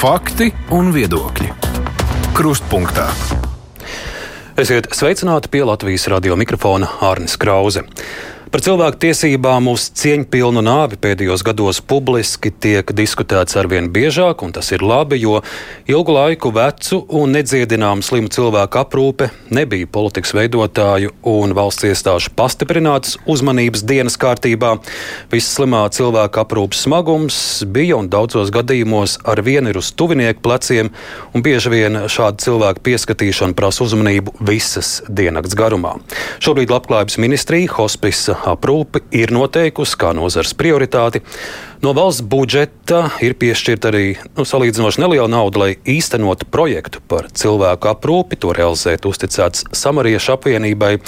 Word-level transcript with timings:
Fakti 0.00 0.46
un 0.72 0.86
viedokļi. 0.94 1.50
Krustpunktā. 2.32 3.02
Esiet 4.56 4.86
sveicināti 4.96 5.50
pie 5.52 5.60
Latvijas 5.68 6.06
radio 6.08 6.38
mikrofona 6.40 6.88
Ārnis 7.04 7.34
Krause. 7.36 7.82
Par 8.50 8.64
cilvēku 8.66 8.98
tiesībām 8.98 9.68
uz 9.70 9.84
cieņpilnu 9.94 10.58
nāvi 10.66 10.96
pēdējos 10.98 11.44
gados 11.46 11.78
publiski 11.86 12.50
tiek 12.50 12.88
diskutēts 12.98 13.54
arvien 13.60 13.86
biežāk, 13.94 14.40
un 14.42 14.50
tas 14.50 14.72
ir 14.74 14.82
labi, 14.82 15.20
jo 15.22 15.36
ilgu 15.86 16.16
laiku 16.16 16.50
vecu 16.56 16.98
un 17.14 17.30
nedziedināmu 17.36 18.02
slimu 18.02 18.26
cilvēku 18.34 18.80
aprūpe 18.80 19.28
nebija 19.54 19.86
politikas 19.94 20.34
veidotāju 20.34 21.12
un 21.30 21.54
valsts 21.54 21.86
iestāžu 21.92 22.32
pastiprinātas 22.34 23.20
uzmanības 23.30 23.84
dienas 23.86 24.18
kārtībā. 24.18 24.72
Viss 25.30 25.54
slimā 25.54 25.84
cilvēka 25.94 26.42
aprūpes 26.42 26.82
smagums 26.88 27.38
bija 27.70 28.00
un 28.02 28.10
daudzos 28.10 28.50
gadījumos 28.50 29.20
ar 29.30 29.44
vienu 29.46 29.70
ir 29.70 29.78
uz 29.78 29.92
tuvinieku 29.94 30.42
pleciem, 30.42 30.90
un 31.30 31.46
bieži 31.46 31.70
vien 31.70 32.02
šāda 32.10 32.42
cilvēka 32.48 32.82
pieskatīšana 32.90 33.54
prasa 33.54 33.86
uzmanību 33.86 34.34
visas 34.42 35.04
diennakts 35.06 35.54
garumā. 35.54 36.00
Šobrīd 36.42 36.74
Labklājības 36.74 37.20
ministrija 37.22 37.78
hospisa 37.78 38.39
aprūpe 38.46 39.02
ir 39.14 39.32
noteikusi 39.34 39.98
kā 40.00 40.12
nozars 40.16 40.54
prioritāti. 40.56 41.22
No 41.80 41.94
valsts 41.96 42.20
budžeta 42.20 43.06
ir 43.24 43.36
piešķirta 43.40 43.88
arī 43.88 44.04
nu, 44.36 44.44
salīdzinoši 44.44 45.00
neliela 45.00 45.30
nauda, 45.32 45.62
lai 45.62 45.70
īstenotu 45.88 46.48
projektu 46.52 47.00
par 47.08 47.30
cilvēku 47.32 47.88
aprūpi. 47.92 48.40
To 48.44 48.52
realizēt 48.56 49.08
uzticēts 49.08 49.64
Samariešu 49.76 50.34
apvienībai. 50.36 50.98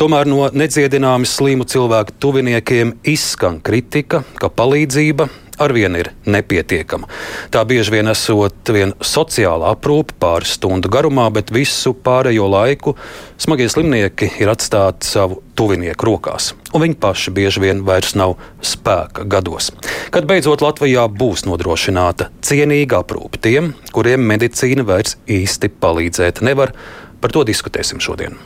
Tomēr 0.00 0.30
no 0.30 0.48
nedziedināmi 0.48 1.28
slimu 1.28 1.68
cilvēku 1.68 2.16
tuviniekiem 2.22 2.96
izskan 3.12 3.60
kritika, 3.60 4.22
ka 4.40 4.48
palīdzība 4.48 5.28
arvien 5.64 5.96
ir 5.98 6.12
nepietiekama. 6.26 7.08
Tā 7.54 7.64
bieži 7.68 7.94
vien 7.96 8.10
esot 8.12 8.72
vien 8.74 8.94
sociāla 9.00 9.72
aprūpe 9.76 10.16
pāris 10.22 10.56
stundu 10.58 10.90
garumā, 10.92 11.28
bet 11.34 11.52
visu 11.54 11.94
pārējo 11.94 12.48
laiku 12.50 12.96
smagie 13.40 13.68
slimnieki 13.72 14.30
ir 14.42 14.52
atstāti 14.52 15.08
savu 15.08 15.40
tuvinieku 15.58 16.06
rokās, 16.08 16.52
un 16.72 16.84
viņi 16.84 16.98
paši 17.02 17.34
bieži 17.34 17.62
vien 17.62 17.82
vairs 17.86 18.14
nav 18.18 18.36
spēka 18.64 19.26
gados. 19.28 19.70
Kad 20.14 20.26
beidzot 20.30 20.64
Latvijā 20.64 21.06
būs 21.10 21.46
nodrošināta 21.48 22.30
cienīga 22.44 23.02
aprūpe 23.02 23.40
tiem, 23.42 23.74
kuriem 23.92 24.24
medicīna 24.28 24.86
vairs 24.88 25.18
īsti 25.30 25.72
palīdzēt 25.82 26.42
nevar, 26.46 26.74
par 27.20 27.34
to 27.34 27.44
diskutēsim 27.46 28.02
šodien. 28.02 28.38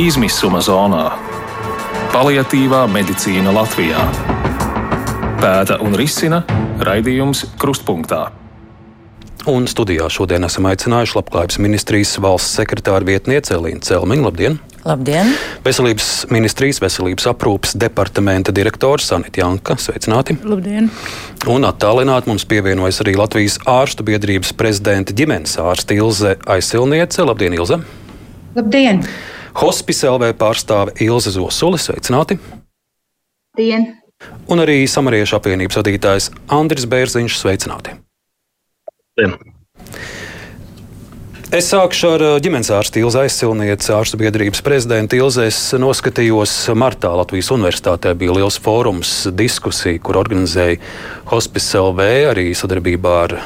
Izmisuma 0.00 0.58
zonā- 0.58 1.04
paliatīvā 2.14 2.86
medicīna 2.90 3.52
Latvijā 3.54 4.33
pēta 5.44 5.76
un 5.84 5.92
risina 5.98 6.40
raidījums 6.84 7.44
Krustpunktā. 7.60 8.30
Un 9.50 9.66
studijā 9.68 10.06
šodien 10.08 10.46
esam 10.46 10.64
aicinājuši 10.70 11.18
Labklājības 11.18 11.58
ministrijas 11.60 12.14
valsts 12.24 12.54
sekretāra 12.56 13.04
vietnieci 13.04 13.52
Elīnu 13.52 13.84
Celmiņu. 13.84 14.24
Labdien! 14.24 14.54
Labdien! 14.88 15.34
Veselības 15.66 16.06
ministrijas 16.32 16.80
veselības 16.80 17.28
aprūpas 17.28 17.74
departamenta 17.80 18.54
direktors 18.56 19.10
Sanita 19.10 19.42
Janka. 19.42 19.76
Sveicināti! 19.80 20.38
Labdien! 20.48 20.88
Un 21.52 21.68
attālināti 21.68 22.32
mums 22.32 22.46
pievienojas 22.48 23.02
arī 23.04 23.18
Latvijas 23.20 23.58
ārstu 23.68 24.06
biedrības 24.08 24.54
prezidenta 24.56 25.16
ģimenes 25.16 25.58
ārste 25.60 25.96
Ilze 25.98 26.38
Aizsilniece. 26.56 27.26
Labdien, 27.28 27.56
Ilze! 27.58 27.82
Labdien! 28.56 29.02
Hospice 29.60 30.08
LV 30.08 30.32
pārstāve 30.40 30.96
Ilze 31.04 31.34
Zosuli. 31.36 31.80
Sveicināti! 31.84 32.40
Labdien! 33.52 34.03
Un 34.50 34.62
arī 34.64 34.82
Samariešu 34.90 35.38
apvienības 35.38 35.80
vadītājs 35.80 36.30
Andris 36.52 36.88
Bērziņš. 36.90 37.40
Sveicināti! 37.40 37.98
Dien. 39.18 39.36
Es 41.54 41.68
sākšu 41.70 42.08
ar 42.16 42.22
ģimenes 42.42 42.66
ārstu 42.74 42.98
Ilzu 42.98 43.20
aizsilnieci, 43.20 43.92
ārstu 43.94 44.18
biedrības 44.18 44.58
prezidenta 44.66 45.14
Ilze. 45.14 45.44
Es 45.46 45.58
noskatījos 45.78 46.50
martā 46.74 47.12
Latvijas 47.14 47.52
universitātē 47.54 48.10
bija 48.18 48.34
liels 48.34 48.58
fórums 48.58 49.12
diskusija, 49.38 50.00
kur 50.02 50.18
organizēja 50.18 50.80
Hospice 51.30 51.78
LV 51.78 52.08
arī 52.32 52.48
sadarbībā 52.58 53.14
ar 53.28 53.36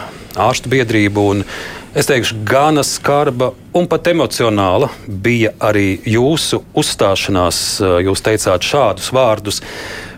ārstu 0.49 0.73
biedrību. 0.73 1.27
Un 1.35 1.45
es 1.93 2.09
teikšu, 2.09 2.41
gana 2.49 2.81
skarba 2.87 3.51
un 3.77 3.91
pat 3.93 4.09
emocionāla 4.15 4.89
bija 5.05 5.53
arī 5.69 5.99
jūsu 6.09 6.63
uzstāšanās. 6.81 7.63
Jūs 8.09 8.25
teicāt 8.25 8.65
šādus 8.73 9.13
vārdus. 9.13 9.61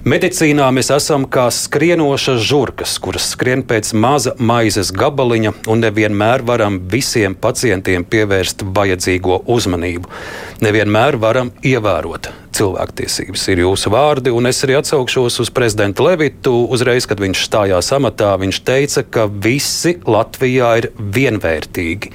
Medicīnā 0.00 0.64
mēs 0.72 0.88
esam 0.94 1.26
kā 1.28 1.42
skrienošas 1.52 2.40
žurkas, 2.48 2.94
kuras 3.04 3.26
skrien 3.34 3.60
pēc 3.68 3.90
maza 3.92 4.32
maizes 4.40 4.94
gabaliņa, 4.96 5.52
un 5.68 5.84
nevienmēr 5.84 6.40
varam 6.48 6.78
visiem 6.88 7.34
pacientiem 7.36 8.06
pievērst 8.08 8.64
vajadzīgo 8.64 9.42
uzmanību. 9.44 10.08
Nevienmēr 10.64 11.20
varam 11.20 11.52
ievērot 11.60 12.30
cilvēktiesības. 12.56 13.44
Ir 13.52 13.62
jūsu 13.66 13.92
vārdi, 13.92 14.32
un 14.32 14.48
es 14.48 14.64
arī 14.64 14.78
atsaukšos 14.80 15.36
uz 15.44 15.52
prezidentu 15.52 16.08
Levitu. 16.08 16.56
Uzreiz, 16.72 17.04
kad 17.04 17.20
viņš 17.20 17.44
stājās 17.50 17.92
amatā, 17.92 18.32
viņš 18.40 18.64
teica, 18.64 19.04
ka 19.04 19.28
visi 19.28 19.98
Latvijā 20.08 20.74
ir 20.80 20.92
vienvērtīgi. 20.96 22.14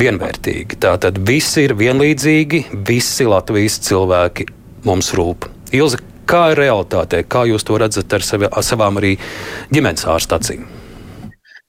Vienvērtīgi. 0.00 0.80
Tātad 0.80 1.20
visi 1.28 1.68
ir 1.68 1.76
vienlīdzīgi, 1.76 2.70
visi 2.88 3.28
Latvijas 3.28 3.76
cilvēki 3.84 4.48
mums 4.88 5.12
rūp. 5.18 5.50
Ilze, 5.76 6.00
Kā 6.30 6.52
ir 6.52 6.60
realitātē? 6.62 7.24
Kā 7.26 7.42
jūs 7.48 7.64
to 7.66 7.78
redzat 7.80 8.12
ar, 8.14 8.22
sevi, 8.22 8.46
ar 8.46 8.62
savām 8.62 9.00
arī 9.00 9.16
ģimenes 9.74 10.06
ārsta 10.06 10.38
acīm? 10.38 10.68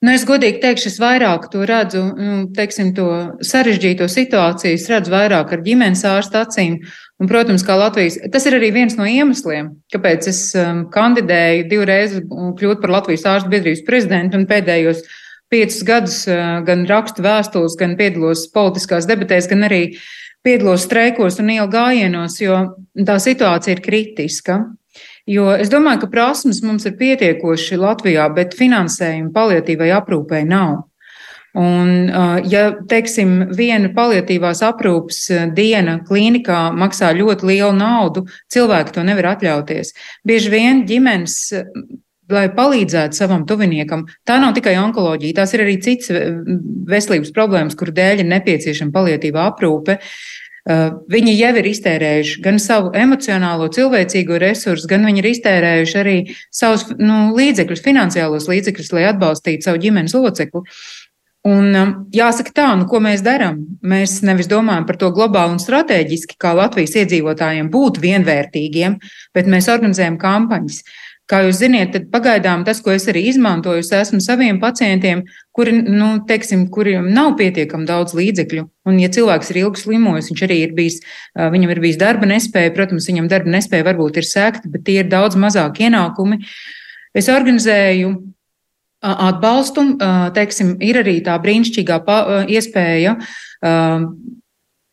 Nu, 0.02 0.10
es 0.14 0.24
godīgi 0.26 0.58
teikšu, 0.62 0.90
es 0.90 0.98
vairāk 1.02 1.48
to 1.54 1.62
redzu, 1.70 2.02
nu, 2.18 2.36
teiksim, 2.58 2.90
to 2.98 3.08
sarežģīto 3.46 4.08
situāciju, 4.10 4.78
es 4.78 4.88
redzu 4.90 5.14
vairāk 5.14 5.54
ar 5.54 5.62
ģimenes 5.66 6.02
ārsta 6.10 6.42
acīm. 6.46 6.80
Un, 7.22 7.30
protams, 7.30 7.62
kā 7.66 7.76
Latvijas, 7.78 8.18
tas 8.34 8.48
ir 8.50 8.58
arī 8.58 8.72
viens 8.74 8.98
no 8.98 9.06
iemesliem, 9.06 9.76
kāpēc 9.94 10.30
es 10.32 10.40
um, 10.58 10.88
kandidēju 10.94 11.68
divreiz 11.70 12.16
kļūt 12.18 12.82
par 12.82 12.96
Latvijas 12.98 13.28
ārstu 13.30 13.54
biedrības 13.54 13.86
prezidentu 13.86 14.42
un 14.42 14.48
pēdējos 14.50 15.04
piecus 15.54 15.84
gadus 15.86 16.18
uh, 16.30 16.64
gan 16.66 16.88
rakstu 16.90 17.22
vēstules, 17.26 17.78
gan 17.78 17.94
piedalos 18.00 18.48
politiskās 18.56 19.10
debatēs, 19.10 19.50
gan 19.54 19.70
arī 19.70 19.84
piedalos 20.46 20.86
streikos 20.88 21.40
un 21.42 21.52
ielu 21.54 21.70
gājienos, 21.72 22.38
jo 22.42 22.60
tā 23.08 23.18
situācija 23.22 23.78
ir 23.78 23.84
kritiska. 23.86 24.62
Jo 25.30 25.52
es 25.54 25.70
domāju, 25.70 26.04
ka 26.04 26.12
prasmes 26.12 26.64
mums 26.66 26.88
ir 26.90 26.98
pietiekoši 27.00 27.78
Latvijā, 27.80 28.26
bet 28.34 28.58
finansējuma 28.58 29.30
palietīvai 29.36 29.92
aprūpei 30.00 30.42
nav. 30.50 30.82
Un, 31.52 32.08
ja, 32.48 32.62
teiksim, 32.88 33.52
viena 33.58 33.90
paliatīvās 33.92 34.62
aprūpas 34.64 35.20
diena 35.56 35.98
klīnikā 36.08 36.70
maksā 36.72 37.12
ļoti 37.18 37.50
lielu 37.50 37.74
naudu, 37.76 38.24
cilvēki 38.54 38.96
to 38.96 39.04
nevar 39.04 39.34
atļauties. 39.34 39.92
Bieži 40.28 40.54
vien 40.54 40.86
ģimenes 40.88 41.36
lai 42.36 42.48
palīdzētu 42.56 43.18
savam 43.18 43.46
tuviniekam. 43.50 44.06
Tā 44.28 44.40
nav 44.42 44.56
tikai 44.58 44.76
onkoloģija, 44.82 45.40
tās 45.42 45.56
ir 45.56 45.66
arī 45.66 45.78
citas 45.84 46.12
veselības 46.92 47.34
problēmas, 47.36 47.78
kuru 47.80 47.96
dēļ 47.98 48.24
ir 48.24 48.32
nepieciešama 48.32 48.96
palietīva 48.96 49.50
aprūpe. 49.52 50.00
Uh, 50.62 50.92
viņi 51.10 51.32
jau 51.40 51.52
ir 51.58 51.68
iztērējuši 51.72 52.42
gan 52.46 52.60
savu 52.62 52.92
emocionālo, 52.94 53.66
cilvēcīgo 53.74 54.38
resursu, 54.44 54.86
gan 54.92 55.08
viņi 55.10 55.24
ir 55.24 55.30
iztērējuši 55.32 55.96
arī 55.98 56.18
savus 56.54 56.86
nu, 57.00 57.32
līdzekļus, 57.34 57.82
finansiālos 57.82 58.46
līdzekļus, 58.52 58.92
lai 58.94 59.08
atbalstītu 59.10 59.66
savu 59.66 59.82
ģimenes 59.82 60.14
locekli. 60.14 60.62
Un 61.50 61.74
um, 61.74 61.94
jāsaka 62.14 62.54
tā, 62.54 62.68
nu, 62.78 62.86
ko 62.86 63.00
mēs 63.02 63.24
darām. 63.26 63.64
Mēs 63.82 64.20
nevis 64.22 64.50
domājam 64.50 64.86
par 64.86 65.00
to 65.02 65.10
globāli 65.16 65.56
un 65.56 65.62
strateģiski, 65.62 66.38
kā 66.38 66.52
Latvijas 66.54 66.94
iedzīvotājiem 67.02 67.72
būt 67.74 67.98
vienvērtīgiem, 68.04 69.00
bet 69.34 69.50
mēs 69.50 69.72
organizējam 69.74 70.20
kampaņas. 70.22 70.84
Kā 71.30 71.44
jūs 71.46 71.62
zināt, 71.62 71.94
tad 71.94 72.10
pagaidām 72.12 72.66
tas, 72.68 72.82
ko 72.84 72.92
es 72.92 73.06
arī 73.08 73.22
izmantoju, 73.30 73.84
es 73.84 73.92
esmu 73.96 74.20
saviem 74.24 74.58
pacientiem, 74.60 75.22
kuri, 75.56 75.78
nu, 75.86 76.10
teiksim, 76.28 76.66
kuriem 76.74 77.08
nav 77.16 77.38
pietiekami 77.40 77.88
daudz 77.88 78.16
līdzekļu. 78.18 78.66
Un, 78.90 78.98
ja 79.00 79.08
cilvēks 79.14 79.54
ir 79.54 79.62
ilgi 79.62 79.84
slimojis, 79.84 80.28
viņš 80.32 80.44
arī 80.48 80.58
ir 80.66 80.74
bijis, 80.76 81.00
viņam 81.38 81.72
ir 81.72 81.82
bijis 81.86 82.02
darba 82.02 82.28
nespēja, 82.28 82.74
protams, 82.76 83.08
viņam 83.08 83.30
darba 83.32 83.54
nespēja 83.54 83.88
varbūt 83.88 84.20
ir 84.20 84.28
sekta, 84.28 84.72
bet 84.74 84.84
tie 84.90 84.98
ir 85.04 85.12
daudz 85.14 85.40
mazāk 85.40 85.80
ienākumi. 85.86 86.42
Es 87.16 87.32
organizēju 87.32 88.12
atbalstu, 89.02 89.88
teiksim, 90.36 90.76
ir 90.84 91.00
arī 91.02 91.20
tā 91.26 91.38
brīnišķīgā 91.42 92.02
iespēja 92.52 93.16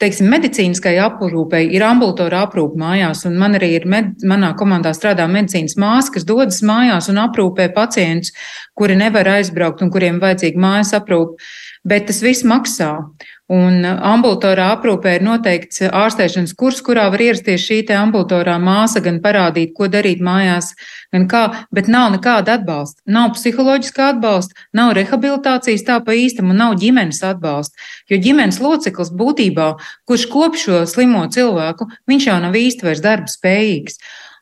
teiksim, 0.03 0.29
medicīniskai 0.31 0.95
aprūpei 1.03 1.65
ir 1.75 1.85
ambulatora 1.87 2.45
aprūpe 2.47 2.79
mājās, 2.81 3.25
un 3.29 3.39
man 3.41 3.59
arī 3.59 3.73
ir, 3.81 3.87
med, 3.91 4.15
manā 4.27 4.53
komandā 4.59 4.93
strādā 4.97 5.27
medicīnas 5.31 5.77
māsa, 5.81 6.13
kas 6.15 6.27
dodas 6.29 6.61
mājās 6.67 7.11
un 7.13 7.21
aprūpē 7.25 7.71
pacientus, 7.75 8.35
kuri 8.79 8.99
nevar 8.99 9.29
aizbraukt 9.39 9.83
un 9.85 9.93
kuriem 9.95 10.21
vajadzīga 10.23 10.63
mājas 10.63 10.95
aprūpe. 10.99 11.43
Bet 11.89 12.09
tas 12.11 12.23
viss 12.23 12.47
maksā. 12.47 12.93
Un 13.49 13.81
ambulatorā 13.81 14.67
aprūpē 14.75 15.15
ir 15.17 15.23
noteikts 15.25 15.81
ārstēšanas 15.89 16.53
kurs, 16.61 16.83
kurā 16.85 17.07
var 17.09 17.23
ierasties 17.25 17.63
šī 17.65 17.79
te 17.89 17.95
ambulatorā 17.97 18.59
māsa, 18.61 19.01
gan 19.01 19.23
parādīt, 19.25 19.73
ko 19.73 19.89
darīt 19.89 20.21
mājās, 20.21 20.75
gan 21.17 21.25
kā, 21.33 21.43
bet 21.73 21.89
nav 21.89 22.11
nekāda 22.13 22.59
atbalsta. 22.59 23.01
Nav 23.09 23.33
psiholoģiskā 23.39 24.11
atbalsta, 24.13 24.53
nav 24.77 24.93
rehabilitācijas 25.01 25.87
tā 25.89 25.97
pa 26.05 26.13
īstam 26.13 26.53
un 26.53 26.61
nav 26.61 26.77
ģimenes 26.83 27.23
atbalsta. 27.25 27.81
Jo 28.13 28.21
ģimenes 28.21 28.61
loceklis 28.61 29.15
būtībā, 29.17 29.71
kurš 30.05 30.29
kop 30.29 30.61
šo 30.61 30.85
slimo 30.85 31.25
cilvēku, 31.33 31.89
viņš 32.05 32.29
jau 32.29 32.41
nav 32.45 32.61
īsti 32.67 32.85
vairs 32.85 33.01
darba 33.01 33.33
spējīgs. 33.33 33.97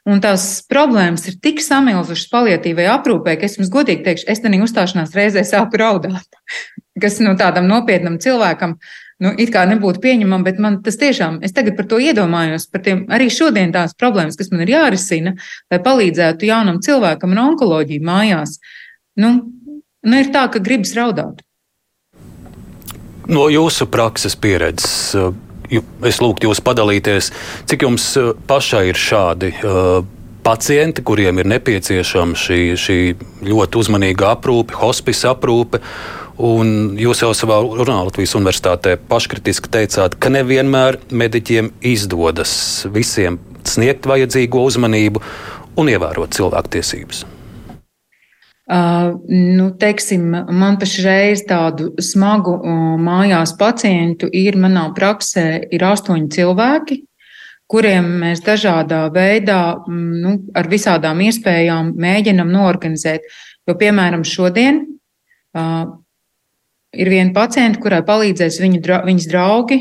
Un 0.06 0.20
tās 0.22 0.60
problēmas 0.70 1.24
ir 1.26 1.40
tik 1.42 1.58
samilzušas 1.64 2.30
palietīvai 2.30 2.86
aprūpē, 2.92 3.34
ka 3.38 3.48
es 3.48 3.56
jums 3.58 3.72
godīgi 3.74 4.04
teikšu, 4.06 4.28
es 4.30 4.42
tenī 4.44 4.60
uzstāšanās 4.62 5.16
reizē 5.18 5.42
sāku 5.46 5.80
raudāt 5.82 6.38
kas 7.00 7.18
nu, 7.20 7.34
tādam 7.38 7.68
nopietnam 7.68 8.20
cilvēkam 8.22 8.76
nu, 9.22 9.32
it 9.40 9.52
kā 9.54 9.64
nebūtu 9.68 10.00
pieņemama, 10.02 10.44
bet 10.46 10.60
man 10.62 10.80
tas 10.84 10.98
tiešām, 11.00 11.40
es 11.46 11.54
tagad 11.56 11.76
par 11.78 11.88
to 11.90 12.00
iedomājos, 12.02 12.68
par 12.72 12.84
tiem 12.84 13.04
arī 13.12 13.28
šodien 13.32 13.72
tās 13.74 13.96
problēmas, 13.98 14.36
kas 14.38 14.52
man 14.52 14.64
ir 14.64 14.74
jārisina, 14.74 15.34
lai 15.72 15.80
palīdzētu 15.84 16.48
jaunam 16.50 16.82
cilvēkam 16.84 17.36
ar 17.36 17.42
onkoloģiju 17.46 18.04
mājās. 18.04 18.58
Nu, 19.20 19.32
nu, 20.04 20.20
ir 20.20 20.32
tā, 20.34 20.46
ka 20.52 20.60
gribas 20.60 20.92
raudāt. 20.96 21.42
No 23.26 23.48
jūsu 23.50 23.88
prakses 23.90 24.36
pieredzes, 24.38 25.16
es 26.06 26.20
lūgtu 26.22 26.50
jūs 26.50 26.62
padalīties, 26.64 27.32
cik 27.70 27.86
jums 27.86 28.12
pašai 28.48 28.84
ir 28.90 29.00
šādi 29.00 29.52
uh, 29.60 30.04
pacienti, 30.46 31.02
kuriem 31.02 31.42
ir 31.42 31.50
nepieciešama 31.50 32.38
šī, 32.38 32.60
šī 32.78 32.98
ļoti 33.48 33.82
uzmanīga 33.82 34.30
aprūpe, 34.36 34.78
hospice 34.78 35.26
aprūpe. 35.32 35.82
Un 36.46 36.98
jūs 37.00 37.22
jau 37.24 37.32
savā 37.34 37.62
runā 37.64 38.02
Latvijas 38.04 38.36
Universitātē 38.36 38.98
paškritiski 39.08 39.72
teicāt, 39.72 40.18
ka 40.20 40.30
nevienmēr 40.30 41.00
mediķiem 41.08 41.72
izdodas 41.80 42.52
visiem 42.92 43.40
sniegt 43.66 44.06
vajadzīgo 44.06 44.66
uzmanību 44.68 45.24
un 45.80 45.90
ievērot 45.94 46.36
cilvēktiesības. 46.36 47.24
Uh, 48.66 49.12
nu, 49.30 49.68
teiksim, 49.78 50.24
man 50.50 50.74
pašreiz 50.80 51.44
tādu 51.46 51.92
smagu 52.02 52.56
uh, 52.56 52.96
mājās 52.98 53.52
pacientu 53.54 54.26
ir 54.34 54.58
manā 54.58 54.88
praksē 54.96 55.44
ir 55.70 55.84
astoņi 55.86 56.26
cilvēki, 56.34 56.96
kuriem 57.70 58.08
mēs 58.24 58.42
dažādā 58.42 59.04
veidā, 59.14 59.60
nu, 59.86 60.32
ar 60.58 60.66
visādām 60.66 61.22
iespējām 61.28 61.92
mēģinam 61.94 62.50
norganizēt. 62.50 63.30
Jo, 63.70 63.78
piemēram, 63.78 64.26
šodien 64.26 64.82
uh, 64.82 65.86
ir 66.90 67.12
viena 67.14 67.30
pacienta, 67.38 67.78
kurai 67.82 68.02
palīdzēs 68.02 68.58
viņu, 68.64 68.82
dra 68.82 69.04
viņas 69.06 69.30
draugi 69.30 69.78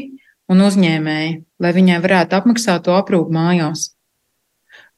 un 0.54 0.62
uzņēmēji, 0.62 1.36
lai 1.58 1.74
viņai 1.74 2.00
varētu 2.06 2.38
apmaksāt 2.38 2.86
to 2.86 2.94
aprūpu 3.02 3.34
mājās. 3.34 3.95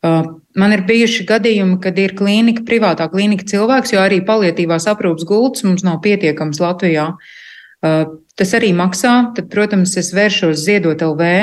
Uh, 0.05 0.27
man 0.57 0.75
ir 0.75 0.83
bijuši 0.85 1.25
gadījumi, 1.29 1.79
kad 1.81 1.97
ir 1.97 2.13
klīnika, 2.17 2.61
privātā 2.67 3.07
klīnika 3.09 3.47
cilvēks, 3.49 3.95
jo 3.95 4.03
arī 4.03 4.21
palietīvās 4.25 4.85
aprūpas 4.91 5.25
gultas 5.25 5.65
mums 5.65 5.85
nav 5.87 5.99
pietiekams 6.05 6.61
Latvijā. 6.61 7.09
Uh, 7.81 8.03
tas 8.37 8.53
arī 8.57 8.73
maksā, 8.77 9.17
tad, 9.37 9.49
protams, 9.53 9.97
es 9.97 10.13
vēršos 10.13 10.61
ziedot 10.67 11.01
LV, 11.01 11.33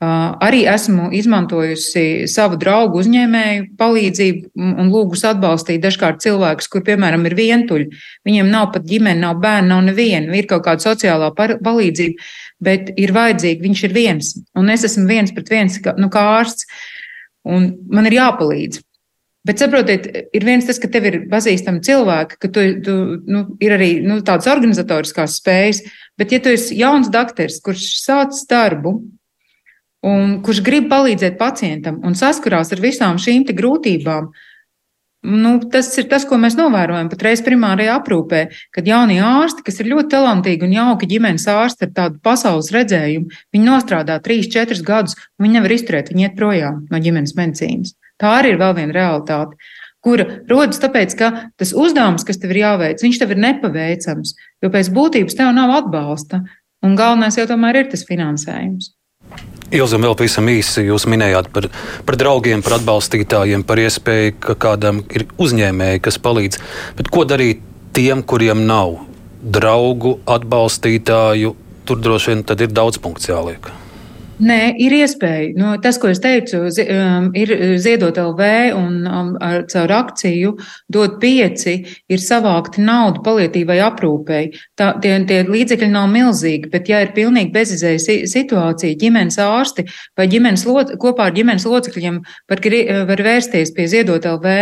Arī 0.00 0.62
esmu 0.64 1.10
izmantojusi 1.12 2.24
savu 2.32 2.56
draugu 2.56 3.02
uzņēmēju 3.02 3.64
palīdzību 3.76 4.70
un 4.80 4.86
lūgus 4.88 5.26
atbalstīt 5.28 5.82
dažkārt 5.84 6.22
cilvēkus, 6.24 6.70
kur, 6.72 6.80
piemēram, 6.86 7.26
ir 7.28 7.36
vientuļi. 7.36 7.98
Viņiem 8.24 8.48
nav 8.48 8.70
pat 8.72 8.86
ģimene, 8.88 9.20
nav 9.20 9.42
bērni, 9.42 9.68
nav 9.68 9.82
neviena, 9.90 10.32
ir 10.38 10.48
kaut 10.48 10.64
kāda 10.64 10.86
sociālā 10.86 11.28
palīdzība, 11.36 12.30
bet 12.64 12.88
ir 12.96 13.12
vajadzīga, 13.12 13.60
viņš 13.66 13.84
ir 13.90 13.96
viens. 13.98 14.32
Un 14.56 14.72
es 14.72 14.88
esmu 14.88 15.04
viens 15.10 15.36
pret 15.36 15.52
viens, 15.52 15.76
nu, 16.00 16.08
kā 16.08 16.24
ārsts, 16.38 16.64
un 17.48 17.72
man 17.90 18.08
ir 18.08 18.18
jāpalīdz. 18.18 18.82
Bet 19.48 19.62
saprotiet, 19.62 20.04
ir 20.36 20.44
viens 20.44 20.66
tas, 20.68 20.76
ka 20.76 20.88
tev 20.92 21.06
ir 21.08 21.14
pazīstami 21.30 21.80
cilvēki, 21.84 22.36
ka 22.42 22.48
tu, 22.52 22.64
tu 22.84 22.96
nu, 23.24 23.46
ir 23.64 23.72
arī 23.72 23.94
nu, 24.04 24.18
tādas 24.20 24.50
organizatoriskās 24.52 25.38
spējas, 25.40 25.80
bet 26.20 26.34
ja 26.34 26.42
tu 26.44 26.52
esi 26.52 26.76
jauns 26.76 27.08
dakteris, 27.12 27.56
kurš 27.64 27.86
sāc 28.02 28.36
darbu, 28.50 28.98
un 30.04 30.36
kurš 30.44 30.60
grib 30.64 30.90
palīdzēt 30.92 31.40
pacientam 31.40 32.02
un 32.04 32.16
saskarās 32.16 32.72
ar 32.72 32.84
visām 32.84 33.20
šīm 33.20 33.48
grūtībām. 33.48 34.30
Nu, 35.20 35.58
tas 35.68 35.90
ir 36.00 36.06
tas, 36.08 36.24
ko 36.24 36.38
mēs 36.40 36.54
novērojam 36.56 37.10
patreiz 37.12 37.42
primārajā 37.44 37.98
aprūpē, 37.98 38.38
kad 38.72 38.86
jaunie 38.88 39.18
ārsti, 39.20 39.60
kas 39.66 39.82
ir 39.82 39.90
ļoti 39.90 40.14
talantīgi 40.14 40.64
un 40.64 40.72
jauki 40.72 41.08
ģimenes 41.10 41.44
ārsti 41.52 41.84
ar 41.84 41.90
tādu 41.98 42.22
pasaules 42.24 42.70
redzējumu, 42.72 43.28
viņi 43.52 43.66
nostrādā 43.66 44.16
3, 44.24 44.48
4 44.54 44.80
gadus, 44.86 45.18
un 45.36 45.44
viņi 45.44 45.58
nevar 45.58 45.74
izturēt, 45.76 46.08
viņi 46.08 46.24
iet 46.24 46.38
projām 46.38 46.86
no 46.88 47.00
ģimenes 47.04 47.36
medicīnas. 47.36 47.92
Tā 48.16 48.32
arī 48.38 48.54
ir 48.54 48.62
vēl 48.62 48.72
viena 48.78 48.96
realitāte, 48.96 49.60
kura 50.00 50.24
rodas 50.48 50.80
tāpēc, 50.80 51.16
ka 51.20 51.28
tas 51.60 51.74
uzdevums, 51.76 52.24
kas 52.24 52.40
tev 52.40 52.54
ir 52.54 52.62
jāveic, 52.62 53.04
viņš 53.04 53.20
tev 53.20 53.34
ir 53.36 53.42
nepaveicams, 53.44 54.32
jo 54.64 54.72
pēc 54.72 54.88
būtības 54.96 55.36
tev 55.36 55.52
nav 55.52 55.74
atbalsta, 55.82 56.40
un 56.80 56.96
galvenais 56.96 57.36
jau 57.36 57.44
tomēr 57.50 57.82
ir 57.82 57.92
tas 57.92 58.08
finansējums. 58.08 58.94
Ilzam, 59.70 60.02
vēl 60.02 60.16
pavisam 60.18 60.48
īsi 60.50 60.82
jūs 60.88 61.04
minējāt 61.06 61.50
par, 61.54 61.68
par 62.06 62.16
draugiem, 62.18 62.62
par 62.66 62.80
atbalstītājiem, 62.80 63.62
par 63.66 63.78
iespēju, 63.78 64.32
ka 64.42 64.56
kādam 64.66 65.04
ir 65.14 65.28
uzņēmēji, 65.38 66.02
kas 66.02 66.18
palīdz. 66.22 66.58
Bet 66.98 67.10
ko 67.14 67.22
darīt 67.28 67.62
tiem, 67.94 68.24
kuriem 68.26 68.64
nav 68.66 68.96
draugu, 69.40 70.18
atbalstītāju? 70.26 71.54
Tur 71.86 72.02
droši 72.02 72.34
vien 72.34 72.42
ir 72.58 72.74
daudz 72.74 72.98
punktu 73.02 73.30
jāliek. 73.30 73.70
Nē, 74.40 74.72
ir 74.80 74.94
iespēja. 74.96 75.52
Nu, 75.58 75.74
tas, 75.84 75.98
ko 76.00 76.08
es 76.08 76.20
teicu, 76.22 76.62
zi, 76.72 76.86
um, 76.88 77.26
ir 77.36 77.50
ziedot 77.80 78.16
LV 78.16 78.46
un 78.72 78.94
um, 79.04 79.32
ar, 79.44 79.66
caur 79.68 79.92
akciju 79.92 80.54
dot 80.92 81.18
pieci, 81.20 81.74
ir 82.08 82.22
savākti 82.24 82.80
naudu 82.80 83.20
palietīvai 83.26 83.76
aprūpēji. 83.84 84.62
Tā, 84.80 84.94
tie, 85.04 85.12
tie 85.28 85.42
līdzekļi 85.44 85.90
nav 85.92 86.08
milzīgi, 86.12 86.70
bet 86.72 86.88
ja 86.88 87.02
ir 87.04 87.12
pilnīgi 87.16 87.52
bezizēja 87.52 88.00
situācija, 88.30 88.96
ģimenes 89.02 89.36
ārsti 89.44 89.84
vai 90.16 90.28
ģimenes 90.32 90.64
lot, 90.68 90.94
kopā 91.02 91.28
ar 91.28 91.36
ģimenes 91.36 91.68
locekļiem 91.68 92.22
var, 92.48 92.64
var 93.12 93.24
vērsties 93.28 93.74
pie 93.76 93.88
ziedot 93.92 94.24
LV, 94.24 94.56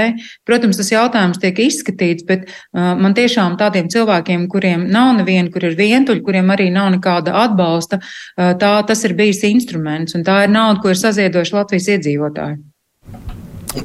protams, 0.48 0.82
tas 0.82 0.90
jautājums 0.90 1.38
tiek 1.38 1.62
izskatīts, 1.68 2.26
bet 2.26 2.48
uh, 2.50 2.96
man 2.98 3.14
tiešām 3.14 3.54
tādiem 3.62 3.92
cilvēkiem, 3.94 4.48
kuriem 4.50 4.88
nav 4.90 5.14
neviena, 5.20 5.54
kur 5.54 5.70
ir 5.70 5.78
vientuļi, 5.78 6.26
kuriem 6.26 6.50
arī 6.56 6.66
nav 6.74 6.90
nekāda 6.98 7.38
atbalsta, 7.46 8.02
uh, 8.02 8.56
tā, 8.58 8.74
tas 8.90 9.06
ir 9.06 9.14
bijis 9.14 9.46
instruments 9.46 9.67
instruments, 9.68 10.16
un 10.16 10.24
tā 10.24 10.44
ir 10.46 10.52
nauda, 10.52 10.80
ko 10.80 10.92
ir 10.92 10.98
saziedojuši 10.98 11.56
Latvijas 11.56 11.90
iedzīvotāji. 11.96 12.58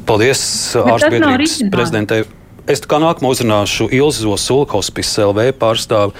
Paldies 0.08 0.42
ārstbiedrības 0.80 1.60
prezidentei. 1.74 2.24
Es 2.64 2.80
kā 2.88 2.96
nākamo 3.04 3.34
uzrunāšu 3.34 3.90
Ilzi 3.92 4.24
Zosulu, 4.24 4.64
Hospice 4.72 5.26
LV 5.26 5.50
pārstāvu. 5.60 6.14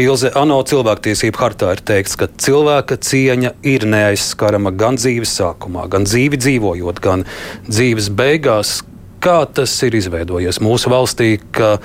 Ilze 0.00 0.28
ANO 0.36 0.58
cilvēktiesību 0.68 1.40
hartā 1.40 1.72
ir 1.72 1.80
teikts, 1.88 2.18
ka 2.20 2.28
cilvēka 2.28 2.98
cieņa 3.00 3.54
ir 3.66 3.86
neaizskarama 3.88 4.74
gan 4.76 5.00
dzīves 5.00 5.32
sākumā, 5.40 5.86
gan 5.90 6.04
dzīvi 6.04 6.40
dzīvojot, 6.44 7.00
gan 7.00 7.24
dzīves 7.68 8.12
beigās. 8.12 8.80
Kā 9.24 9.42
tas 9.48 9.72
ir 9.84 9.96
izveidojies 9.96 10.60
mūsu 10.64 10.92
valstī, 10.92 11.34
ka 11.56 11.78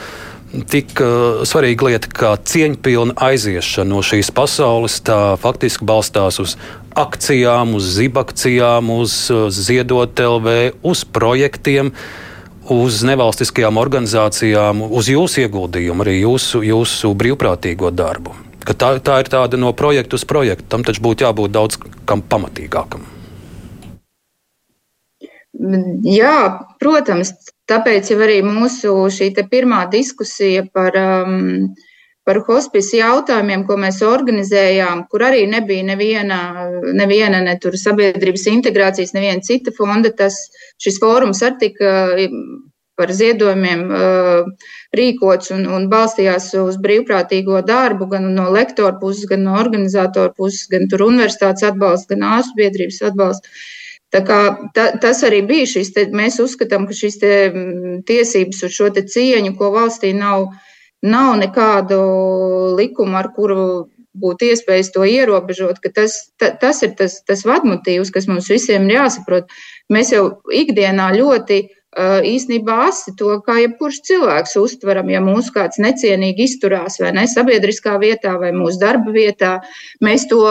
tik 0.71 0.99
uh, 1.03 1.43
svarīga 1.47 1.89
lieta 1.89 2.11
kā 2.11 2.35
cieņpilna 2.39 3.15
aiziešana 3.29 3.91
no 3.91 4.03
šīs 4.05 4.31
pasaules, 4.35 4.99
tā 5.07 5.35
faktiski 5.41 5.87
balstās 5.87 6.39
uz 6.43 6.55
akcijām, 6.95 7.75
uz 7.77 7.89
zibakcijām, 7.97 8.89
uz 8.95 9.17
uh, 9.33 9.47
ziedot 9.53 10.19
LV, 10.19 10.55
uz 10.83 11.05
projektiem. 11.05 11.93
Uz 12.65 13.03
nevalstiskajām 13.05 13.77
organizācijām, 13.77 14.79
uz 14.89 15.05
jūsu 15.11 15.43
ieguldījumu, 15.43 16.01
arī 16.01 16.15
jūsu, 16.23 16.63
jūsu 16.65 17.11
brīvprātīgo 17.13 17.91
darbu. 17.93 18.33
Ka 18.65 18.73
tā, 18.73 18.87
tā 19.05 19.19
ir 19.21 19.29
tāda 19.29 19.59
no 19.61 19.69
projekta 19.77 20.17
uz 20.17 20.25
projektu. 20.25 20.65
Tam 20.73 20.81
taču 20.81 21.03
būtu 21.05 21.27
jābūt 21.27 21.53
daudz 21.53 21.77
kam 22.09 22.23
pamatīgākam. 22.25 23.05
Jā, 26.09 26.39
protams, 26.81 27.35
Tāpēc 27.69 28.11
jau 28.11 28.19
arī 28.21 28.41
mūsu 28.45 28.93
šī 29.09 29.31
pirmā 29.49 29.85
diskusija 29.89 30.67
par, 30.73 30.93
um, 31.01 31.71
par 32.25 32.39
hospice 32.47 32.97
jautājumiem, 32.97 33.65
ko 33.67 33.77
mēs 33.77 34.01
organizējām, 34.05 35.05
kur 35.11 35.25
arī 35.27 35.43
nebija 35.49 35.85
neviena, 35.85 36.39
neviena 36.97 37.41
ne 37.45 37.53
tur 37.61 37.77
sabiedrības 37.77 38.47
integrācijas, 38.49 39.13
neviena 39.13 39.45
cita 39.45 39.73
fonda, 39.75 40.09
tas 40.09 40.39
šis 40.81 40.97
fórums 41.03 41.43
arī 41.45 41.59
tika 41.67 41.91
par 42.95 43.11
ziedojumiem 43.11 43.81
uh, 43.91 44.67
rīkots 44.95 45.51
un, 45.55 45.65
un 45.67 45.87
balstījās 45.91 46.53
uz 46.61 46.77
brīvprātīgo 46.81 47.59
darbu 47.67 48.07
gan 48.13 48.29
no 48.37 48.47
lektora 48.55 48.95
puses, 49.01 49.27
gan 49.29 49.43
no 49.43 49.57
organizatora 49.59 50.31
puses, 50.35 50.63
gan 50.71 50.87
tur 50.91 51.03
universitātes 51.09 51.67
atbalsts, 51.67 52.07
gan 52.11 52.23
ārstu 52.37 52.55
biedrības 52.61 53.01
atbalsts. 53.11 53.65
Tā 54.15 54.21
kā, 54.23 54.39
ta, 54.75 54.85
tas 55.01 55.23
arī 55.27 55.41
bija 55.43 55.67
šis, 55.67 55.91
te, 55.91 56.05
mēs 56.15 56.37
uzskatām, 56.39 56.85
ka 56.87 56.95
šīs 56.95 57.19
tiesības 58.07 58.63
uz 58.63 58.77
šo 58.77 58.87
cieņu, 58.95 59.57
ko 59.59 59.73
valstī 59.75 60.13
nav, 60.15 60.53
nav 61.03 61.35
nekādu 61.41 61.99
likumu, 62.77 63.17
ar 63.19 63.31
kuru 63.35 63.65
būtu 64.15 64.47
iespējas 64.47 64.93
to 64.95 65.03
ierobežot, 65.03 65.81
ka 65.83 65.91
tas, 65.91 66.17
ta, 66.39 66.53
tas 66.55 66.81
ir 66.87 66.95
tas, 66.95 67.19
tas 67.27 67.43
vadmotīvs, 67.47 68.13
kas 68.15 68.29
mums 68.31 68.47
visiem 68.51 68.87
ir 68.87 69.01
jāsaprot. 69.01 69.51
Mēs 69.91 70.13
jau 70.15 70.29
ikdienā 70.55 71.11
ļoti 71.17 71.65
īstenībā 71.95 72.77
asi 72.89 73.13
to, 73.15 73.37
kā 73.45 73.57
jebkurš 73.61 74.01
cilvēks 74.07 74.57
uztveram, 74.59 75.09
ja 75.11 75.21
mūsu 75.23 75.53
kāds 75.55 75.79
necienīgi 75.79 76.43
izturās 76.49 76.99
vai 76.99 77.13
ne 77.15 77.23
sabiedriskā 77.27 77.95
vietā 78.01 78.35
vai 78.39 78.51
mūsu 78.55 78.81
darba 78.81 79.13
vietā. 79.15 79.59
Mēs 80.03 80.27
to 80.31 80.43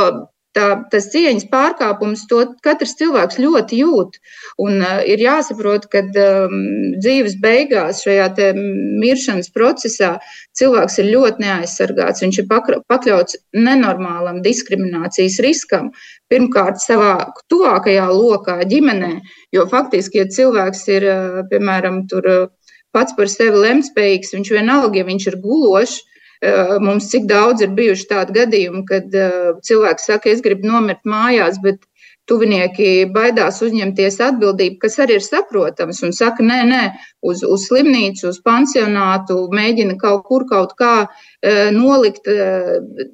tā, 0.57 0.67
tas 0.93 1.09
cieņas 1.13 1.47
pārkāpums, 1.53 2.25
to 2.31 2.41
katrs 2.65 2.95
cilvēks 3.01 3.41
ļoti 3.43 3.81
jūt. 3.83 4.19
Un 4.63 4.81
uh, 4.81 5.03
ir 5.09 5.23
jāsaprot, 5.23 5.89
ka 5.93 6.05
um, 6.07 6.57
dzīves 7.03 7.37
beigās, 7.43 8.03
šajā 8.07 8.29
miršanas 8.55 9.51
procesā, 9.55 10.15
cilvēks 10.59 10.99
ir 11.03 11.11
ļoti 11.13 11.45
neaizsargāts. 11.45 12.25
Viņš 12.25 12.41
ir 12.43 12.51
pakļauts 12.51 13.39
nenormālam 13.59 14.43
diskriminācijas 14.45 15.41
riskam. 15.45 15.91
Pirmkārt, 16.33 16.81
savā 16.83 17.17
tuvākajā 17.53 18.09
lokā, 18.11 18.61
ģimenē, 18.71 19.15
jo 19.55 19.67
faktiski, 19.71 20.23
ja 20.23 20.31
cilvēks 20.39 20.87
ir, 20.97 21.11
uh, 21.11 21.43
piemēram, 21.51 22.05
tur, 22.11 22.31
uh, 22.31 22.75
pats 22.95 23.15
par 23.19 23.31
sevi 23.31 23.63
lemtspējīgs, 23.67 24.35
viņš 24.37 24.51
vienalga, 24.55 25.01
ja 25.01 25.09
viņš 25.09 25.31
ir 25.33 25.41
gulošs, 25.43 26.03
mums 26.83 27.09
cik 27.13 27.27
daudz 27.31 27.65
ir 27.65 27.75
bijuši 27.77 28.07
tādi 28.11 28.37
gadījumi, 28.39 28.85
kad 28.89 29.15
eh, 29.17 29.51
cilvēks 29.65 30.09
saka, 30.11 30.31
es 30.33 30.43
gribu 30.45 30.69
nomirt 30.71 31.05
mājās, 31.09 31.61
bet 31.63 31.83
tuvinieki 32.29 33.11
baidās 33.13 33.61
uzņemties 33.65 34.17
atbildību, 34.25 34.79
kas 34.81 34.97
arī 35.05 35.19
ir 35.19 35.25
saprotams, 35.25 36.01
un 36.07 36.15
saka, 36.17 36.45
nē, 36.47 36.61
nē, 36.71 36.85
uz, 37.29 37.43
uz 37.45 37.67
slimnīcu, 37.69 38.31
uz 38.31 38.39
pansionātu, 38.45 39.37
mēģina 39.53 39.99
kaut 40.01 40.25
kur 40.29 40.47
kaut 40.49 40.73
kā 40.81 40.95
eh, 41.05 41.69
nolikt 41.75 42.31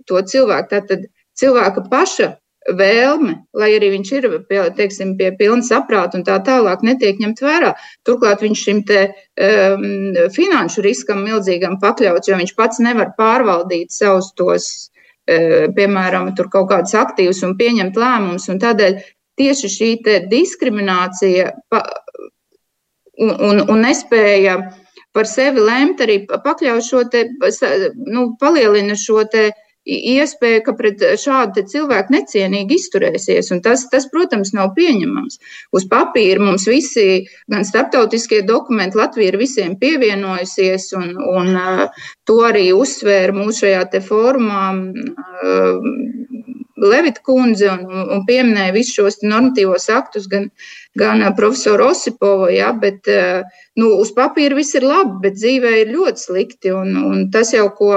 to 0.06 0.22
cilvēku. 0.34 0.70
Tātad 0.76 1.08
cilvēka 1.40 1.88
paša 1.90 2.34
vēlme, 2.76 3.34
lai 3.56 3.70
arī 3.76 3.90
viņš 3.94 4.12
ir 4.16 4.26
pie, 4.48 4.60
teiksim, 4.76 5.14
pie 5.18 5.30
pilna 5.38 5.64
saprāta 5.66 6.18
un 6.18 6.24
tā 6.26 6.38
tālāk, 6.46 6.84
netiek 6.86 7.20
ņemt 7.22 7.42
vērā. 7.44 7.74
Turklāt 8.06 8.44
viņš 8.44 8.64
šim 8.66 8.82
te, 8.88 9.02
um, 9.40 9.86
finanšu 10.34 10.84
riskam 10.86 11.24
milzīgam 11.26 11.78
pakļauts, 11.82 12.30
jo 12.30 12.40
viņš 12.40 12.54
pats 12.58 12.82
nevar 12.84 13.14
pārvaldīt 13.18 13.94
savus 13.94 14.32
tos, 14.38 14.68
uh, 15.30 15.66
piemēram, 15.76 16.34
tur 16.38 16.50
kaut 16.52 16.70
kādus 16.72 16.96
aktīvus 16.98 17.42
un 17.46 17.56
pieņemt 17.60 17.98
lēmumus. 18.00 18.50
Tādēļ 18.62 19.00
tieši 19.40 19.72
šī 19.72 19.90
diskriminācija 20.30 21.50
pa, 21.72 21.84
un, 23.20 23.34
un, 23.34 23.64
un 23.68 23.82
nespēja 23.84 24.58
par 25.16 25.26
sevi 25.26 25.62
lemt 25.64 26.02
arī 26.04 26.22
pakļauj 26.30 26.84
šo 26.86 27.02
te, 27.10 27.26
nu, 28.06 28.30
palielina 28.40 28.96
šo 28.98 29.24
te 29.30 29.50
iespēja, 29.90 30.62
ka 30.66 30.74
pret 30.78 31.02
šādu 31.20 31.64
cilvēku 31.70 32.14
necienīgi 32.14 32.78
izturēsies. 32.78 33.50
Tas, 33.64 33.86
tas, 33.92 34.06
protams, 34.12 34.52
nav 34.56 34.72
pieņemams. 34.76 35.40
Uz 35.76 35.86
papīra 35.90 36.42
mums 36.44 36.66
visi, 36.70 37.24
gan 37.50 37.66
starptautiskie 37.66 38.42
dokumenti, 38.46 38.98
Latvija 39.00 39.32
ir 39.32 39.40
visiem 39.40 39.76
pievienojusies, 39.80 40.90
un, 41.00 41.14
un 41.18 41.52
to 42.28 42.40
arī 42.46 42.70
uzsvēra 42.76 43.36
mūsu 43.36 43.66
šajā 43.66 44.02
fórumā. 44.06 44.64
Uh, 45.40 46.20
Levita 46.80 47.20
kundze 47.24 47.68
un, 47.68 47.82
un 48.14 48.22
pieminēja 48.24 48.72
visus 48.72 48.96
šos 48.96 49.18
normatīvos 49.20 49.88
aktus, 49.92 50.26
gan, 50.30 50.48
gan 50.98 51.22
profesoru 51.36 51.90
Osipova, 51.90 52.48
ja, 52.54 52.70
bet 52.72 53.08
nu, 53.76 53.90
uz 54.00 54.14
papīra 54.16 54.56
viss 54.56 54.78
ir 54.78 54.86
labi, 54.88 55.18
bet 55.26 55.36
dzīvē 55.36 55.74
ir 55.82 55.92
ļoti 55.92 56.24
slikti. 56.24 56.72
Un, 56.72 56.96
un 57.04 57.26
tas 57.34 57.52
jau, 57.52 57.68
ko 57.76 57.92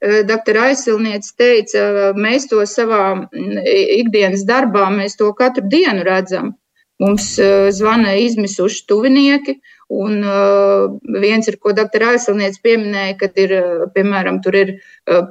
Eh, 0.00 0.22
doktora 0.24 0.70
aizsilniece 0.70 1.34
teica, 1.36 2.12
mēs 2.16 2.46
to 2.48 2.62
savā 2.64 3.02
mm, 3.18 3.58
ikdienas 4.00 4.46
darbā, 4.48 4.86
mēs 4.94 5.18
to 5.20 5.28
katru 5.36 5.66
dienu 5.68 6.06
redzam. 6.06 6.54
Mums 7.00 7.34
eh, 7.36 7.68
zvana 7.76 8.14
izmisuši 8.16 8.86
tuvinieki, 8.88 9.58
un 9.92 10.24
eh, 10.24 10.86
viens 11.20 11.52
ir, 11.52 11.60
ko 11.60 11.76
doktora 11.76 12.14
aizsilniece 12.14 12.64
pieminēja, 12.64 13.18
kad 13.20 13.36
ir, 13.44 13.54
piemēram, 13.92 14.40
tur 14.40 14.56
ir 14.56 14.74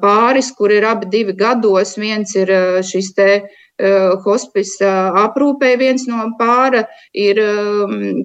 pāris, 0.03 0.53
kur 0.53 0.69
ir 0.69 0.85
abi 0.85 1.09
divi 1.17 1.33
gados, 1.33 1.97
viens 1.97 2.37
ir 2.37 2.53
šis 2.85 3.13
te 3.17 3.31
hospisa 4.25 4.89
aprūpē 5.15 5.77
viens 5.79 6.03
no 6.11 6.25
pāra 6.35 6.81
ir 7.15 7.39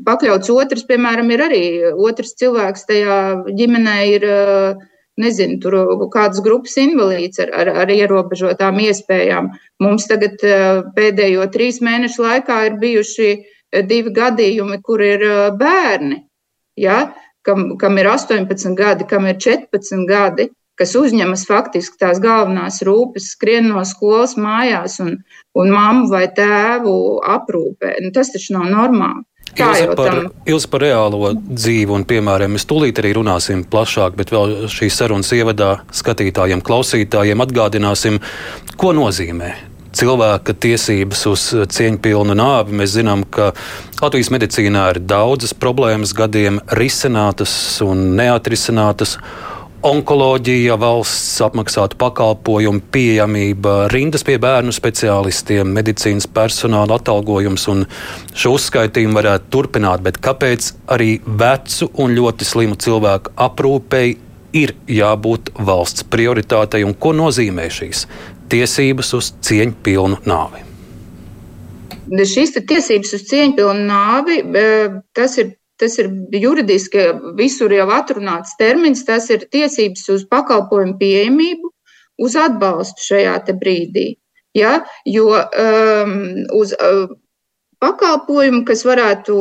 pakļauts 0.02 0.50
otrs, 0.50 0.82
piemēram, 0.88 1.30
ir 1.30 1.44
arī 1.44 1.66
otrs 1.94 2.34
cilvēks 2.40 2.88
tajā 2.88 3.20
ģimenē 3.54 4.00
ir 4.16 4.26
nezinu, 5.20 5.58
tur 5.62 5.76
kādas 6.12 6.42
grupas 6.44 6.76
invalīds 6.80 7.40
ar, 7.44 7.52
ar, 7.62 7.70
ar 7.84 7.92
ierobežotām 7.94 8.80
iespējām. 8.84 9.52
Mums 9.82 10.08
tagad 10.10 10.42
eh, 10.46 10.82
pēdējo 10.96 11.46
trīs 11.54 11.80
mēnešu 11.84 12.24
laikā 12.24 12.60
ir 12.68 12.80
bijuši 12.82 13.30
eh, 13.34 13.84
divi 13.86 14.14
gadījumi, 14.14 14.80
kur 14.82 15.04
ir 15.04 15.24
eh, 15.28 15.46
bērni, 15.60 16.20
ja, 16.80 16.98
kam, 17.46 17.74
kam 17.80 17.98
ir 18.02 18.10
18 18.10 18.76
gadi, 18.78 19.06
kam 19.10 19.28
ir 19.30 19.38
14 19.38 20.06
gadi, 20.08 20.48
kas 20.78 20.96
uzņemas 20.98 21.44
faktiski 21.46 22.00
tās 22.00 22.18
galvenās 22.22 22.80
rūpes, 22.86 23.30
skrien 23.36 23.70
no 23.70 23.84
skolas 23.86 24.34
mājās 24.34 24.98
un, 25.04 25.20
un 25.54 25.70
mammu 25.70 26.10
vai 26.10 26.26
tēvu 26.34 26.96
aprūpē. 27.36 27.94
Nu, 28.02 28.10
tas 28.16 28.34
taču 28.34 28.56
nav 28.56 28.66
normāli. 28.72 29.22
Ilzi 29.54 29.90
par, 29.94 30.16
ilzi 30.50 30.68
par 30.70 30.82
reālo 30.82 31.30
dzīvi 31.36 31.94
un 31.94 32.06
piemēriem 32.08 32.56
mēs 32.56 32.66
tūlīt 32.66 32.98
arī 32.98 33.12
runāsim 33.14 33.62
plašāk, 33.70 34.16
bet 34.18 34.32
vēl 34.34 34.66
šīs 34.72 34.96
sarunas 34.98 35.30
ievadā 35.36 35.76
skatītājiem, 35.94 36.64
klausītājiem 36.64 37.44
atgādināsim, 37.44 38.18
ko 38.80 38.90
nozīmē 38.96 39.52
cilvēka 39.94 40.56
tiesības 40.58 41.22
uz 41.30 41.46
cieņpilnu 41.76 42.34
nāvi. 42.38 42.74
Mēs 42.80 42.96
zinām, 42.96 43.24
ka 43.30 43.52
Latvijas 44.00 44.32
medicīnā 44.34 44.88
ir 44.94 45.02
daudzas 45.06 45.54
problēmas 45.54 46.14
gadiem 46.16 46.60
risinātas 46.74 47.54
un 47.84 48.16
neatrisinātas 48.18 49.18
onkoloģija, 49.84 50.76
valsts 50.80 51.42
apmaksātu 51.44 51.98
pakalpojumu 52.00 52.80
pieejamība, 52.92 53.74
rindas 53.92 54.24
pie 54.24 54.38
bērnu 54.40 54.72
speciālistiem, 54.72 55.68
medicīnas 55.76 56.26
personāla 56.30 56.96
atalgojums 56.98 57.66
un 57.72 57.84
šo 58.32 58.54
uzskaitījumu 58.58 59.18
varētu 59.18 59.50
turpināt. 59.52 60.04
Bet 60.06 60.20
kāpēc 60.24 60.70
arī 60.94 61.18
vecu 61.26 61.90
un 62.00 62.14
ļoti 62.16 62.48
slimu 62.48 62.78
cilvēku 62.80 63.34
aprūpei 63.46 64.14
ir 64.56 64.74
jābūt 64.88 65.52
valsts 65.66 66.06
prioritātei 66.08 66.84
un 66.86 66.94
ko 66.96 67.12
nozīmē 67.16 67.66
šīs 67.72 68.06
tiesības 68.52 69.12
uz 69.18 69.32
cieņpilnu 69.44 70.22
nāvi? 70.30 70.64
Šīs 72.14 72.56
tiesības 72.56 73.14
uz 73.16 73.28
cieņpilnu 73.28 73.84
nāvi, 73.88 74.40
eh, 74.44 74.96
tas 75.16 75.38
ir 75.40 75.54
tas 75.80 75.98
ir 75.98 76.10
juridiski 76.32 77.08
visur 77.38 77.72
jau 77.74 77.88
atrunāts 77.94 78.54
termins, 78.60 79.04
tas 79.06 79.30
ir 79.34 79.46
tiesības 79.50 80.06
uz 80.14 80.26
pakalpojumu 80.30 80.98
pieejamību, 81.00 81.72
uz 82.22 82.36
atbalstu 82.38 83.08
šajā 83.08 83.38
brīdī. 83.58 84.14
Ja? 84.54 84.84
Jo 85.04 85.32
um, 85.34 86.14
uz 86.54 86.74
uh, 86.78 87.08
pakalpojumu, 87.84 88.62
kas 88.68 88.84
varētu, 88.86 89.36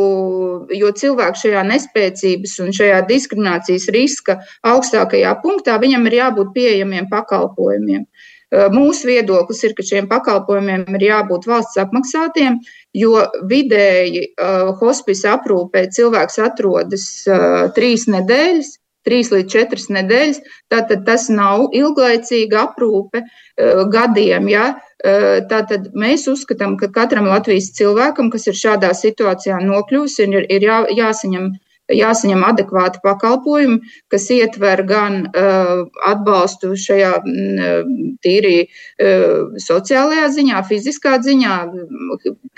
jo 0.76 0.92
cilvēks 1.00 1.46
šajā 1.46 1.64
nespēcības 1.70 2.56
un 2.66 2.74
šajā 2.76 3.02
diskriminācijas 3.10 3.88
riska 3.94 4.40
augstākajā 4.68 5.36
punktā, 5.44 5.78
viņam 5.82 6.10
ir 6.10 6.18
jābūt 6.20 6.54
pieejamiem 6.58 7.10
pakalpojumiem. 7.12 8.06
Uh, 8.54 8.68
mūsu 8.70 9.08
viedoklis 9.10 9.64
ir, 9.66 9.74
ka 9.74 9.86
šiem 9.86 10.08
pakalpojumiem 10.12 10.86
ir 11.00 11.08
jābūt 11.08 11.48
valsts 11.50 11.80
apmaksātiem, 11.82 12.60
jo 12.94 13.24
vidēji 13.50 14.28
uh, 14.30 14.70
hospisa 14.78 15.34
aprūpē 15.40 15.88
cilvēks 15.96 16.38
atrodas 16.44 17.08
uh, 17.26 17.72
trīs 17.74 18.06
nedēļas, 18.14 18.76
trīs 19.08 19.32
līdz 19.34 19.50
četras 19.52 19.90
nedēļas. 19.98 20.40
Tātad 20.72 21.02
tas 21.08 21.28
nav 21.34 21.74
ilglaicīga 21.74 22.68
aprūpe 22.68 23.24
uh, 23.26 23.84
gadiem. 23.90 24.48
Ja? 24.54 24.70
Uh, 25.02 25.42
tātad 25.50 25.90
mēs 25.98 26.28
uzskatām, 26.32 26.78
ka 26.78 26.92
katram 26.94 27.32
Latvijas 27.32 27.74
cilvēkam, 27.80 28.30
kas 28.34 28.46
ir 28.52 28.60
šādā 28.60 28.94
situācijā 28.98 29.58
nokļūs, 29.66 30.20
ir, 30.28 30.46
ir 30.46 30.70
jā, 30.70 30.84
jāsaņem 30.94 31.56
jāsaņem 31.98 32.44
adekvāti 32.48 33.02
pakalpojumi, 33.04 33.80
kas 34.12 34.28
ietver 34.34 34.84
gan 34.90 35.20
uh, 35.30 35.86
atbalstu 36.10 36.74
šajā 36.80 37.14
mm, 37.22 38.18
tīri 38.24 38.56
uh, 38.66 39.54
sociālajā 39.62 40.30
ziņā, 40.38 40.62
fiziskā 40.70 41.18
ziņā, 41.24 41.58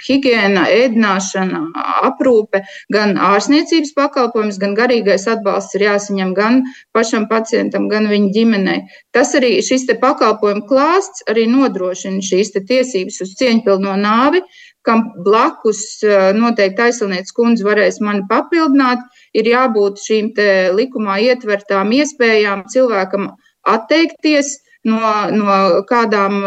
higiēna, 0.06 0.66
ēdināšana, 0.82 1.62
aprūpe, 2.10 2.64
gan 2.94 3.16
ārsniecības 3.32 3.96
pakalpojums, 3.98 4.60
gan 4.62 4.76
garīgais 4.78 5.28
atbalsts 5.32 5.78
ir 5.78 5.88
jāsaņem 5.88 6.36
gan 6.38 6.62
pašam 6.96 7.30
pacientam, 7.32 7.90
gan 7.92 8.10
viņa 8.12 8.32
ģimenei. 8.36 8.80
Tas 9.16 9.34
arī 9.38 9.58
šis 9.66 9.88
te 9.90 9.98
pakalpojumu 10.02 10.66
klāsts 10.70 11.26
arī 11.32 11.48
nodrošina 11.52 12.24
šīs 12.26 12.56
te 12.56 12.64
tiesības 12.68 13.22
uz 13.26 13.36
cieņpilno 13.40 13.96
nāvi, 14.02 14.42
kam 14.86 15.02
blakus 15.26 15.82
eh, 16.06 16.32
noteikti 16.38 16.88
aizsilnieces 16.88 17.34
kundze 17.36 17.66
varēs 17.66 18.00
mani 18.06 18.26
papildināt, 18.30 19.02
ir 19.36 19.50
jābūt 19.52 20.04
šīm 20.04 20.32
likumā 20.78 21.20
ietvertām 21.30 21.92
iespējām 21.96 22.66
cilvēkam 22.72 23.32
atteikties 23.66 24.56
no, 24.88 25.02
no 25.34 25.58
kādām, 25.90 26.40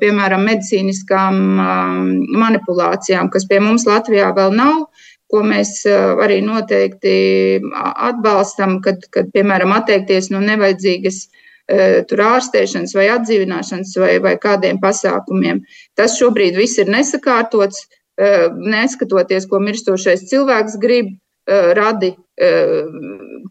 piemēram, 0.00 0.44
medicīniskām 0.50 1.40
manipulācijām, 2.42 3.30
kas 3.32 3.48
pie 3.48 3.62
mums 3.62 3.86
Latvijā 3.88 4.32
vēl 4.36 4.54
nav 4.58 4.86
ko 5.32 5.40
mēs 5.48 5.80
arī 5.88 6.42
noteikti 6.44 7.14
atbalstam, 7.80 8.80
kad, 8.84 9.00
kad 9.14 9.30
piemēram, 9.32 9.72
atteikties 9.72 10.28
no 10.32 10.42
nevajadzīgas 10.44 11.24
tur 12.10 12.22
ārstēšanas 12.26 12.92
vai 12.98 13.06
atdzīvināšanas 13.14 13.96
vai, 14.02 14.12
vai 14.20 14.34
kādiem 14.42 14.80
pasākumiem. 14.82 15.62
Tas 15.96 16.18
šobrīd 16.20 16.58
viss 16.58 16.80
ir 16.82 16.90
nesakārtots, 16.92 17.86
neskatoties, 18.20 19.48
ko 19.48 19.62
mirstošais 19.62 20.26
cilvēks 20.28 20.76
grib, 20.82 21.14
radi 21.48 22.14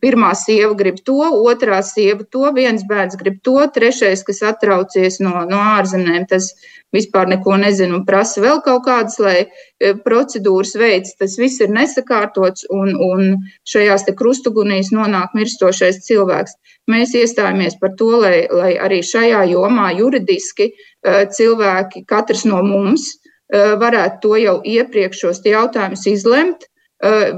pirmā 0.02 0.32
sieva 0.36 0.74
grib 0.78 0.98
to, 1.06 1.22
otrā 1.46 1.82
sieva 1.86 2.24
to, 2.24 2.44
viens 2.56 2.84
bērns 2.88 3.18
grib 3.20 3.38
to, 3.46 3.60
trešais, 3.76 4.24
kas 4.28 4.42
atraucies 4.48 5.20
no, 5.22 5.34
no 5.50 5.60
ārzemēm, 5.78 6.26
tas 6.30 6.50
vispār 6.96 7.30
neko 7.32 7.56
nezina 7.62 7.96
un 7.96 8.06
prasa 8.08 8.42
vēl 8.44 8.62
kaut 8.66 8.84
kādas, 8.88 9.20
lai 9.22 9.38
e, 9.46 9.94
procedūras 10.06 10.74
veids. 10.80 11.14
Tas 11.20 11.38
viss 11.40 11.62
ir 11.62 11.72
nesakārtots 11.72 12.66
un, 12.74 12.96
un 12.96 13.38
šajās 13.70 14.08
te 14.08 14.16
krustugunīs 14.18 14.92
nonāk 14.96 15.38
mirstošais 15.38 16.02
cilvēks. 16.08 16.58
Mēs 16.92 17.14
iestājāmies 17.16 17.78
par 17.80 17.94
to, 18.00 18.10
lai, 18.24 18.48
lai 18.50 18.74
arī 18.82 19.00
šajā 19.06 19.46
jomā 19.54 19.92
juridiski 19.96 20.72
cilvēki, 21.06 22.04
katrs 22.10 22.44
no 22.50 22.60
mums, 22.66 23.06
varētu 23.52 24.20
to 24.24 24.36
jau 24.40 24.58
iepriekš 24.66 25.24
šos 25.26 25.42
jautājumus 25.46 26.08
izlemt, 26.10 26.66
Eh, 26.66 26.71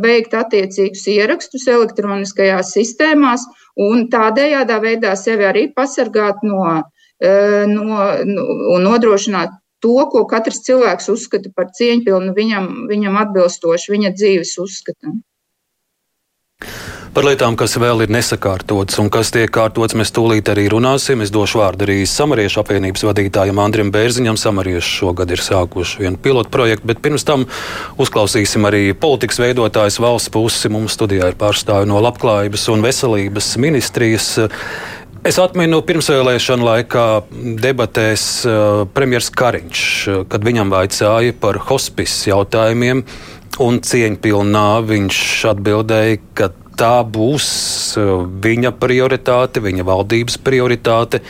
veikt 0.04 0.34
attiecīgus 0.36 1.06
ierakstus 1.08 1.68
elektroniskajās 1.72 2.74
sistēmās 2.76 3.46
un 3.80 4.08
tādējādā 4.12 4.80
veidā 4.84 5.16
sevi 5.20 5.48
arī 5.48 5.68
pasargāt 5.76 6.44
no, 6.44 6.64
eh, 7.24 7.66
no, 7.70 8.00
no 8.28 8.48
un 8.76 8.88
nodrošināt 8.88 9.56
to, 9.84 9.96
ko 10.12 10.26
katrs 10.30 10.64
cilvēks 10.68 11.10
uzskata 11.12 11.52
par 11.56 11.72
cieņpilnu, 11.76 12.34
viņam, 12.36 12.72
viņam 12.92 13.20
atbilstoši 13.26 13.96
viņa 13.96 14.16
dzīves 14.16 14.58
uzskatam. 14.64 15.22
Par 17.14 17.28
lietām, 17.28 17.54
kas 17.54 17.76
vēl 17.78 18.08
ir 18.08 18.10
nesakārtotas 18.10 18.98
un 18.98 19.12
kas 19.14 19.30
tiek 19.30 19.52
kārtotas, 19.54 19.94
mēs 19.94 20.10
tūlīt 20.16 20.48
arī 20.50 20.64
runāsim. 20.74 21.22
Es 21.22 21.30
došu 21.30 21.60
vārdu 21.60 21.86
arī 21.86 22.00
Samariešu 22.10 22.58
apvienības 22.64 23.04
vadītājam 23.06 23.60
Andrim 23.62 23.92
Bērziņam. 23.94 24.40
Samarieši 24.42 24.96
šogad 24.98 25.30
ir 25.30 25.44
sākuši 25.46 26.02
vienu 26.02 26.18
pilotu 26.18 26.50
projektu, 26.50 26.88
bet 26.90 27.04
pirms 27.06 27.22
tam 27.28 27.44
uzklausīsim 28.02 28.66
arī 28.66 28.96
politikas 28.98 29.38
veidotājs 29.44 30.00
valsts 30.02 30.34
pusi. 30.34 30.72
Mums 30.74 30.96
studijā 30.98 31.30
ir 31.30 31.38
pārstāvi 31.38 31.92
no 31.92 32.02
Labklājības 32.02 32.66
un 32.74 32.88
veselības 32.88 33.52
ministrijas. 33.62 34.32
Es 35.22 35.38
atminu 35.38 35.84
pirmsvēlēšanu 35.86 36.66
laikā 36.66 37.06
debatēs 37.62 38.26
uh, 38.50 38.58
premjerministrs 38.90 39.38
Kariņš, 39.38 39.86
kad 40.34 40.50
viņam 40.50 40.74
vaicāja 40.74 41.38
par 41.46 41.62
hospice 41.70 42.34
jautājumiem 42.34 43.06
un 43.62 43.80
cieņpilnā 43.86 44.68
viņš 44.90 45.24
atbildēja, 45.54 46.20
ka 46.34 46.50
tā 46.80 46.96
būs 47.06 47.48
uh, 48.00 48.24
viņa 48.26 48.74
prioritāte, 48.80 49.64
viņa 49.64 49.86
valdības 49.88 50.40
prioritāte. 50.44 51.22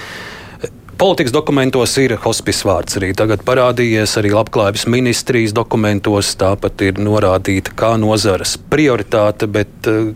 Politikas 0.97 1.33
dokumentos 1.33 1.95
ir 1.99 2.13
hospice 2.23 2.67
vārds 2.69 2.99
arī 2.99 3.09
tagad 3.17 3.41
parādījies, 3.43 4.13
arī 4.21 4.31
labklājības 4.35 4.85
ministrijas 4.93 5.55
dokumentos 5.57 6.35
tāpat 6.39 6.85
ir 6.85 7.01
norādīta 7.01 7.73
kā 7.75 7.95
nozares 7.99 8.55
prioritāte, 8.71 9.49
bet 9.51 9.89
uh, 9.91 10.13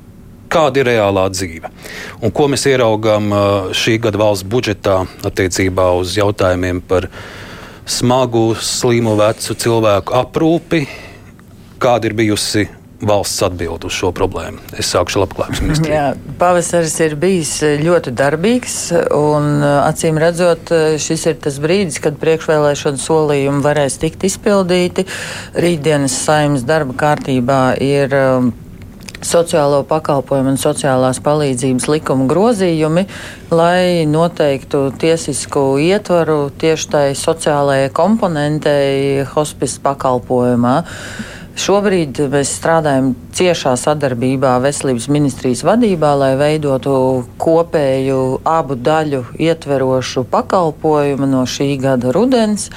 kāda 0.52 0.82
ir 0.82 0.90
reālā 0.92 1.28
dzīve. 1.34 1.72
Un 2.24 2.32
ko 2.36 2.48
mēs 2.52 2.68
ieraugām 2.72 3.34
uh, 3.34 3.42
šī 3.76 3.98
gada 4.06 4.22
valsts 4.22 4.48
budžetā 4.48 5.02
attiecībā 5.28 5.90
uz 6.00 6.16
jautājumiem 6.18 6.82
par 6.88 7.10
smagu, 7.88 8.52
slimu 8.60 9.16
vecu 9.20 9.56
cilvēku 9.56 10.16
aprūpi, 10.18 10.84
kāda 11.80 12.10
ir 12.10 12.18
bijusi 12.18 12.68
valsts 13.02 13.44
atbild 13.46 13.86
uz 13.88 13.94
šo 13.94 14.12
problēmu? 14.16 14.62
Es 14.78 14.92
sākušu 14.94 15.22
labklājības 15.24 15.62
ministriju. 15.66 15.94
Jā, 15.94 16.06
pavasaris 16.40 16.98
ir 17.06 17.18
bijis 17.20 17.54
ļoti 17.84 18.14
darbīgs, 18.18 18.78
un 19.18 19.64
acīm 19.64 20.20
redzot, 20.22 20.74
šis 21.02 21.28
ir 21.32 21.42
tas 21.44 21.60
brīdis, 21.64 22.02
kad 22.04 22.20
priekšvēlēšana 22.22 23.02
solījumi 23.02 23.66
varēs 23.66 24.00
tikt 24.02 24.28
izpildīti. 24.30 25.08
Rītdienas 25.58 26.16
saimnes 26.26 26.66
darba 26.68 26.98
kārtībā 26.98 27.62
ir 27.84 28.16
sociālo 29.26 29.82
pakalpojumu 29.88 30.54
un 30.54 30.60
sociālās 30.62 31.20
palīdzības 31.26 31.88
likuma 31.90 32.28
grozījumi, 32.30 33.06
lai 33.52 34.06
noteiktu 34.10 34.92
tiesisku 35.02 35.78
ietvaru 35.82 36.52
tieši 36.62 36.92
tai 36.94 37.08
sociālajai 37.18 37.90
komponentei 37.96 39.26
hospice 39.34 39.82
pakalpojumā. 39.84 40.78
Šobrīd 41.58 42.20
mēs 42.30 42.52
strādājam 42.60 43.16
ciešā 43.34 43.72
sadarbībā 43.82 44.52
Veselības 44.62 45.08
ministrijas 45.10 45.64
vadībā, 45.66 46.12
lai 46.14 46.36
veidotu 46.38 46.94
kopēju 47.42 48.20
abu 48.46 48.78
daļu 48.78 49.24
ietverošu 49.42 50.28
pakalpojumu 50.30 51.26
no 51.32 51.42
šī 51.50 51.72
gada 51.82 52.14
rudens, 52.14 52.70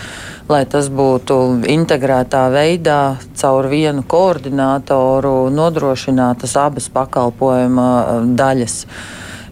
lai 0.48 0.62
tas 0.64 0.88
būtu 0.88 1.60
integrētā 1.68 2.46
veidā 2.56 3.00
caur 3.36 3.68
vienu 3.68 4.00
koordinātoru 4.08 5.34
nodrošinātas 5.52 6.56
abas 6.64 6.88
pakalpojuma 6.96 7.90
daļas 8.40 8.86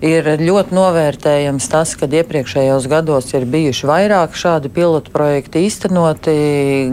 ir 0.04 0.28
ļoti 0.40 0.76
novērtējams 0.76 1.68
tas, 1.70 1.94
ka 1.98 2.06
iepriekšējos 2.06 2.86
gados 2.90 3.32
ir 3.34 3.46
bijuši 3.50 3.88
vairāk 3.88 4.36
šādi 4.38 4.70
pilotu 4.72 5.12
projekti 5.14 5.64
īstenoti 5.66 6.34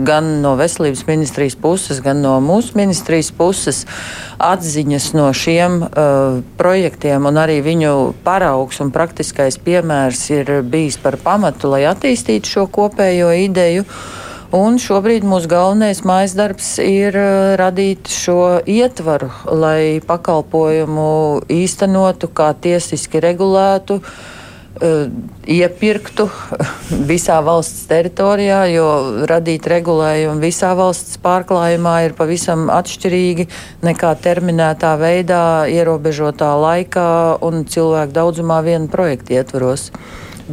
gan 0.06 0.40
no 0.42 0.56
veselības 0.58 1.06
ministrijas 1.08 1.56
puses, 1.60 2.02
gan 2.04 2.22
no 2.24 2.36
mūsu 2.44 2.76
ministrijas 2.78 3.30
puses. 3.36 3.84
Atziņas 4.42 5.08
no 5.16 5.30
šiem 5.32 5.80
uh, 5.86 6.42
projektiem 6.58 7.28
un 7.30 7.40
arī 7.40 7.62
viņu 7.64 7.94
paraugs 8.26 8.82
un 8.84 8.92
praktiskais 8.92 9.56
piemērs 9.62 10.26
ir 10.34 10.52
bijis 10.66 11.00
par 11.00 11.16
pamatu, 11.22 11.72
lai 11.72 11.86
attīstītu 11.88 12.56
šo 12.56 12.68
kopējo 12.72 13.32
ideju. 13.46 13.86
Un 14.54 14.78
šobrīd 14.78 15.24
mūsu 15.26 15.48
galvenais 15.50 16.04
mājas 16.06 16.36
darbs 16.38 16.76
ir 16.82 17.16
uh, 17.18 17.56
radīt 17.58 18.06
šo 18.12 18.62
ietvaru, 18.62 19.32
lai 19.50 19.98
pakalpojumu 20.06 21.42
īstenotu, 21.50 22.30
kā 22.30 22.52
tiesiski 22.54 23.18
regulētu, 23.24 23.96
uh, 23.98 25.08
iepirktu 25.50 26.28
visā 27.10 27.40
valsts 27.42 27.88
teritorijā, 27.90 28.60
jo 28.70 28.86
radīt 29.26 29.66
regulējumu 29.72 30.38
visā 30.46 30.76
valsts 30.78 31.18
pārklājumā 31.26 31.96
ir 32.06 32.14
pavisam 32.14 32.70
atšķirīgi 32.70 33.48
nekā 33.82 34.14
terminētā 34.22 34.94
veidā, 35.02 35.44
ierobežotā 35.66 36.54
laikā 36.62 37.10
un 37.42 37.66
cilvēku 37.66 38.14
daudzumā 38.14 38.62
vienu 38.62 38.86
projektu 38.94 39.40
ietvaros. 39.40 39.90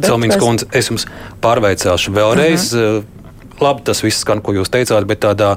Celmīns 0.02 0.34
kundze, 0.42 0.66
es 0.74 0.90
jums 0.90 1.06
pārveicāšu 1.44 2.10
vēlreiz. 2.10 2.72
Uh 2.74 2.80
-huh 2.82 3.12
labi 3.60 3.84
tas 3.86 4.02
viss 4.04 4.24
skan, 4.24 4.42
ko 4.44 4.54
jūs 4.56 4.72
teicāt, 4.72 5.06
bet 5.08 5.22
tādā 5.24 5.54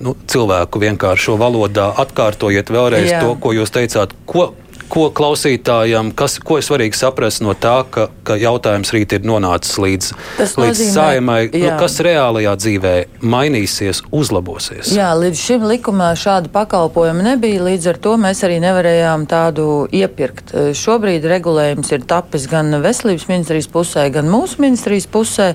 nu, 0.00 0.14
cilvēku 0.28 0.80
vienkāršo 0.82 1.36
valodā 1.40 1.88
atkārtojiet 2.04 2.70
vēlreiz 2.72 3.10
Jā. 3.10 3.20
to, 3.24 3.34
ko 3.40 3.52
jūs 3.56 3.72
teicāt. 3.74 4.14
Ko, 4.28 4.50
ko 4.90 5.08
klausītājam, 5.14 6.10
kas, 6.16 6.38
ko 6.42 6.58
ir 6.60 6.66
svarīgi 6.66 6.98
saprast 6.98 7.42
no 7.44 7.54
tā, 7.58 7.78
ka, 7.90 8.08
ka 8.26 8.36
jautājums 8.40 8.92
rīt 8.94 9.14
ir 9.16 9.26
nonācis 9.26 9.76
līdz, 9.82 10.10
Tas 10.38 10.54
līdz 10.58 10.72
nozīmē, 10.72 10.92
saimai, 10.94 11.38
nu, 11.52 11.70
kas 11.80 11.98
reālajā 12.04 12.54
dzīvē 12.62 12.94
mainīsies, 13.26 14.02
uzlabosies? 14.14 14.92
Jā, 14.96 15.10
līdz 15.18 15.42
šim 15.42 15.66
likumā 15.70 16.12
šāda 16.18 16.50
pakalpojuma 16.54 17.26
nebija, 17.30 17.64
līdz 17.66 17.90
ar 17.92 18.00
to 18.06 18.14
mēs 18.20 18.42
arī 18.46 18.58
nevarējām 18.64 19.26
tādu 19.30 19.66
iepirkt. 19.94 20.54
Šobrīd 20.76 21.26
regulējums 21.28 21.92
ir 21.96 22.06
tapis 22.08 22.48
gan 22.50 22.78
veselības 22.84 23.28
ministrijas 23.30 23.70
pusē, 23.72 24.08
gan 24.14 24.30
mūsu 24.30 24.62
ministrijas 24.64 25.08
pusē. 25.10 25.52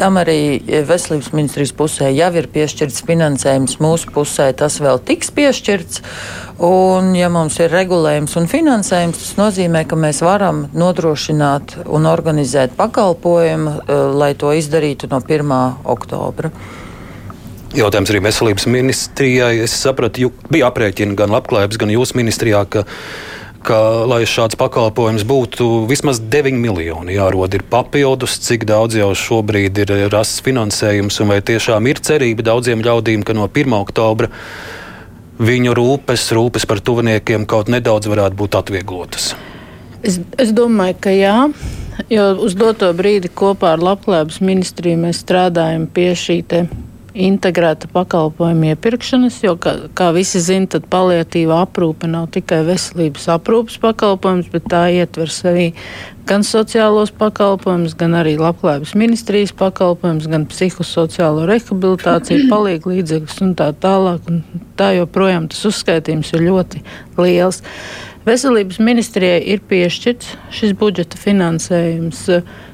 Tam 0.00 0.20
arī 0.20 0.60
veselības 0.88 1.32
ministrijas 1.36 1.74
pusē 1.76 2.10
jau 2.14 2.30
ir 2.40 2.50
piešķirts 2.52 3.04
finansējums, 3.08 3.80
mūsu 3.82 4.12
pusē 4.14 4.50
tas 4.56 4.80
vēl 4.82 5.02
tiks 5.06 5.32
piešķirts. 5.36 6.02
Un, 6.60 7.14
ja 7.16 7.30
mums 7.32 7.54
ir 7.62 7.72
regulējums 7.72 8.34
un 8.36 8.44
finansējums, 8.50 8.69
tas 8.70 9.32
nozīmē, 9.34 9.82
ka 9.88 9.96
mēs 9.98 10.20
varam 10.22 10.68
nodrošināt 10.74 11.80
un 11.86 12.06
organizēt 12.06 12.76
pakalpojumu, 12.78 13.80
eh, 13.80 13.94
lai 14.14 14.34
to 14.34 14.52
izdarītu 14.54 15.10
no 15.10 15.20
1. 15.20 15.76
oktobra. 15.84 16.50
Jautājums 17.74 18.10
arī 18.10 18.20
veselības 18.22 18.66
ministrijai. 18.66 19.60
Es 19.62 19.74
sapratu, 19.74 20.32
bija 20.50 20.70
aprēķini 20.70 21.14
gan 21.14 21.30
labklājības, 21.30 21.78
gan 21.78 21.88
jūsu 21.88 22.16
ministrijā, 22.18 22.64
ka, 22.66 22.84
ka, 23.62 23.78
lai 24.06 24.22
šāds 24.22 24.58
pakalpojums 24.58 25.22
būtu, 25.22 25.86
vismaz 25.90 26.20
9 26.20 26.58
miljoni 26.58 27.14
jārod 27.14 27.54
ir 27.54 27.62
papildus, 27.62 28.38
cik 28.38 28.66
daudz 28.66 28.94
jau 28.98 29.10
šobrīd 29.14 29.78
ir 29.78 30.10
rasts 30.10 30.42
finansējums, 30.42 31.20
un 31.20 31.28
vai 31.28 31.40
tiešām 31.40 31.86
ir 31.90 32.02
cerība 32.02 32.42
daudziem 32.42 32.82
ļaudīm, 32.82 33.22
ka 33.22 33.34
no 33.34 33.46
1. 33.46 33.74
oktobra 33.82 34.30
viņu 35.40 35.74
rūpes, 35.76 36.28
rūpes 36.36 36.66
par 36.68 36.82
tuviniekiem 36.84 37.46
kaut 37.48 37.70
nedaudz 37.72 38.10
varētu 38.10 38.38
būt 38.38 38.58
atvieglotas? 38.60 39.32
Es, 40.04 40.20
es 40.40 40.52
domāju, 40.56 40.96
ka 41.00 41.12
jā. 41.12 41.36
jo 42.12 42.26
uz 42.44 42.56
doto 42.56 42.88
brīdi 42.96 43.32
kopā 43.32 43.74
ar 43.74 43.84
Labklājības 43.84 44.40
ministriju 44.44 45.02
mēs 45.06 45.24
strādājam 45.24 45.88
pie 45.92 46.12
šī 46.16 46.40
integrēta 47.14 47.88
pakalpojuma 47.92 48.72
iepirkšanas, 48.74 49.40
jo, 49.44 49.56
kā, 49.60 49.74
kā 49.96 50.10
visi 50.16 50.42
zina, 50.42 50.68
tad 50.76 50.86
paliatīva 50.92 51.62
aprūpe 51.64 52.10
nav 52.10 52.28
tikai 52.34 52.62
veselības 52.68 53.28
aprūpes 53.36 53.80
pakalpojums, 53.82 54.50
bet 54.52 54.68
tā 54.70 54.86
ietver 54.94 55.32
sevī 55.32 55.70
gan 56.30 56.44
sociālos 56.46 57.10
pakalpojumus, 57.18 57.96
gan 57.98 58.14
arī 58.18 58.36
labklājības 58.38 58.92
ministrijas 58.98 59.54
pakalpojumus, 59.58 60.28
gan 60.30 60.46
psihosociālo 60.50 61.48
rehabilitāciju, 61.50 62.46
palīgu 62.52 62.94
līdzekļus 62.94 63.42
un 63.46 63.56
tā 63.58 63.72
tālāk. 63.82 64.30
Un 64.30 64.44
tā 64.78 64.92
joprojām 64.98 65.50
tas 65.50 65.64
uzskaitījums 65.72 66.30
ir 66.36 66.46
ļoti 66.46 66.84
liels. 67.18 67.62
Veselības 68.26 68.78
ministrijai 68.84 69.40
ir 69.48 69.62
piešķirts 69.66 70.34
šis 70.54 70.74
budžeta 70.78 71.18
finansējums. 71.18 72.26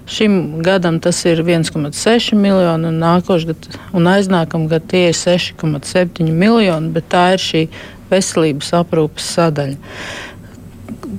Šim 0.06 0.62
gadam 0.62 1.00
tas 1.02 1.24
ir 1.26 1.42
1,6 1.42 2.34
miljoni, 2.38 2.90
un 2.92 3.00
nākošais 3.02 3.70
un 3.96 4.06
aiznākamā 4.06 4.70
gada 4.76 4.92
tie 4.92 5.08
ir 5.10 5.18
6,7 5.18 6.30
miljoni, 6.30 6.92
bet 6.94 7.08
tā 7.10 7.32
ir 7.34 7.42
šī 7.42 7.64
veselības 8.10 8.70
aprūpes 8.78 9.32
sadaļa. 9.34 9.96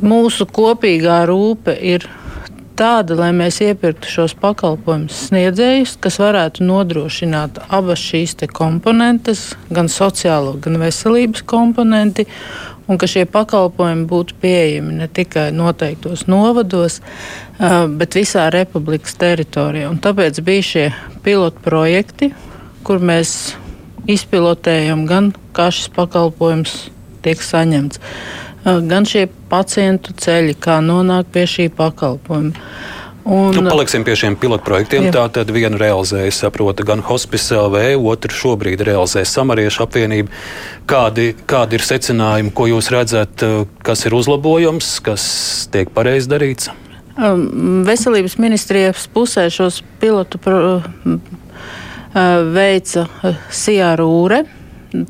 Mūsu 0.08 0.48
kopīgā 0.54 1.20
rūpe 1.28 1.76
ir 1.76 2.08
tāda, 2.78 3.18
lai 3.18 3.32
mēs 3.36 3.60
iepirktu 3.66 4.10
šos 4.12 4.36
pakalpojumus 4.38 5.28
sniedzējus, 5.28 5.98
kas 6.04 6.20
varētu 6.22 6.66
nodrošināt 6.68 7.60
abas 7.74 8.04
šīs 8.04 8.38
komponentes, 8.54 9.50
gan 9.74 9.90
sociālo, 9.92 10.56
gan 10.62 10.78
veselības 10.82 11.44
komponenti, 11.50 12.28
un 12.88 13.00
ka 13.00 13.08
šie 13.10 13.26
pakalpojumi 13.30 14.08
būtu 14.10 14.38
pieejami 14.42 14.98
ne 15.02 15.08
tikai 15.12 15.50
noteiktos 15.56 16.26
novados, 16.32 17.02
bet 18.00 18.18
visā 18.18 18.48
republikas 18.54 19.18
teritorijā. 19.20 19.92
Un 19.92 20.00
tāpēc 20.04 20.42
bija 20.46 20.68
šie 20.72 20.86
pilotu 21.26 21.64
projekti, 21.66 22.32
kur 22.88 23.04
mēs 23.04 23.56
izpilotējam 24.08 25.06
gan 25.10 25.34
kā 25.56 25.68
šis 25.74 25.92
pakalpojums 25.96 26.78
tiek 27.26 27.42
saņemts, 27.44 28.00
gan 28.64 29.08
šie 29.08 29.26
pacientu 29.52 30.16
ceļi, 30.16 30.56
kā 30.64 30.80
nonākt 30.84 31.34
pie 31.36 31.48
šī 31.50 31.68
pakalpojuma. 31.76 32.56
Un, 33.28 33.52
nu, 33.52 33.64
paliksim 33.68 34.06
pie 34.08 34.14
šiem 34.16 34.38
pilotprojektiem. 34.40 35.10
Tā 35.12 35.26
tad 35.36 35.50
vienu 35.52 35.76
realizēja, 35.82 36.32
saprota, 36.32 36.86
gan 36.88 37.02
Hospice 37.04 37.58
LV, 37.60 37.82
otru 38.08 38.32
šobrīd 38.32 38.80
realizē 38.88 39.26
Samariešu 39.28 39.84
apvienība. 39.84 40.32
Kādi, 40.88 41.34
kādi 41.50 41.76
ir 41.76 41.84
secinājumi, 41.84 42.54
ko 42.56 42.70
jūs 42.72 42.88
redzat, 42.94 43.44
kas 43.84 44.06
ir 44.08 44.16
uzlabojums, 44.16 44.94
kas 45.04 45.26
tiek 45.74 45.92
pareizi 45.92 46.32
darīts? 46.32 46.72
Um, 47.18 47.82
veselības 47.84 48.38
ministrijas 48.40 49.10
pusē 49.12 49.50
šos 49.52 49.82
pilotu 50.00 50.40
pro, 50.40 50.78
uh, 50.78 51.36
veica 52.56 53.10
uh, 53.10 53.44
Sijārūre. 53.52 54.46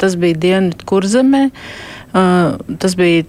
Tas 0.02 0.18
bija 0.18 0.40
Dienvidu 0.42 0.90
kurzemē. 0.90 1.44
Uh, 2.18 2.58
tas 2.82 2.98
bija 2.98 3.28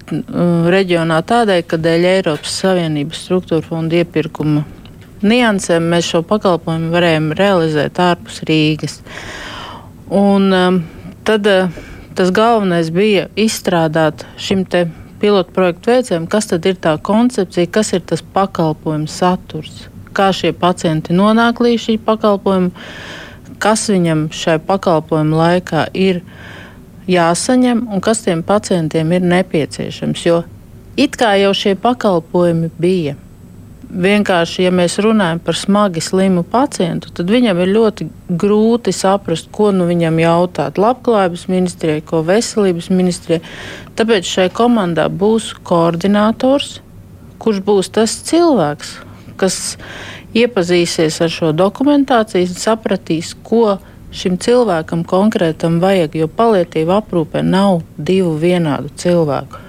reģionā 0.73 1.21
tādēļ, 1.29 1.63
ka 1.69 1.77
dēļ 1.77 2.11
Eiropas 2.15 2.57
Savienības 2.63 3.27
struktūra 3.27 3.67
fonda 3.67 4.01
iepirkuma 4.01 4.65
niansēm 5.23 5.91
mēs 5.93 6.09
šo 6.13 6.23
pakalpojumu 6.27 6.93
varējām 6.95 7.33
realizēt 7.39 8.01
ārpus 8.03 8.43
Rīgas. 8.49 9.01
Un, 10.09 10.49
um, 10.55 10.81
tad 11.29 11.47
uh, 11.51 11.69
tas 12.19 12.33
galvenais 12.35 12.91
bija 12.91 13.29
izstrādāt 13.39 14.25
šim 14.41 14.65
te 14.67 14.87
pilotu 15.21 15.55
projektu 15.55 15.93
veicējiem, 15.93 16.27
kas 16.31 16.51
tad 16.51 16.67
ir 16.67 16.79
tā 16.83 16.95
koncepcija, 17.03 17.71
kas 17.71 17.93
ir 17.95 18.03
tas 18.07 18.23
pakalpojuma 18.35 19.11
saturs, 19.11 19.87
kā 20.17 20.31
šie 20.35 20.53
pacienti 20.57 21.15
nonāk 21.15 21.63
līdz 21.63 21.85
šī 21.85 21.97
pakalpojuma, 22.07 22.71
kas 23.63 23.89
viņam 23.91 24.29
šai 24.35 24.59
pakalpojuma 24.67 25.43
laikā 25.43 25.87
ir 25.99 26.23
jāsaņem 27.11 27.87
un 27.93 28.03
kas 28.05 28.23
tiem 28.27 28.43
pacientiem 28.47 29.15
ir 29.17 29.27
nepieciešams. 29.27 30.27
Jo 30.27 30.43
it 30.99 31.17
kā 31.19 31.35
jau 31.39 31.55
šie 31.55 31.75
pakalpojumi 31.79 32.71
bija 32.79 33.15
vienkārši, 33.89 34.67
ja 34.67 34.73
mēs 34.75 34.99
runājam 35.03 35.41
par 35.45 35.57
smagi 35.57 36.03
slimu 36.05 36.45
pacientu, 36.47 37.11
tad 37.15 37.31
viņam 37.33 37.61
ir 37.63 37.73
ļoti 37.73 38.09
grūti 38.29 38.93
saprast, 38.95 39.51
ko 39.53 39.71
nu 39.73 39.89
viņam 39.89 40.21
jautāt 40.23 40.79
Labklājības 40.81 41.47
ministrijai, 41.49 42.05
ko 42.05 42.23
veselības 42.27 42.91
ministrijai. 42.93 43.41
Tāpēc 43.99 44.29
šai 44.29 44.49
komandā 44.55 45.09
būs 45.09 45.55
koordinators, 45.67 46.79
kurš 47.41 47.63
būs 47.65 47.93
tas 47.95 48.17
cilvēks, 48.29 48.97
kas 49.41 49.79
iepazīsies 50.37 51.21
ar 51.25 51.33
šo 51.33 51.53
dokumentāciju, 51.57 52.51
sapratīs, 52.53 53.33
ko 53.47 53.79
šim 54.13 54.39
cilvēkam 54.41 55.05
konkrētam 55.09 55.81
vajag, 55.83 56.17
jo 56.17 56.29
palietīva 56.29 57.01
aprūpe 57.03 57.43
nav 57.45 57.83
divu 57.97 58.37
vienādu 58.41 58.93
cilvēku. 58.97 59.68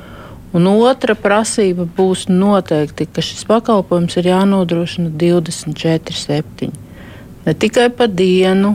Un 0.49 0.65
otra 0.71 1.13
prasība 1.13 1.85
būs 1.85 2.25
noteikti, 2.31 3.05
ka 3.05 3.21
šis 3.21 3.45
pakalpojums 3.45 4.17
ir 4.17 4.31
jānodrošina 4.31 5.11
24, 5.13 6.15
7. 6.17 6.71
Ne 7.45 7.53
tikai 7.53 7.89
pa 7.93 8.07
dienu, 8.09 8.73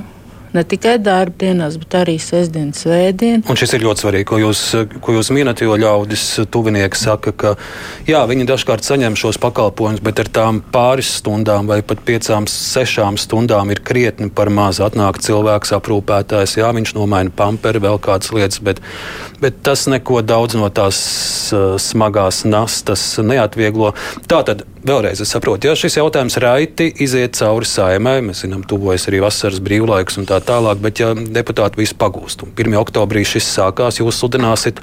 ne 0.55 0.63
tikai 0.65 0.97
darbdienās, 1.03 1.77
bet 1.83 1.97
arī 1.99 2.15
sestdienas, 2.23 2.85
svētdienas. 2.85 3.49
Un 3.51 3.59
šis 3.59 3.75
ir 3.77 3.85
ļoti 3.85 4.05
svarīgi, 4.05 4.27
ko 4.31 4.39
jūs, 4.41 4.63
ko 5.05 5.15
jūs 5.17 5.31
minat, 5.35 5.63
jo 5.65 5.77
ļaudis 5.81 6.25
tuvinieki 6.55 6.99
saka, 6.99 7.35
ka 7.35 7.55
jā, 8.09 8.23
viņi 8.31 8.47
dažkārt 8.49 8.87
saņem 8.87 9.19
šos 9.19 9.41
pakalpojumus, 9.43 10.03
bet 10.05 10.23
ar 10.23 10.31
tām 10.39 10.61
pāris 10.75 11.11
stundām 11.19 11.71
vai 11.71 11.81
pat 11.87 12.05
piecām, 12.07 12.49
sešām 12.51 13.19
stundām 13.21 13.73
ir 13.75 13.83
krietni 13.85 14.31
par 14.31 14.53
maz. 14.55 14.83
Atnāk 14.85 15.21
cilvēks 15.25 15.75
aprūpētājs, 15.79 16.59
jā, 16.61 16.71
viņš 16.77 16.95
nomaina 16.99 17.35
pamperi, 17.35 17.83
vēl 17.83 17.99
kādas 18.03 18.31
lietas, 18.35 18.63
bet, 18.65 18.83
bet 19.43 19.63
tas 19.67 19.89
neko 19.91 20.23
daudz 20.27 20.59
no 20.59 20.71
tās 20.75 21.01
uh, 21.55 21.75
smagās 21.81 22.45
nastas 22.49 23.07
neatvieglo. 23.23 23.95
Tātad 24.31 24.65
vēlreiz 24.87 25.23
es 25.25 25.33
saprotu, 25.35 25.71
ja 25.71 25.77
šis 25.79 25.99
jautājums 25.99 26.39
raiti 26.43 26.91
iziet 27.05 27.39
cauri 27.39 27.69
saimai, 27.69 28.19
mēs 28.25 28.45
zinām, 28.45 28.65
tuvojas 28.69 29.09
arī 29.11 29.23
vasaras 29.25 29.63
brīvlaiks 29.65 30.21
un 30.21 30.29
tā 30.31 30.41
tālāk, 30.45 30.83
bet 30.85 31.03
ja 31.03 31.13
deputāti 31.15 31.81
visu 31.83 31.97
pagūst 32.01 32.45
un 32.47 32.53
1. 32.53 32.77
oktobrī 32.83 33.25
šis 33.29 33.49
sākās, 33.57 34.03
jūs 34.03 34.21
sludināsiet 34.21 34.83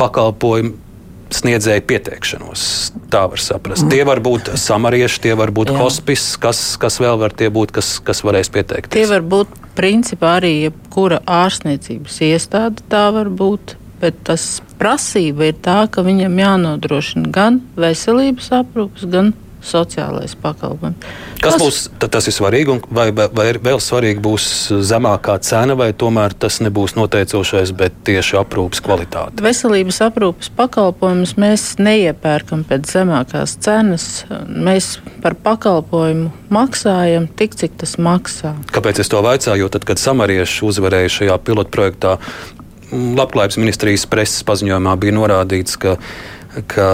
pakalpojumu 0.00 0.86
sniedzēju 1.34 1.82
pieteikšanos. 1.90 2.64
Tā 3.10 3.24
var 3.30 3.42
saprast. 3.42 3.84
Mm. 3.86 3.92
Tie 3.92 4.04
var 4.06 4.20
būt 4.22 4.52
samarieši, 4.62 5.22
tie 5.24 5.34
var 5.38 5.50
būt 5.54 5.72
hospice, 5.74 6.36
kas, 6.42 6.60
kas 6.80 7.00
vēl 7.02 7.18
var 7.18 7.34
tie 7.34 7.48
būt, 7.52 7.74
kas, 7.74 7.96
kas 8.04 8.22
varēs 8.26 8.50
pieteikties. 8.54 8.94
Tie 8.94 9.08
var 9.10 9.26
būt 9.26 9.50
principā 9.78 10.36
arī 10.40 10.52
jebkura 10.68 11.20
ārstniecības 11.26 12.20
iestāde, 12.30 12.86
tā 12.92 13.08
var 13.16 13.30
būt. 13.32 13.76
Bet 14.00 14.18
tas 14.28 14.60
prasība 14.80 15.50
ir 15.50 15.58
tā, 15.64 15.82
ka 15.90 16.04
viņam 16.04 16.36
jānodrošina 16.42 17.32
gan 17.32 17.62
veselības 17.80 18.52
aprūpes, 18.60 19.08
gan 19.12 19.32
sociālais 19.66 20.34
pakalpojums. 20.38 21.06
Kas 21.42 21.56
būs 21.60 21.78
tas 22.00 22.26
ir 22.28 22.34
svarīgi, 22.34 22.78
vai, 22.94 23.08
vai, 23.14 23.26
vai 23.34 23.46
vēl 23.60 23.80
svarīgi 23.82 24.22
būs 24.24 24.46
zemākā 24.86 25.36
cena, 25.44 25.76
vai 25.78 25.90
tomēr 25.96 26.34
tas 26.38 26.58
nebūs 26.64 26.96
noteicošais, 26.98 27.72
bet 27.76 27.98
tieši 28.06 28.38
aprūpes 28.40 28.82
kvalitāte? 28.84 29.44
Veselības 29.44 30.00
aprūpes 30.06 30.50
pakalpojumus 30.56 31.36
mēs 31.40 31.66
neiepērkam 31.82 32.64
pēc 32.68 32.88
zemākās 32.96 33.58
cenas. 33.64 34.08
Mēs 34.46 34.96
par 35.24 35.36
pakalpojumu 35.44 36.32
maksājam 36.52 37.28
tik, 37.38 37.56
cik 37.58 37.78
tas 37.82 37.96
maksā. 38.00 38.54
Kāpēc 38.72 39.02
es 39.02 39.12
to 39.12 39.22
vaicāju? 39.24 39.66
Jo 39.66 39.72
tad, 39.72 39.86
kad 39.88 40.00
samarieši 40.00 40.64
uzvarēja 40.66 41.14
šajā 41.20 41.40
pilotprojektā, 41.46 42.16
Labklājības 42.92 43.58
ministrijas 43.58 44.06
preses 44.10 44.44
paziņojumā 44.46 44.96
bija 45.02 45.14
norādīts, 45.16 45.78
ka, 45.82 45.96
ka 46.70 46.90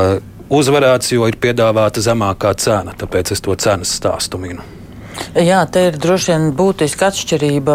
uzvarēts, 0.53 1.13
jo 1.13 1.27
ir 1.29 1.37
piedāvāta 1.41 2.05
zemākā 2.05 2.55
cena. 2.61 2.97
Tāpēc 2.99 3.35
es 3.37 3.45
to 3.45 3.57
cenas 3.61 3.93
stāstu 4.01 4.41
minu. 4.41 4.65
Jā, 5.33 5.63
te 5.65 5.87
ir 5.89 5.97
droši 6.01 6.33
vien 6.33 6.43
būtiska 6.57 7.09
atšķirība. 7.09 7.75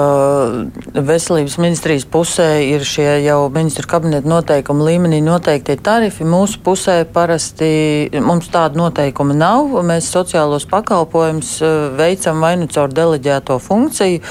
Veselības 1.07 1.57
ministrijas 1.57 2.05
pusē 2.09 2.47
ir 2.61 2.85
šie 2.85 3.07
jau 3.25 3.39
ministru 3.53 3.87
kabineta 3.89 4.29
noteikumu 4.29 4.85
līmenī 4.85 5.23
noteiktie 5.25 5.77
tarifi. 5.81 6.25
Mūsu 6.27 6.61
pusē 6.65 6.99
parasti 7.13 8.09
mums 8.21 8.51
tāda 8.53 8.77
noteikuma 8.77 9.33
nav. 9.37 9.73
Mēs 9.85 10.09
sociālos 10.13 10.67
pakalpojumus 10.69 11.55
eh, 11.65 11.75
veicam 11.97 12.45
vai 12.45 12.55
nu 12.61 12.69
caur 12.69 12.93
deleģēto 12.93 13.57
funkciju, 13.61 14.21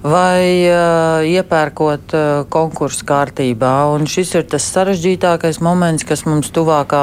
vai 0.00 0.64
uh, 0.64 1.26
iepērkot 1.28 2.14
uh, 2.16 2.28
konkursu 2.48 3.04
kārtībā. 3.08 3.72
Un 3.92 4.06
šis 4.08 4.32
ir 4.38 4.46
tas 4.48 4.64
sarežģītākais 4.72 5.60
moments, 5.64 6.06
kas 6.08 6.24
mums 6.28 6.48
tuvākā 6.56 7.02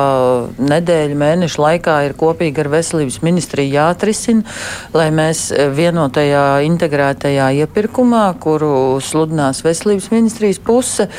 nedēļa, 0.58 1.20
mēneša 1.22 1.62
laikā 1.62 1.98
ir 2.08 2.18
kopīgi 2.18 2.64
ar 2.64 2.72
veselības 2.74 3.20
ministriju 3.26 3.76
jāatrisina, 3.78 4.58
lai 4.98 5.12
mēs 5.14 5.37
vienotajā 5.78 6.46
integrētajā 6.68 7.50
iepirkumā, 7.64 8.26
kuru 8.44 9.00
sludinās 9.04 9.64
veselības 9.66 10.10
ministrijas 10.14 10.62
puse, 10.64 11.10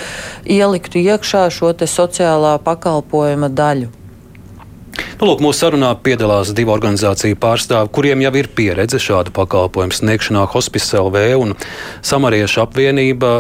ieliktu 0.47 1.03
iekšā 1.03 1.49
šo 1.55 1.75
sociālā 1.79 2.57
pakalpojuma 2.65 3.51
daļu. 3.53 3.95
Nu, 5.19 5.27
lūk, 5.27 5.43
mūsu 5.43 5.65
sarunā 5.65 5.91
piedalās 6.03 6.51
divu 6.55 6.73
organizāciju 6.75 7.39
pārstāvi, 7.43 7.91
kuriem 7.95 8.23
jau 8.23 8.33
ir 8.39 8.49
pieredze 8.55 9.01
šādu 9.03 9.33
pakalpojumu 9.35 9.95
sniegšanā 9.95 10.45
Hospice 10.53 10.99
LV 10.99 11.23
un 11.43 11.55
Samariešu 12.07 12.63
apvienība 12.65 13.33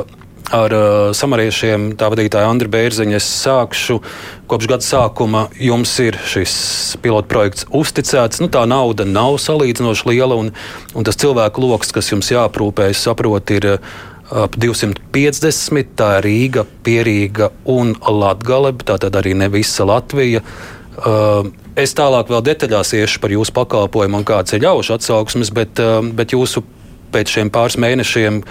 ar 0.54 0.72
uh, 0.72 0.82
samariešiem, 1.16 1.92
tā 1.98 2.08
vadītāja 2.12 2.48
Andra 2.48 2.70
Bērziņa. 2.72 3.18
Es 3.18 3.28
sākšu 3.44 3.98
kopš 4.48 4.68
gada 4.70 4.87
sākuma. 4.87 5.46
Jums 5.61 5.92
ir 6.04 6.18
šis 6.28 6.54
pilotprojekts 7.04 7.68
uzticēts. 7.74 8.42
Nu, 8.42 8.50
tā 8.52 8.64
nauda 8.68 9.06
nav 9.08 9.38
salīdzinoši 9.42 10.08
liela, 10.12 10.38
un, 10.40 10.52
un 10.94 11.08
tas 11.08 11.18
cilvēku 11.20 11.64
lokus, 11.64 11.92
kas 11.94 12.12
jums 12.12 12.32
jāprūpē, 12.32 12.88
es 12.94 13.04
saprotu, 13.04 13.58
ir 13.58 13.68
uh, 13.74 13.92
ap 14.44 14.56
250. 14.56 15.94
Tā 15.98 16.11
ir 16.18 16.28
Rīga, 16.28 16.64
Pierīga 16.84 17.52
un 17.68 17.94
Latgale. 18.00 18.72
Tā 18.84 18.98
tad 19.02 19.20
arī 19.20 19.37
ne 19.38 19.50
visa 19.52 19.87
Latvija. 19.88 20.42
Uh, 20.98 21.52
es 21.78 21.94
tālāk 21.94 22.32
vēl 22.32 22.42
detaļās 22.48 22.96
iešu 22.98 23.20
par 23.22 23.30
jūsu 23.30 23.54
pakalpojumu 23.54 24.18
un 24.18 24.26
kāds 24.26 24.56
ir 24.56 24.64
ļaužu 24.64 24.96
atsauksmes, 24.96 25.52
bet, 25.54 25.78
uh, 25.78 26.00
bet 26.02 26.34
jūsu 26.34 26.64
pēc 27.14 27.37
šiem 27.37 27.52
pāris 27.54 27.78
mēnešiem 27.80 28.42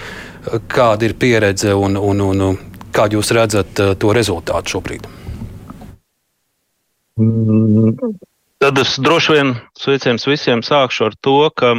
kāda 0.71 1.07
ir 1.07 1.15
pieredze 1.19 1.75
un, 1.75 1.97
un, 1.97 2.23
un 2.25 2.57
kādu 2.95 3.19
jūs 3.19 3.33
redzat 3.35 3.83
uh, 3.83 3.93
to 3.99 4.13
rezultātu 4.15 4.77
šobrīd? 4.77 5.07
Mm, 7.17 7.95
tad 8.61 8.77
es 8.81 8.95
droši 9.01 9.37
vien 9.37 9.53
sveiciens 9.77 10.27
visiem 10.29 10.63
sākšu 10.65 11.09
ar 11.09 11.17
to, 11.21 11.37
ka 11.57 11.75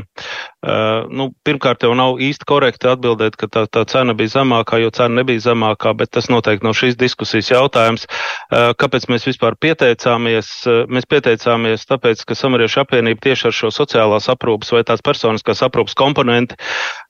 nu, 1.14 1.29
pirmkārt, 1.47 1.85
jau 1.87 1.92
nav 1.94 2.18
īsti 2.18 2.47
korekti 2.49 2.88
atbildēt, 2.90 3.37
ka 3.38 3.47
tā, 3.47 3.62
tā 3.71 3.85
cena 3.87 4.14
bija 4.18 4.33
zemākā, 4.40 4.81
jo 4.83 4.90
cena 4.90 5.21
nebija 5.21 5.44
zemākā, 5.44 5.92
bet 5.94 6.11
tas 6.16 6.27
noteikti 6.33 6.66
nav 6.66 6.75
šīs 6.75 6.99
diskusijas 6.99 7.53
jautājums. 7.53 8.09
Uh, 8.49 8.73
kāpēc 8.75 9.07
mēs 9.12 9.29
vispār 9.29 9.55
pieteicāmies? 9.55 10.51
Uh, 10.66 10.83
mēs 10.90 11.07
pieteicāmies 11.07 11.87
tāpēc, 11.87 12.25
ka 12.27 12.35
Samariešu 12.35 12.83
apvienība 12.83 13.23
tieši 13.29 13.51
ar 13.53 13.55
šo 13.55 13.71
sociālās 13.71 14.27
aprūpas 14.35 14.75
vai 14.75 14.83
tās 14.88 15.05
personiskās 15.05 15.62
aprūpas 15.62 15.94
komponenti 15.99 16.59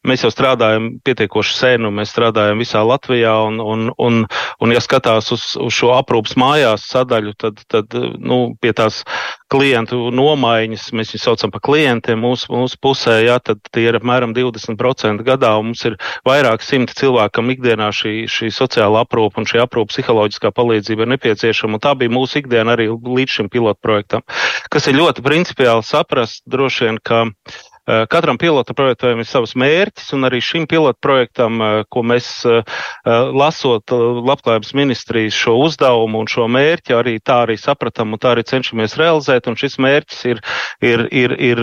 mēs 0.06 0.22
jau 0.24 0.30
strādājam 0.32 0.90
pietiekoši 1.04 1.56
sen, 1.56 1.86
un 1.88 1.96
mēs 1.98 2.12
strādājam 2.12 2.60
visā 2.62 2.82
Latvijā, 2.86 3.32
un, 3.48 3.58
un, 3.60 3.88
un, 3.98 4.20
un 4.62 4.74
ja 4.74 4.82
skatās 4.82 5.32
uz, 5.34 5.44
uz 5.60 5.74
šo 5.74 5.92
aprūpas 5.96 6.36
mājās 6.38 6.86
sadaļu, 6.92 7.34
tad, 7.40 7.60
tad 7.70 7.96
nu, 8.18 8.54
pie 8.62 8.72
tās 8.76 9.02
klientu 9.50 10.10
nomaiņas, 10.14 10.90
mēs 10.96 11.14
viņus 11.14 11.26
saucam 11.30 11.52
par 11.54 11.64
klientiem 11.64 12.20
mūsu, 12.22 12.50
mūsu 12.52 12.78
pusē, 12.84 13.18
jā, 13.26 13.37
tad 13.44 13.62
tie 13.74 13.88
ir 13.88 13.98
apmēram 13.98 14.34
20% 14.36 15.24
gadā, 15.26 15.54
un 15.60 15.70
mums 15.70 15.84
ir 15.88 15.98
vairāk 16.28 16.64
simti 16.64 16.96
cilvēkam 16.98 17.52
ikdienā 17.54 17.90
šī, 17.94 18.14
šī 18.30 18.50
sociāla 18.54 19.04
aprūpa 19.06 19.42
un 19.42 19.48
šī 19.48 19.62
aprūpa 19.64 19.94
psiholoģiskā 19.94 20.52
palīdzība 20.56 21.06
ir 21.06 21.12
nepieciešama, 21.14 21.80
tā 21.82 21.94
bija 21.98 22.14
mūsu 22.14 22.42
ikdiena 22.42 22.76
arī 22.76 22.90
līdz 22.90 23.38
šim 23.38 23.50
pilotprojektam, 23.52 24.26
kas 24.72 24.90
ir 24.90 24.98
ļoti 25.00 25.24
principiāli 25.26 25.86
saprast 25.86 26.44
droši 26.48 26.88
vien, 26.88 27.02
ka 27.04 27.24
uh, 27.28 27.67
katram 28.10 28.38
pilota 28.38 28.74
projektam 28.76 29.22
ir 29.22 29.28
savs 29.28 29.54
mērķis, 29.58 30.12
un 30.16 30.28
arī 30.28 30.40
šim 30.44 30.66
pilota 30.68 30.98
projektam, 31.00 31.60
eh, 31.62 31.84
ko 31.88 32.02
mēs 32.04 32.28
eh, 32.48 32.62
lasot 33.08 33.90
labklājības 34.28 34.74
ministrijas 34.76 35.36
šo 35.36 35.56
uzdevumu 35.64 36.22
un 36.22 36.28
šo 36.28 36.48
mērķi, 36.52 36.94
arī 36.94 37.16
tā 37.24 37.42
arī 37.46 37.56
sapratām 37.60 38.12
un 38.12 38.20
tā 38.20 38.34
arī 38.34 38.44
cenšamies 38.48 38.98
realizēt. 39.00 39.48
Un 39.48 39.56
šis 39.56 39.78
mērķis 39.80 40.24
ir, 40.28 40.42
ir, 40.84 41.06
ir, 41.12 41.34
ir 41.38 41.62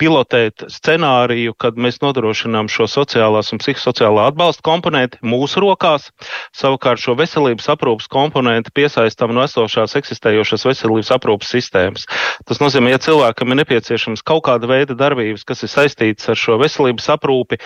pilotēt 0.00 0.66
scenāriju, 0.70 1.54
kad 1.58 1.78
mēs 1.80 2.00
nodrošinām 2.02 2.68
šo 2.72 2.88
sociālās 2.90 3.52
un 3.54 3.62
psihosociālā 3.62 4.28
atbalsta 4.30 4.64
komponenti 4.66 5.20
mūsu 5.24 5.62
rokās, 5.64 6.10
savukārt 6.56 7.00
šo 7.00 7.16
veselības 7.18 7.70
aprūpas 7.72 8.10
komponenti 8.12 8.74
piesaistām 8.74 9.34
no 9.34 9.44
esošās 9.46 9.96
eksistējošās 10.00 10.66
veselības 10.68 11.12
aprūpas 11.16 11.54
sistēmas. 11.54 12.08
Tas 12.48 12.60
nozīmē, 12.62 12.92
ja 12.94 13.00
cilvēkam 13.02 13.54
ir 13.54 13.62
nepieciešams 13.62 14.24
kaut 14.26 14.44
kāda 14.48 14.68
veida 14.70 14.96
darbības, 14.98 15.46
kas 15.46 15.53
ir 15.62 15.70
saistīts 15.70 16.28
ar 16.32 16.38
šo 16.38 16.58
veselības 16.58 17.06
aprūpi, 17.14 17.60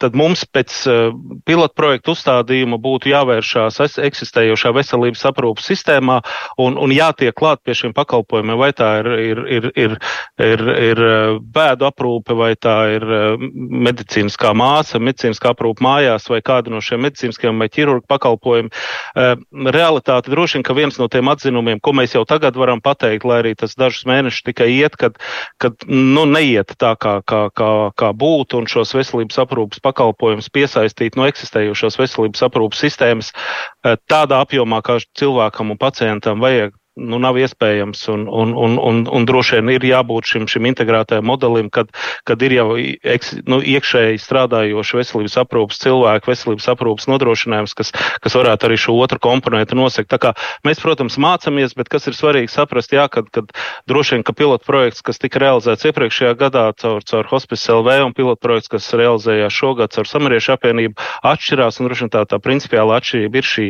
tad 0.00 0.16
mums 0.16 0.44
pēc 0.48 0.76
uh, 0.88 1.12
pilotprojektu 1.44 2.14
uzstādījuma 2.14 2.78
būtu 2.82 3.10
jāvēršās 3.12 3.80
eksistējošā 4.08 4.72
veselības 4.74 5.24
aprūpas 5.30 5.68
sistēmā 5.68 6.20
un, 6.62 6.78
un 6.80 6.94
jātiek 6.94 7.34
klāt 7.36 7.62
pie 7.64 7.76
šiem 7.76 7.94
pakalpojumiem, 7.96 8.56
vai 8.60 8.70
tā 8.76 8.90
ir, 9.02 9.10
ir, 9.18 9.42
ir, 9.44 9.68
ir, 9.74 9.96
ir, 10.40 10.64
ir 10.88 11.02
eh, 11.04 11.36
bēdu 11.54 11.88
aprūpe, 11.88 12.36
vai 12.38 12.52
tā 12.56 12.76
ir 12.96 13.04
uh, 13.04 13.46
medicīniskā 13.88 14.54
māsa, 14.56 15.00
medicīniskā 15.02 15.52
aprūpe 15.54 15.84
mājās, 15.84 16.28
vai 16.32 16.40
kāda 16.44 16.72
no 16.72 16.82
šiem 16.84 17.04
medicīniskiem 17.04 17.60
vai 17.60 17.70
ķirurgu 17.72 18.06
pakalpojumiem. 18.10 18.70
Realitāte 19.74 20.32
droši 20.32 20.58
vien, 20.58 20.64
ka 20.66 20.76
viens 20.76 20.98
no 21.00 21.08
tiem 21.12 21.28
atzinumiem, 21.32 21.80
ko 21.82 21.94
mēs 21.96 22.14
jau 22.16 22.24
tagad 22.28 22.56
varam 22.58 22.82
pateikt, 22.84 23.26
lai 23.28 23.40
arī 23.42 23.54
tas 23.58 23.76
dažus 23.78 24.06
mēnešus 24.08 24.46
tikai 24.46 24.70
iet, 24.74 24.96
kad, 25.00 25.18
kad 25.62 25.86
nu, 25.88 26.24
neiet 26.28 26.74
tā, 26.80 26.94
kā, 27.00 27.18
kā, 27.26 27.33
kā, 27.58 27.70
kā 27.98 28.12
būtu 28.16 28.60
un 28.60 28.68
šos 28.70 28.94
veselības 28.96 29.40
aprūpas 29.44 29.82
pakalpojumus 29.84 30.50
piesaistīt 30.54 31.18
no 31.18 31.26
eksistējošās 31.30 31.98
veselības 32.00 32.46
aprūpas 32.48 32.84
sistēmas 32.86 33.32
eh, 33.34 33.96
tādā 34.10 34.40
apjomā, 34.44 34.82
kā 34.84 34.98
cilvēkam 35.18 35.74
un 35.74 35.80
pacientam 35.80 36.42
vajag 36.44 36.74
nu, 36.94 37.18
nav 37.18 37.38
iespējams. 37.40 38.02
Un, 38.12 38.26
un, 38.30 38.54
un, 38.54 38.76
un, 38.78 39.02
un 39.10 39.26
droši 39.26 39.58
vien 39.58 39.72
ir 39.74 39.86
jābūt 39.88 40.30
šim, 40.30 40.46
šim 40.50 40.68
integrētajam 40.70 41.26
modelim, 41.26 41.70
kad, 41.74 41.90
kad 42.28 42.42
ir 42.46 42.54
jau 42.58 42.68
eks, 42.78 43.34
nu, 43.50 43.58
iekšēji 43.58 44.20
strādājoši 44.22 45.00
veselības 45.00 45.36
aprūpas 45.42 45.80
cilvēki, 45.82 46.30
veselības 46.30 46.70
aprūpas 46.74 47.08
nodrošinājums, 47.10 47.74
kas, 47.78 47.90
kas 48.22 48.38
varētu 48.38 48.68
arī 48.68 48.78
šo 48.80 48.96
otru 49.02 49.18
komponentu 49.22 49.78
nosegt. 49.78 50.14
Mēs, 50.64 50.78
protams, 50.82 51.18
mācāmies, 51.18 51.74
bet 51.74 51.90
kas 51.90 52.06
ir 52.06 52.14
svarīgi 52.16 52.52
saprast, 52.52 52.94
jā, 52.94 53.08
kad, 53.10 53.26
kad 53.34 53.50
droši 53.90 54.16
vien, 54.16 54.26
ka 54.26 54.36
pilotu 54.36 54.66
projekts, 54.68 55.02
kas 55.04 55.18
tika 55.18 55.42
realizēts 55.42 55.88
iepriekšējā 55.90 56.36
gadā 56.38 56.68
caur, 56.78 57.02
caur 57.02 57.28
Hospice 57.32 57.74
LV 57.74 57.98
un 58.06 58.14
pilotu 58.14 58.40
projekts, 58.44 58.70
kas 58.70 58.92
realizējās 58.94 59.54
šogad 59.54 59.94
caur 59.96 60.08
Samariešu 60.08 60.54
apvienību, 60.54 60.94
atšķirās 61.26 61.80
un 61.80 61.90
droši 61.90 62.06
vien 62.06 62.14
tā, 62.14 62.22
tā 62.30 62.38
principiāla 62.42 63.00
atšķirība 63.00 63.40
ir 63.40 63.50
šī 63.50 63.66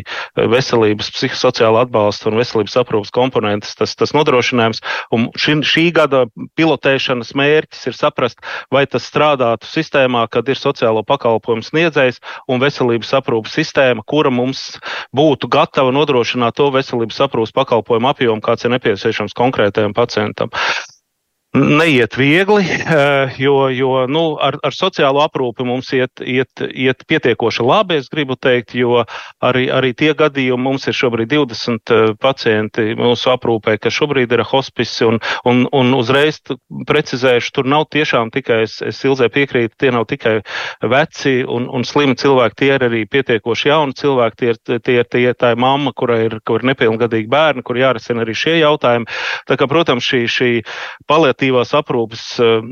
veselības, 0.53 1.11
psihosociāla 1.17 1.87
atbalsta 1.87 2.29
un 2.31 2.41
veselības 2.43 2.77
aprūpas 2.83 3.14
komponentes, 3.15 3.75
tas, 3.79 3.95
tas 3.99 4.15
nodrošinājums. 4.17 4.83
Un 5.15 5.29
šī, 5.39 5.59
šī 5.67 5.87
gada 5.95 6.25
pilotēšanas 6.59 7.35
mērķis 7.39 7.89
ir 7.91 7.99
saprast, 7.99 8.43
vai 8.75 8.85
tas 8.91 9.07
strādātu 9.09 9.69
sistēmā, 9.71 10.27
kad 10.33 10.49
ir 10.51 10.61
sociālo 10.61 11.05
pakalpojumu 11.07 11.65
sniedzējs 11.67 12.21
un 12.51 12.63
veselības 12.63 13.15
aprūpas 13.21 13.57
sistēma, 13.61 14.05
kura 14.07 14.33
mums 14.35 14.79
būtu 15.15 15.51
gatava 15.53 15.95
nodrošināt 15.95 16.59
to 16.59 16.71
veselības 16.75 17.23
aprūpas 17.29 17.55
pakalpojumu 17.57 18.11
apjomu, 18.11 18.45
kāds 18.45 18.67
ir 18.67 18.75
nepieciešams 18.77 19.37
konkrētajam 19.39 19.95
pacientam 19.97 20.53
neiet 21.55 22.17
viegli, 22.17 22.65
eh, 22.99 23.35
jo, 23.39 23.69
jo 23.69 24.07
nu, 24.11 24.25
ar, 24.43 24.59
ar 24.63 24.75
sociālo 24.75 25.23
aprūpi 25.23 25.67
mums 25.67 25.93
iet, 25.95 26.21
iet, 26.21 26.51
iet 26.75 27.05
pietiekoši 27.07 27.63
labi, 27.63 28.01
es 28.03 28.11
gribu 28.11 28.35
teikt, 28.35 28.75
jo 28.75 29.05
arī, 29.45 29.69
arī 29.71 29.93
tie 29.95 30.13
gadījumi 30.19 30.67
mums 30.67 30.89
ir 30.91 30.97
šobrīd 30.99 31.31
20 31.31 31.95
eh, 31.95 32.13
pacienti 32.21 32.97
mūsu 32.99 33.31
aprūpē, 33.35 33.77
kas 33.79 33.95
šobrīd 33.95 34.35
ir 34.35 34.43
hospice, 34.51 35.07
un, 35.07 35.21
un, 35.47 35.65
un 35.71 35.95
uzreiz 35.95 36.41
precizēšu, 36.89 37.55
tur 37.55 37.71
nav 37.71 37.87
tiešām 37.95 38.35
tikai, 38.35 38.65
es, 38.67 38.81
es 38.83 38.99
ilzē 39.07 39.31
piekrītu, 39.31 39.77
tie 39.79 39.95
nav 39.95 40.09
tikai 40.11 40.41
veci 40.91 41.37
un, 41.47 41.69
un 41.71 41.87
slimi 41.87 42.19
cilvēki, 42.19 42.59
tie 42.59 42.73
ir 42.75 42.87
arī 42.89 43.05
pietiekoši 43.07 43.71
jauni 43.71 43.99
cilvēki, 44.01 44.41
tie 44.41 44.51
ir, 44.51 44.61
tie, 44.83 44.99
tie, 45.07 45.25
tā 45.39 45.55
ir 45.55 45.63
mamma, 45.63 45.95
kurai 45.95 46.25
ir, 46.27 46.39
kur 46.43 46.63
ir 46.63 46.73
nepilngadīgi 46.73 47.31
bērni, 47.31 47.63
kur 47.63 47.79
jārisina 47.79 48.25
arī 48.27 48.35
šie 48.39 48.59
jautājumi. 48.59 49.07
Tā 49.47 49.59
kā, 49.61 49.71
protams, 49.71 50.07
šī, 50.09 50.25
šī 50.31 50.51
palietība 51.11 51.44
palīatīvās 51.45 51.75
aprūpes 51.77 52.41
eh, 52.41 52.63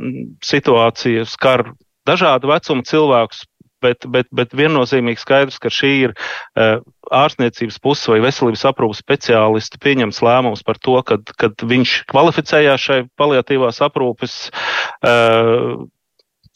situācija 0.42 1.26
skar 1.26 1.72
dažādu 2.06 2.48
vecumu 2.48 2.82
cilvēkus, 2.82 3.44
bet, 3.82 4.06
bet, 4.08 4.26
bet 4.32 4.54
viennozīmīgi 4.54 5.20
skaidrs, 5.20 5.58
ka 5.58 5.68
šī 5.70 5.90
ir 6.06 6.12
uh, 6.14 6.80
ārstniecības 7.10 7.78
puses 7.82 8.08
vai 8.08 8.20
veselības 8.22 8.64
aprūpas 8.66 9.00
speciālisti 9.02 9.78
pieņems 9.82 10.22
lēmums 10.22 10.62
par 10.62 10.78
to, 10.78 11.00
kad, 11.02 11.22
kad 11.38 11.54
viņš 11.62 12.04
kvalificējās 12.10 12.80
šai 12.80 12.98
paliatīvās 13.18 13.80
aprūpes 13.82 14.50
uh, 14.50 15.82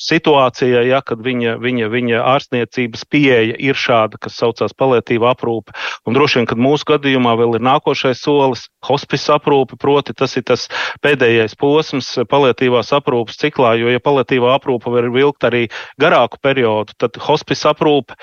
situācijai, 0.01 0.85
ja, 0.91 1.01
kad 1.05 1.23
viņa, 1.25 1.57
viņa, 1.63 1.89
viņa 1.93 2.23
ārstniecības 2.35 3.05
pieeja 3.11 3.57
ir 3.59 3.79
šāda, 3.79 4.21
kas 4.21 4.37
saucās 4.41 4.75
palietīva 4.77 5.33
aprūpe. 5.33 5.75
Un 6.07 6.17
droši 6.17 6.41
vien, 6.41 6.49
kad 6.51 6.61
mūsu 6.61 6.89
gadījumā 6.93 7.37
vēl 7.41 7.59
ir 7.59 7.65
nākošais 7.65 8.21
solis- 8.21 8.67
hospice 8.89 9.33
aprūpe, 9.33 9.79
proti 9.81 10.15
tas 10.15 10.37
ir 10.37 10.45
tas 10.45 10.69
pēdējais 11.03 11.57
posms 11.57 12.13
palietīvās 12.29 12.93
aprūpes 12.93 13.41
ciklā, 13.41 13.77
jo, 13.81 13.89
ja 13.89 14.01
palietīvā 14.01 14.59
aprūpe 14.59 14.93
var 14.93 15.11
vilkt 15.11 15.45
arī 15.49 15.69
garāku 16.01 16.39
periodu, 16.43 16.93
tad 16.99 17.17
hospice 17.17 17.69
aprūpe 17.73 18.15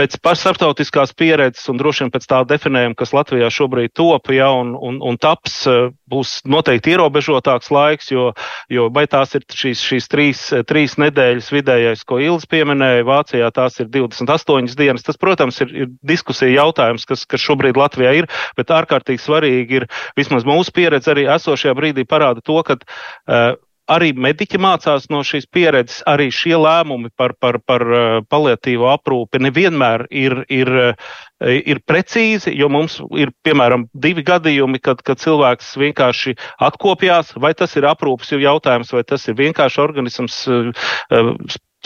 pēc 0.00 0.40
starptautiskās 0.40 1.12
pieredzes 1.16 1.68
un 1.70 1.78
droši 1.80 2.04
vien 2.04 2.12
pēc 2.14 2.26
tā 2.30 2.40
definējuma, 2.48 2.96
kas 2.98 3.12
Latvijā 3.16 3.50
šobrīd 3.52 3.92
top, 3.96 4.30
ja, 4.32 4.48
un, 4.56 4.72
un, 4.76 5.00
un 5.04 5.18
taps, 5.20 5.62
būs 6.10 6.40
noteikti 6.48 6.94
ierobežotāks 6.94 7.70
laiks, 7.74 8.10
jo, 8.14 8.30
jo 8.72 8.88
vai 8.94 9.06
tās 9.10 9.36
ir 9.38 9.44
šīs, 9.44 9.84
šīs 9.90 10.10
trīs, 10.10 10.42
trīs 10.68 10.96
nedēļas 11.00 11.52
vidējais, 11.54 12.04
ko 12.08 12.20
Ilgs 12.22 12.48
pieminēja, 12.50 13.06
Vācijā 13.08 13.50
tās 13.54 13.80
ir 13.82 13.90
28 13.92 14.76
dienas. 14.78 15.06
Tas, 15.06 15.20
protams, 15.20 15.60
ir, 15.64 15.74
ir 15.84 15.90
diskusija 16.06 16.64
jautājums, 16.64 17.06
kas, 17.08 17.26
kas 17.28 17.44
šobrīd 17.44 17.78
Latvijā 17.80 18.14
ir, 18.22 18.30
bet 18.58 18.72
ārkārtīgi 18.74 19.22
svarīgi 19.22 19.82
ir 19.82 19.88
vismaz 20.18 20.46
mūsu 20.48 20.74
pieredze 20.76 21.12
arī 21.12 21.28
esošajā 21.30 21.76
brīdī 21.76 22.06
parāda 22.08 22.44
to, 22.44 22.58
ka 22.66 22.78
uh, 22.80 23.58
arī 23.90 24.10
mediķi 24.14 24.60
mācās 24.62 25.08
no 25.12 25.22
šīs 25.26 25.48
pieredzes, 25.52 26.00
arī 26.08 26.28
šie 26.34 26.54
lēmumi 26.58 27.10
par, 27.18 27.34
par, 27.40 27.60
par 27.66 27.84
paliatīvo 28.30 28.90
aprūpi 28.92 29.42
nevienmēr 29.42 30.06
ir, 30.10 30.36
ir, 30.52 30.72
ir 31.40 31.82
precīzi, 31.88 32.54
jo 32.56 32.70
mums 32.72 33.00
ir 33.18 33.34
piemēram 33.46 33.88
divi 33.94 34.24
gadījumi, 34.26 34.82
kad, 34.84 35.02
kad 35.06 35.20
cilvēks 35.22 35.74
vienkārši 35.80 36.36
atkopjās, 36.70 37.34
vai 37.40 37.54
tas 37.58 37.76
ir 37.76 37.88
aprūpas 37.90 38.34
jautājums, 38.36 38.94
vai 38.94 39.04
tas 39.06 39.26
ir 39.28 39.38
vienkārši 39.40 39.82
organisms 39.82 40.44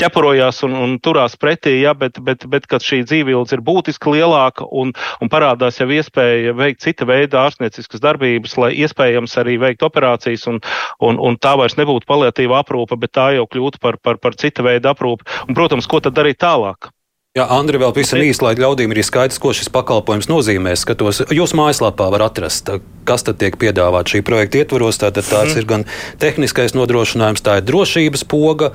ķeparojās 0.01 0.63
un, 0.67 0.75
un 0.79 0.97
turās 1.03 1.37
pretī, 1.41 1.77
ja, 1.83 1.95
bet, 1.99 2.19
bet, 2.25 2.47
bet 2.51 2.67
kad 2.71 2.85
šī 2.85 3.03
dzīvības 3.07 3.55
ir 3.55 3.63
būtiski 3.67 4.17
lielāka 4.17 4.67
un, 4.71 4.93
un 5.23 5.33
parādās 5.33 5.81
jau 5.81 5.89
iespēja 5.91 6.55
veikt 6.59 6.83
cita 6.85 7.07
veida 7.09 7.45
ārstnieciskas 7.45 8.03
darbības, 8.05 8.57
lai 8.61 8.73
iespējams 8.85 9.39
arī 9.43 9.59
veikt 9.63 9.87
operācijas, 9.87 10.49
un, 10.51 10.61
un, 11.05 11.21
un 11.21 11.39
tā 11.39 11.55
vairs 11.61 11.79
nebūtu 11.81 12.09
paliatīva 12.11 12.63
aprūpe, 12.63 12.99
bet 13.01 13.15
tā 13.15 13.31
jau 13.39 13.47
kļūtu 13.51 13.83
par, 13.83 14.01
par, 14.03 14.21
par 14.23 14.39
cita 14.41 14.67
veida 14.67 14.95
aprūpi. 14.95 15.27
Un, 15.49 15.55
protams, 15.59 15.91
ko 15.91 16.03
tad 16.05 16.17
darīt 16.19 16.43
tālāk? 16.43 16.94
Jā, 17.35 17.49
Andri, 17.51 17.81
vēl 17.83 17.91
pavisam 17.91 18.21
īsi, 18.23 18.45
lai 18.47 18.53
ļaudīm 18.55 18.93
ir 18.95 19.01
skaidrs, 19.03 19.41
ko 19.43 19.51
šis 19.51 19.67
pakalpojums 19.75 20.29
nozīmē. 20.31 20.77
Skatos, 20.79 21.19
jūsu 21.35 21.57
mājaslapā 21.59 22.07
var 22.15 22.23
atrast, 22.29 22.71
kas 23.11 23.27
tad 23.27 23.41
tiek 23.41 23.57
piedāvāts 23.59 24.15
šī 24.15 24.21
projekta 24.23 24.61
ietvaros. 24.61 25.01
Tātad 25.03 25.27
tāds 25.27 25.57
mm. 25.57 25.59
ir 25.59 25.67
gan 25.67 25.85
tehniskais 26.23 26.77
nodrošinājums, 26.79 27.43
tā 27.43 27.57
ir 27.59 27.67
drošības 27.67 28.23
poga. 28.31 28.71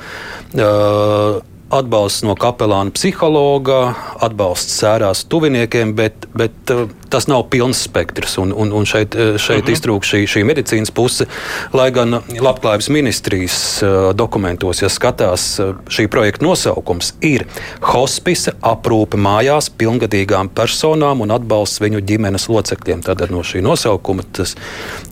Uh, 0.51 1.39
atbalsts 1.71 2.25
no 2.27 2.35
kapelāna 2.35 2.91
psihologa, 2.91 3.93
atbalsts 4.27 4.75
sērās 4.81 5.23
tuviniekiem, 5.31 5.95
bet, 5.95 6.27
bet 6.35 6.75
uh, 6.75 6.89
tas 7.09 7.27
nav 7.27 7.45
pilns 7.51 7.83
spektrs. 7.87 8.37
Un, 8.41 8.53
un, 8.55 8.71
un 8.75 8.85
šeit, 8.85 9.15
uh, 9.15 9.37
šeit 9.37 9.63
uh 9.63 9.63
mhm. 9.63 9.67
-huh. 9.67 9.77
iztrūk 9.77 10.07
šī, 10.07 10.23
šī 10.27 10.43
medicīnas 10.45 10.91
puse. 10.91 11.25
Lai 11.73 11.91
gan 11.91 12.21
Labklājības 12.29 12.89
ministrijas 12.89 13.83
uh, 13.83 14.15
dokumentos, 14.15 14.81
ja 14.81 14.89
skatās, 14.89 15.59
šī 15.89 16.07
projekta 16.07 16.45
nosaukums 16.45 17.13
ir 17.21 17.45
hospice 17.81 18.51
aprūpe 18.61 19.17
mājās 19.17 19.69
pilngadīgām 19.77 20.49
personām 20.49 21.21
un 21.21 21.31
atbalsts 21.31 21.81
viņu 21.81 22.01
ģimenes 22.01 22.49
locekļiem. 22.49 23.03
Tātad 23.05 23.31
no 23.31 23.43
šī 23.43 23.61
nosaukuma 23.61 24.23
tas, 24.33 24.55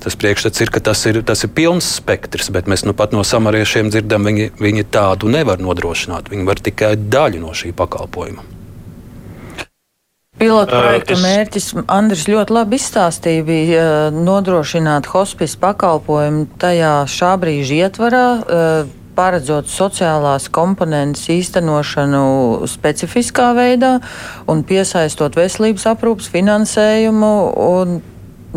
tas 0.04 0.16
priekšstats 0.16 0.62
ir, 0.62 0.74
ka 0.74 0.80
tas 0.80 1.06
ir, 1.06 1.22
tas 1.24 1.44
ir 1.44 1.54
pilns 1.54 1.96
spektrs, 2.02 2.52
bet 2.52 2.68
mēs 2.68 2.86
nu 2.86 2.94
pat 2.94 3.16
no 3.16 3.24
samariešiem 3.24 3.90
dzirdam, 3.94 4.28
viņi, 4.28 4.52
viņi 4.60 4.88
tādu 4.92 5.32
nevar 5.32 5.62
nodrošināt. 5.64 6.32
Viņi 6.34 6.48
var 6.48 6.62
tikai 6.64 6.96
daļu 6.96 7.44
no 7.44 7.56
šī 7.58 7.74
pakalpojuma. 7.78 8.57
Pilota 10.38 10.80
projekta 10.80 11.16
uh, 11.16 11.18
es... 11.18 11.24
mērķis 11.26 11.68
Andris 11.90 12.28
ļoti 12.30 12.54
labi 12.54 12.78
izstāstīja, 12.78 13.46
bija 13.48 13.88
nodrošināt 14.14 15.10
hospice 15.10 15.58
pakalpojumu 15.62 16.46
tajā 16.62 16.94
šā 17.10 17.34
brīža 17.42 17.82
ietvarā, 17.88 18.28
uh, 18.38 18.94
paredzot 19.18 19.70
sociālās 19.72 20.46
komponentes 20.54 21.26
īstenošanu 21.34 22.68
specifiskā 22.70 23.50
veidā 23.58 23.96
un 24.50 24.62
piesaistot 24.68 25.40
veselības 25.40 25.88
aprūpas 25.90 26.30
finansējumu 26.34 27.34
un 27.64 27.98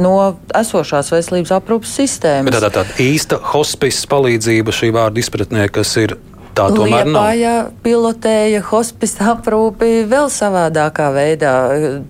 no 0.01 0.17
esošās 0.57 1.11
veselības 1.13 1.53
aprūpas 1.57 1.95
sistēmas. 2.01 2.61
Tā 2.63 2.71
tā 2.73 2.85
īsta 3.03 3.41
hospice 3.53 4.07
palīdzība 4.11 4.75
šī 4.75 4.93
vārda 4.95 5.23
izpratnē, 5.23 5.67
kas 5.73 5.97
ir 6.01 6.17
Tā 6.55 6.67
tomēr 6.75 7.07
Liepājā 7.07 7.53
nav. 7.63 7.69
pilotēja 7.85 8.61
hospice 8.67 9.23
aprūpi 9.33 10.03
vēl 10.11 10.27
savādākā 10.35 11.07
veidā. 11.15 11.53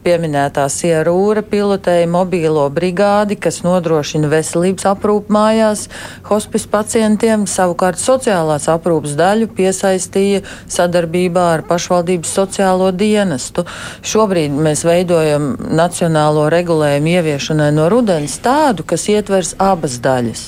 Pieminētā 0.05 0.65
Sierūra 0.73 1.43
pilotēja 1.47 2.09
mobīlo 2.11 2.65
brigādi, 2.73 3.37
kas 3.37 3.61
nodrošina 3.67 4.31
veselības 4.33 4.89
aprūpu 4.95 5.35
mājās 5.37 5.87
hospice 6.31 6.71
pacientiem. 6.73 7.45
Savukārt 7.51 8.01
sociālās 8.01 8.71
aprūpas 8.73 9.15
daļu 9.21 9.51
piesaistīja 9.61 10.43
sadarbībā 10.71 11.47
ar 11.59 11.67
pašvaldības 11.69 12.35
sociālo 12.41 12.91
dienestu. 12.97 13.67
Šobrīd 14.01 14.57
mēs 14.57 14.87
veidojam 14.89 15.53
nacionālo 15.61 16.49
regulējumu 16.53 17.17
ieviešanai 17.19 17.71
no 17.77 17.91
rudens 17.93 18.41
tādu, 18.41 18.89
kas 18.89 19.09
ietvers 19.13 19.55
abas 19.61 20.01
daļas. 20.01 20.47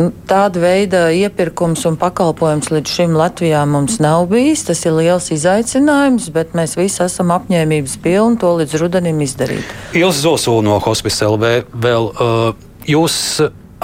Nu, 0.00 0.06
tāda 0.24 0.62
veida 0.62 1.00
iepirkums 1.12 1.82
un 1.84 1.98
pakalpojums 2.00 2.70
līdz 2.72 2.92
šim 2.94 3.16
Latvijā 3.18 3.60
mums 3.68 3.98
nav 4.00 4.30
bijis. 4.30 4.62
Tas 4.64 4.80
ir 4.86 4.94
liels 4.96 5.28
izaicinājums, 5.34 6.30
bet 6.32 6.54
mēs 6.56 6.78
visi 6.78 7.02
esam 7.04 7.34
apņēmības 7.34 7.98
pilni 8.00 8.40
to 8.40 8.54
līdz 8.62 8.78
rudenim 8.80 9.20
izdarīt. 9.20 9.74
Ilza 9.92 10.22
Zosula 10.22 10.64
no 10.64 10.78
Hospice 10.80 11.28
LV 11.28 11.52
vēl 11.84 12.08
uh, 12.14 12.46
jūs 12.88 13.18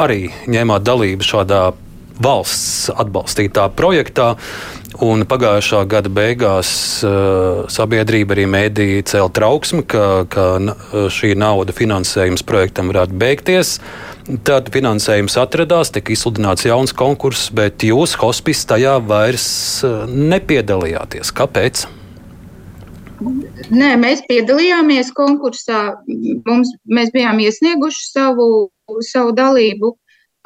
arī 0.01 0.31
ņēmāt 0.49 0.89
dalību 0.89 1.27
šādā 1.27 1.61
valsts 2.23 2.89
atbalstītā 2.97 3.69
projektā. 3.77 4.33
Un 5.05 5.27
pagājušā 5.29 5.83
gada 5.91 6.09
beigās 6.09 6.71
uh, 7.05 7.67
sabiedrība 7.69 8.39
arī 8.39 8.49
mēdīja 8.49 9.05
cēlīja 9.13 9.37
trauksmi, 9.37 9.85
ka, 9.85 10.25
ka 10.33 10.47
šī 11.13 11.37
nauda 11.37 11.77
finansējums 11.77 12.47
projektam 12.49 12.89
varētu 12.95 13.21
beigties. 13.21 13.77
Uh, 13.77 14.16
Tad 14.27 14.73
finansējums 14.75 15.37
atradās, 15.39 15.93
tika 15.95 16.11
izsludināts 16.11 16.67
jauns 16.67 16.91
konkurss, 16.97 17.47
bet 17.55 17.85
jūs, 17.87 18.17
hospice, 18.19 18.65
tajā 18.67 18.97
vairs 19.07 19.47
eh, 19.87 20.01
nepiedalījāties. 20.11 21.31
Kāpēc? 21.37 21.85
Nē, 23.71 23.93
mēs 24.03 24.25
piedalījāmies 24.27 25.13
konkursā. 25.17 25.85
Mums, 26.49 26.75
mēs 26.91 27.13
bijām 27.15 27.39
iesnieguši 27.45 28.03
savu, 28.11 28.49
savu 29.07 29.31
dalību. 29.37 29.95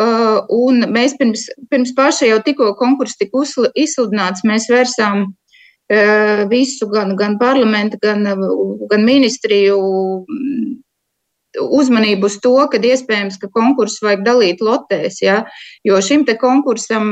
Uh, 0.00 0.38
un 0.48 0.86
mēs 0.88 1.12
pirms, 1.20 1.42
pirms 1.68 1.90
paša 1.92 2.28
jau 2.30 2.38
tikko 2.44 2.70
konkurss 2.78 3.18
tika 3.20 3.42
izsludināts, 3.76 4.46
mēs 4.48 4.64
vērsām 4.72 5.26
uh, 5.26 6.44
visu, 6.48 6.88
gan, 6.88 7.12
gan 7.20 7.36
parlamentu, 7.40 7.98
gan, 8.00 8.24
gan 8.88 9.04
ministriju 9.04 9.76
uzmanību 11.58 12.28
uz 12.30 12.38
to, 12.42 12.54
ka 12.70 12.78
iespējams, 12.78 13.40
ka 13.40 13.50
konkursu 13.52 14.06
vajag 14.06 14.24
dalīt 14.26 14.64
lotēs, 14.64 15.20
ja? 15.24 15.42
jo 15.86 16.00
šim 16.04 16.24
te 16.28 16.36
konkursam 16.38 17.10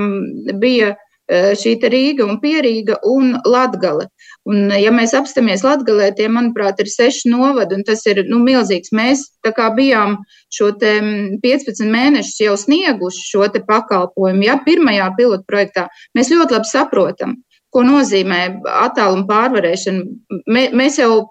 bija 0.60 0.94
e, 0.94 1.54
šī 1.58 1.76
Rīga 1.82 2.26
un 2.26 2.38
Pierīga 2.42 3.00
un 3.08 3.36
Latgale. 3.46 4.08
Un, 4.48 4.70
ja 4.72 4.92
mēs 4.94 5.12
apstāmies 5.18 5.64
Latgalē, 5.66 6.12
tie, 6.16 6.28
manuprāt, 6.32 6.78
ir 6.80 6.88
seši 6.88 7.28
novadi, 7.32 7.76
un 7.76 7.84
tas 7.84 8.04
ir 8.08 8.22
nu, 8.30 8.38
milzīgs. 8.44 8.94
Mēs 8.96 9.26
tā 9.44 9.52
kā 9.56 9.68
bijām 9.76 10.20
šo 10.54 10.70
15 10.78 11.84
mēnešus 11.90 12.38
jau 12.46 12.54
snieguši 12.56 13.26
šo 13.32 13.50
pakalpojumu, 13.68 14.46
ja 14.46 14.56
pirmajā 14.64 15.10
pilotprojektā, 15.18 15.88
mēs 16.16 16.32
ļoti 16.32 16.56
labi 16.56 16.70
saprotam, 16.70 17.36
ko 17.78 17.86
nozīmē 17.86 18.40
attāluma 18.82 19.28
pārvarēšana. 19.28 20.02
Mē, 20.50 20.64
mēs 20.74 20.98
jau 20.98 21.28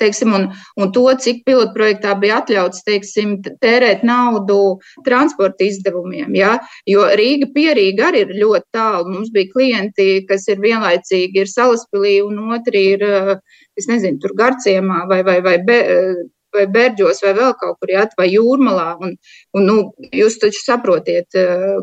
teiksim, 0.00 0.32
un, 0.36 0.46
un 0.80 0.90
to, 0.92 1.04
cik 1.22 1.44
pilotprojektā 1.46 2.14
bija 2.20 2.40
atļauts 2.42 2.82
teiksim, 2.86 3.36
tērēt 3.62 4.02
naudu 4.06 4.58
transporta 5.06 5.66
izdevumiem. 5.66 6.34
Ja? 6.36 6.56
Jo 6.90 7.06
Rīga 7.16 7.48
pierīga 7.54 8.10
arī 8.10 8.26
ir 8.26 8.34
ļoti 8.42 8.76
tālu. 8.76 9.14
Mums 9.14 9.32
bija 9.34 9.52
klienti, 9.54 10.08
kas 10.28 10.48
ir 10.52 10.60
vienlaicīgi 10.64 11.44
ir 11.44 11.52
Salaspilī, 11.52 12.18
un 12.26 12.56
otri 12.56 12.86
ir, 12.96 13.06
es 13.78 13.88
nezinu, 13.90 14.20
tur 14.22 14.34
Garciemā 14.36 15.04
vai, 15.10 15.22
vai, 15.26 15.38
vai, 15.44 15.56
be, 15.64 15.80
vai 16.56 16.66
Berģos 16.72 17.22
vai 17.24 17.34
vēl 17.36 17.52
kaut 17.60 17.78
kur 17.80 17.92
jāt, 17.92 18.16
vai 18.18 18.28
jūrmalā. 18.32 18.88
Un, 19.02 19.14
un, 19.56 19.68
nu, 19.68 19.76
jūs 20.14 20.38
taču 20.42 20.62
saprotiet, 20.64 21.36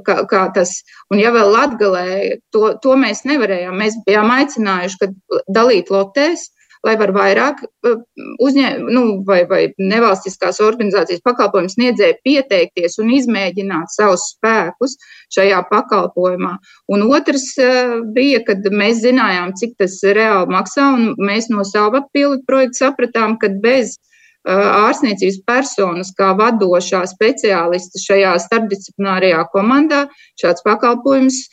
kā, 0.08 0.18
kā 0.30 0.44
tas, 0.56 0.76
un 1.14 1.22
ja 1.22 1.34
vēl 1.36 1.54
Latgalē, 1.54 2.08
to, 2.54 2.74
to 2.84 2.98
mēs 3.00 3.24
nevarējām. 3.30 3.78
Mēs 3.80 4.02
bijām 4.08 4.34
aicinājuši, 4.34 5.00
ka 5.02 5.42
dalīt 5.54 5.94
lotēs, 5.94 6.50
lai 6.84 6.94
var 7.00 7.14
vairāk 7.16 7.62
uh, 7.64 8.00
uzņēmumu 8.44 8.94
nu, 8.94 9.04
vai, 9.28 9.42
vai 9.50 9.62
nevalstiskās 9.80 10.60
organizācijas 10.64 11.24
pakalpojumu 11.26 11.72
sniedzēji 11.72 12.20
pieteikties 12.28 13.00
un 13.02 13.14
izmēģināt 13.16 13.94
savus 13.96 14.28
spēkus 14.34 14.98
šajā 15.34 15.62
pakalpojumā. 15.72 16.58
Un 16.92 17.06
otrs 17.08 17.48
uh, 17.64 18.00
bija, 18.16 18.44
kad 18.48 18.68
mēs 18.72 19.04
zinājām, 19.06 19.56
cik 19.60 19.78
tas 19.80 20.00
reāli 20.04 20.52
maksā, 20.54 20.90
un 20.98 21.14
mēs 21.24 21.50
no 21.54 21.64
savu 21.68 22.02
atpildu 22.04 22.44
projektu 22.50 22.84
sapratām, 22.84 23.40
ka 23.40 23.52
bez 23.64 23.96
ārstniecības 24.44 25.40
personas 25.48 26.12
kā 26.18 26.34
vadošā 26.36 27.04
speciālista 27.08 28.02
šajā 28.04 28.34
starpdisciplinārajā 28.44 29.44
komandā 29.54 30.06
šāds 30.42 30.66
pakalpojums 30.66 31.46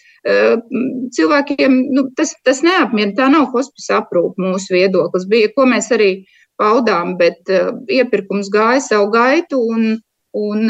cilvēkiem 1.17 1.77
nu, 1.97 2.11
tas, 2.17 2.35
tas 2.45 2.61
neapmierina. 2.67 3.17
Tā 3.17 3.31
nav 3.33 3.49
hospisa 3.55 4.03
aprūpe 4.03 4.43
mūsu 4.43 4.75
viedoklis. 4.75 5.25
Bija, 5.31 5.49
ko 5.55 5.65
mēs 5.71 5.89
arī 5.97 6.11
paudām, 6.61 7.17
bet 7.17 7.49
iepirkums 7.89 8.51
gāja 8.53 8.83
savu 8.85 9.09
gaitu 9.15 9.63
un, 9.65 10.01
un 10.37 10.67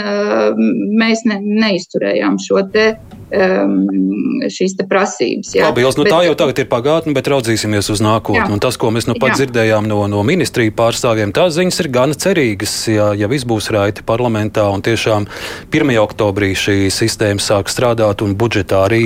mēs 1.01 1.27
ne, 1.29 1.41
neizturējām 1.41 2.39
šo 2.41 2.63
te 2.73 2.87
um, 3.31 4.41
šīs 4.51 4.77
prasības. 4.89 5.53
Jā. 5.55 5.69
Labi, 5.69 5.85
Ils, 5.85 5.97
nu, 5.99 6.05
bet, 6.07 6.13
tā 6.15 6.21
jau 6.27 6.37
tagad 6.39 6.63
ir 6.63 6.69
pagātne, 6.71 7.15
bet 7.17 7.29
raudzīsimies 7.31 7.91
uz 7.93 8.03
nākotni. 8.05 8.59
Tas, 8.63 8.79
ko 8.81 8.93
mēs 8.95 9.09
nu 9.09 9.17
pat 9.21 9.35
jā. 9.35 9.43
dzirdējām 9.43 9.89
no, 9.91 10.03
no 10.11 10.23
ministriju 10.27 10.75
pārstāvjiem, 10.79 11.35
tās 11.37 11.57
ziņas 11.59 11.81
ir 11.85 11.91
gana 11.93 12.17
cerīgas. 12.17 12.75
Ja, 12.91 13.11
ja 13.17 13.31
viss 13.31 13.49
būs 13.49 13.71
raiti 13.75 14.05
parlamentā 14.07 14.67
un 14.73 14.85
tiešām 14.87 15.29
1. 15.71 15.95
oktobrī 16.03 16.53
šī 16.59 16.79
sistēma 16.95 17.43
sāk 17.43 17.71
strādāt 17.73 18.25
un 18.25 18.37
budžetā 18.39 18.85
arī 18.89 19.05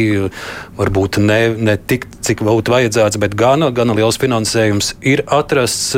varbūt 0.79 1.21
ne, 1.23 1.41
ne 1.59 1.77
tik, 1.79 2.07
cik 2.25 2.45
būtu 2.47 2.75
vajadzēts, 2.75 3.21
bet 3.23 3.37
gana, 3.39 3.71
gana 3.75 3.97
liels 3.97 4.19
finansējums 4.21 4.95
ir 5.07 5.25
atrasts. 5.33 5.95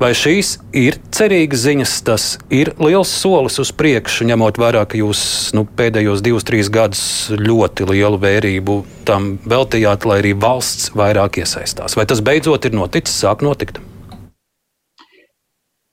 Vai 0.00 0.12
šīs 0.16 0.58
ir 0.76 0.98
cerīgas 1.14 1.64
ziņas? 1.64 1.94
Tas 2.04 2.24
ir 2.52 2.72
liels 2.82 3.10
solis 3.10 3.60
uz 3.62 3.70
priekšu, 3.72 3.83
ņemot 4.28 4.58
vērā, 4.60 4.84
ka 4.88 4.98
jūs 4.98 5.20
nu, 5.56 5.66
pēdējos 5.78 6.22
divus, 6.24 6.46
trīs 6.48 6.70
gadus 6.72 7.04
ļoti 7.36 7.86
lielu 7.90 8.18
vērību 8.22 8.76
tam 9.08 9.34
veltījāt, 9.44 10.06
lai 10.08 10.20
arī 10.22 10.32
valsts 10.32 10.92
vairāk 10.96 11.42
iesaistās. 11.42 11.96
Vai 11.98 12.06
tas 12.08 12.22
beidzot 12.24 12.64
ir 12.64 12.76
noticis, 12.76 13.18
sāk 13.20 13.44
notikt? 13.44 13.82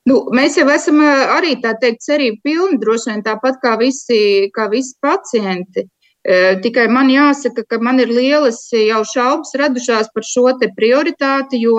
Nu, 0.08 0.18
mēs 0.34 0.56
jau 0.58 0.66
esam 0.74 0.98
arī 1.04 1.54
tā 1.62 1.76
teikt, 1.78 2.02
cerību 2.02 2.40
pilni, 2.42 2.78
droši 2.82 3.12
vien 3.12 3.20
tāpat 3.26 3.60
kā 3.62 3.76
visi, 3.78 4.48
kā 4.54 4.66
visi 4.72 4.96
pacienti. 5.02 5.86
Tikai 6.62 6.86
man 6.90 7.10
jāsaka, 7.10 7.64
ka 7.66 7.78
man 7.82 8.00
ir 8.02 8.10
lielas 8.10 8.64
jau 8.74 9.02
šaubas 9.06 9.54
radušās 9.58 10.10
par 10.14 10.26
šo 10.26 10.50
prioritāti, 10.76 11.62
jo 11.62 11.78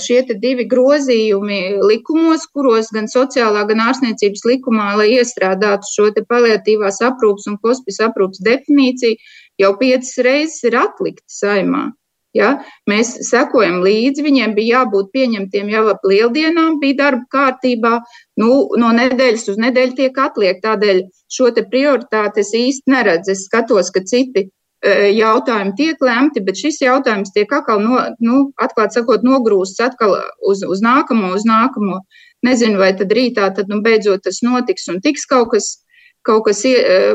šie 0.00 0.22
divi 0.40 0.64
grozījumi 0.68 1.60
likumos, 1.84 2.46
kuros 2.52 2.88
gan 2.94 3.08
sociālā, 3.12 3.66
gan 3.68 3.82
ārstniecības 3.88 4.46
likumā, 4.48 4.94
lai 5.00 5.10
iestrādātu 5.18 5.92
šo 5.92 6.08
paliatīvās 6.28 7.02
aprūpas 7.04 7.48
un 7.50 7.58
hospis 7.64 8.00
aprūpas 8.00 8.40
definīciju, 8.44 9.20
jau 9.60 9.72
piecas 9.80 10.16
reizes 10.24 10.64
ir 10.64 10.78
atlikti 10.80 11.26
saimā. 11.28 11.88
Ja? 12.36 12.50
Mēs 12.88 13.14
sekojam 13.28 13.80
līdzi, 13.84 14.24
viņiem 14.24 14.54
bija 14.56 14.82
jābūt 14.82 15.10
pieņemtiem 15.16 15.70
jau 15.72 15.86
ap 15.92 16.04
lieldienām, 16.06 16.78
bija 16.82 16.98
darba 17.02 17.24
kārtībā, 17.32 17.94
nu, 18.40 18.50
no 18.80 18.92
nedēļas 18.96 19.48
uz 19.52 19.60
nedēļu 19.60 19.96
tiek 19.98 20.20
atliekt. 20.22 20.62
Tādēļ 20.64 21.02
šo 21.32 21.50
prioritāti 21.72 22.44
es 22.44 22.54
īsti 22.56 22.94
neredzu. 22.94 23.34
Es 23.34 23.46
skatos, 23.48 23.90
ka 23.94 24.04
citi 24.04 24.48
jautājumi 24.84 25.74
tiek 25.76 26.00
lemti, 26.00 26.40
bet 26.44 26.56
šis 26.56 26.80
jautājums 26.82 27.32
tiek 27.34 27.50
atkal, 27.52 27.80
no, 27.82 27.98
nu, 28.20 28.52
atklāt 28.62 28.94
sakot, 28.94 29.24
nogrūsts 29.26 29.80
atkal 29.82 30.14
uz, 30.46 30.62
uz 30.62 30.82
nākamo, 30.84 31.34
uz 31.34 31.44
nākamo. 31.48 32.02
Nezinu, 32.46 32.78
vai 32.78 32.92
tad 32.94 33.10
rītā 33.10 33.50
tad, 33.54 33.66
nu, 33.66 33.80
beidzot 33.82 34.22
tas 34.22 34.38
notiks 34.46 34.86
un 34.88 35.00
tiks 35.02 35.26
kaut 35.26 35.50
kas, 35.50 35.80
kaut 36.22 36.44
kas 36.46 36.62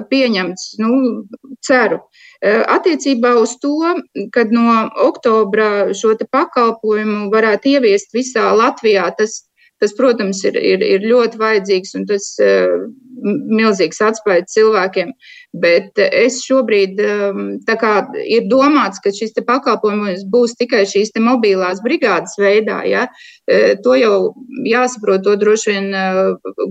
pieņemts, 0.09 0.73
nu, 0.83 1.23
ceru. 1.63 2.01
Attiecībā 2.43 3.37
uz 3.39 3.55
to, 3.63 3.93
kad 4.35 4.51
no 4.51 4.89
oktobra 4.99 5.93
šo 5.95 6.17
pakalpojumu 6.19 7.29
varētu 7.31 7.77
ieviest 7.77 8.11
visā 8.11 8.49
Latvijā, 8.51 9.07
tas, 9.15 9.45
tas 9.79 9.95
protams, 9.95 10.43
ir, 10.43 10.59
ir, 10.59 10.83
ir 10.83 11.07
ļoti 11.07 11.39
vajadzīgs 11.39 11.95
un 11.95 12.05
tas 12.11 12.33
milzīgs 13.23 14.01
atspējas 14.03 14.51
cilvēkiem. 14.57 15.13
Bet 15.53 15.99
es 16.01 16.39
šobrīd, 16.41 16.97
um, 17.05 17.41
tā 17.67 17.75
kā 17.77 17.91
ir 18.25 18.47
domāts, 18.49 18.97
ka 19.03 19.11
šis 19.13 19.35
pakalpojums 19.45 20.23
būs 20.33 20.55
tikai 20.57 20.81
šīs 20.89 21.13
mobilās 21.21 21.83
brigādes 21.85 22.33
veidā, 22.41 22.79
ja, 22.89 23.03
e, 23.45 23.75
to 23.85 23.93
jau 23.93 24.33
jāsaprot, 24.65 25.21
to 25.21 25.35
droši 25.37 25.75
vien 25.75 25.93
e, 25.93 26.03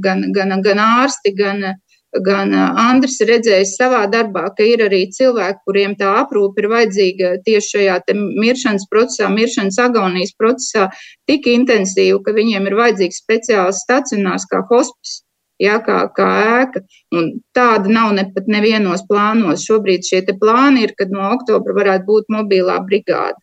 gan, 0.02 0.26
gan, 0.34 0.56
gan 0.66 0.82
ārsti, 0.82 1.30
gan, 1.38 1.62
gan 2.26 2.50
Andris 2.58 3.20
ir 3.22 3.30
redzējis 3.36 3.76
savā 3.78 4.02
darbā, 4.10 4.48
ka 4.56 4.66
ir 4.66 4.82
arī 4.90 5.04
cilvēki, 5.14 5.62
kuriem 5.62 5.94
tā 5.94 6.10
aprūpe 6.26 6.64
ir 6.64 6.72
vajadzīga 6.74 7.34
tieši 7.46 7.76
šajā 7.78 8.00
miršanas 8.18 8.90
procesā, 8.90 9.30
miršanas 9.30 9.78
agonijas 9.78 10.34
procesā, 10.34 10.90
tik 11.30 11.46
intensīva, 11.54 12.18
ka 12.26 12.34
viņiem 12.34 12.66
ir 12.66 12.82
vajadzīgs 12.82 13.22
speciāls 13.22 13.86
stacionārs 13.86 14.50
kā 14.50 14.66
hospis 14.74 15.20
ja, 15.62 15.78
kā, 15.84 16.02
kā 16.16 16.28
ēka. 16.62 16.82
Un 17.14 17.30
tāda 17.56 17.90
nav 17.92 18.12
ne 18.16 18.26
pat 18.34 18.50
nevienos 18.50 19.04
plānos. 19.08 19.66
Šobrīd 19.68 20.06
šie 20.08 20.24
plāni 20.40 20.86
ir, 20.86 20.96
kad 20.98 21.14
no 21.14 21.30
oktobra 21.32 21.76
varētu 21.78 22.08
būt 22.08 22.32
mobilā 22.34 22.80
brigāde. 22.86 23.38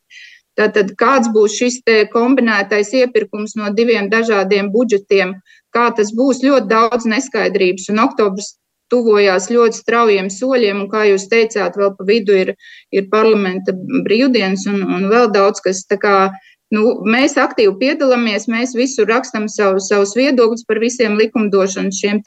Tātad, 0.59 0.91
kāds 0.99 1.29
būs 1.31 1.55
šis 1.55 1.79
kombinētais 2.11 2.91
iepirkums 3.01 3.55
no 3.55 3.69
diviem 3.71 4.09
dažādiem 4.11 4.73
budžetiem, 4.73 5.37
kā 5.71 5.87
tas 5.95 6.11
būs, 6.11 6.43
ļoti 6.43 6.67
daudz 6.67 7.07
neskaidrības. 7.07 7.87
Un 7.93 8.01
oktobris 8.03 8.57
tuvojās 8.91 9.47
ļoti 9.53 9.79
straujiem 9.79 10.27
soļiem, 10.33 10.83
un, 10.83 10.89
kā 10.91 11.05
jūs 11.07 11.29
teicāt, 11.31 11.77
vēl 11.79 11.93
pa 11.95 12.07
vidu 12.07 12.35
ir, 12.35 12.55
ir 12.91 13.07
parlamenta 13.13 13.75
brīvdienas 13.77 14.65
un, 14.71 14.81
un 14.83 15.07
vēl 15.13 15.29
daudz 15.31 15.63
kas. 15.63 15.85
Kā 16.01 16.31
Nu, 16.73 16.99
mēs 17.01 17.33
aktīvi 17.41 17.73
piedalāmies, 17.79 18.45
mēs 18.51 18.75
visur 18.77 19.09
rakstam 19.09 19.47
savu, 19.49 19.81
savus 19.81 20.13
viedokļus 20.17 20.67
par 20.69 20.81
visiem 20.83 21.17
likumdošanas 21.17 21.97
šiem 21.97 22.21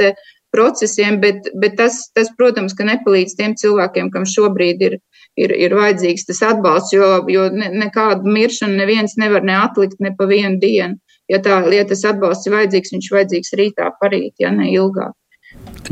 procesiem, 0.53 1.21
bet, 1.23 1.47
bet 1.63 1.79
tas, 1.79 2.11
tas, 2.17 2.29
protams, 2.37 2.75
ka 2.77 2.85
nepalīdz 2.89 3.37
tiem 3.39 3.55
cilvēkiem, 3.57 4.11
kam 4.13 4.27
šobrīd 4.29 4.83
ir, 4.89 4.99
ir, 5.41 5.55
ir 5.55 5.77
vajadzīgs 5.79 6.27
tas 6.29 6.43
atbalsts, 6.51 6.93
jo, 6.93 7.23
jo 7.31 7.47
ne, 7.55 7.71
nekādu 7.87 8.29
miršanu 8.35 8.77
neviens 8.83 9.17
nevar 9.23 9.47
neatlikt 9.47 10.03
ne 10.03 10.13
pa 10.19 10.29
vienu 10.29 10.59
dienu. 10.61 10.99
Ja 11.31 11.39
tā 11.41 11.63
lietas 11.65 12.03
atbalsts 12.05 12.51
ir 12.51 12.59
vajadzīgs, 12.59 12.93
viņš 12.93 13.09
ir 13.09 13.19
vajadzīgs 13.21 13.57
rītā, 13.63 13.89
parīt, 14.03 14.35
ja 14.43 14.51
ne 14.53 14.69
ilgāk. 14.75 15.15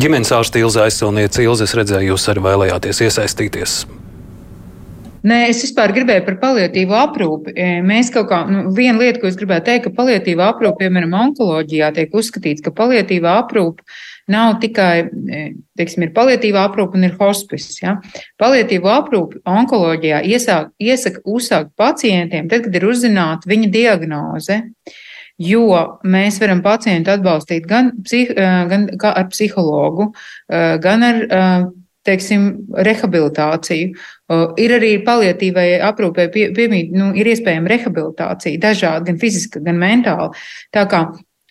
Ģimenes 0.01 0.35
ārsta 0.35 0.61
Ilza 0.61 0.89
aizsilniece 0.89 1.47
Ilza, 1.47 1.71
es 1.71 1.77
redzēju, 1.79 2.13
jūs 2.13 2.29
arī 2.33 2.45
vēlējāties 2.51 3.05
iesaistīties 3.07 3.81
Nē, 5.21 5.39
es 5.51 5.59
vispār 5.61 5.93
gribēju 5.93 6.23
par 6.25 6.37
paliatīvo 6.41 6.97
aprūpi. 6.97 7.53
E, 7.53 7.65
mēs 7.85 8.09
kaut 8.15 8.31
kā, 8.31 8.39
nu, 8.49 8.63
viena 8.77 9.03
lieta, 9.03 9.21
ko 9.21 9.29
es 9.29 9.37
gribēju 9.37 9.65
teikt, 9.67 9.85
ka 9.87 9.93
paliatīva 9.99 10.47
aprūpe, 10.55 10.81
piemēram, 10.81 11.13
onkoloģijā 11.27 11.91
tiek 11.99 12.15
uzskatīts, 12.17 12.65
ka 12.65 12.73
paliatīva 12.77 13.35
aprūpe 13.43 13.85
nav 14.33 14.55
tikai, 14.63 14.95
e, 15.05 15.43
teiksim, 15.77 16.07
ir 16.07 16.15
paliatīva 16.17 16.63
aprūpe 16.71 16.97
un 16.97 17.05
ir 17.11 17.19
hospis. 17.21 17.69
Ja? 17.83 17.99
Paliatīvo 18.41 18.89
aprūpi 18.95 19.43
onkoloģijā 19.45 20.23
iesāk, 20.31 20.73
iesaka 20.81 21.21
uzsākt 21.29 21.75
pacientiem, 21.77 22.49
tad, 22.49 22.65
kad 22.65 22.81
ir 22.81 22.89
uzzināta 22.89 23.51
viņa 23.51 23.71
diagnoze. 23.77 24.63
Jo 25.41 26.01
mēs 26.05 26.37
varam 26.41 26.61
pacientu 26.65 27.13
atbalstīt 27.13 27.69
gan, 27.69 27.93
psih, 28.09 28.33
e, 28.33 28.49
gan 28.73 28.89
ar 29.13 29.29
psihologu, 29.33 30.11
gan 30.49 31.05
ar 31.05 31.23
teiksim, 32.11 32.47
rehabilitāciju. 32.91 33.95
Ir 34.61 34.77
arī 34.77 34.93
paliatīvai 35.07 35.67
aprūpē 35.89 36.29
pie, 36.35 36.51
piemīt, 36.57 36.93
nu, 36.95 37.11
ir 37.17 37.33
iespējama 37.33 37.73
rehabilitācija, 37.73 38.61
dažādi, 38.63 39.11
gan 39.11 39.21
fiziska, 39.23 39.63
gan 39.65 39.81
mentāla. 39.81 40.31
Tā 40.75 40.87
kā 40.91 41.07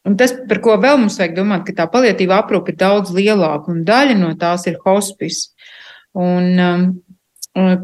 Un 0.07 0.15
tas, 0.17 0.31
par 0.47 0.61
ko 0.63 0.77
vēl 0.79 0.97
mums 1.01 1.17
vajag 1.19 1.35
domāt, 1.35 1.65
ka 1.67 1.75
tā 1.75 1.85
paliatīva 1.91 2.39
aprūpe 2.39 2.71
ir 2.71 2.79
daudz 2.79 3.11
lielāka, 3.13 3.69
un 3.73 3.83
daļa 3.85 4.15
no 4.17 4.31
tās 4.39 4.63
ir 4.71 4.79
hospice. 4.85 5.51
Un, 6.17 6.47
um, 6.55 6.85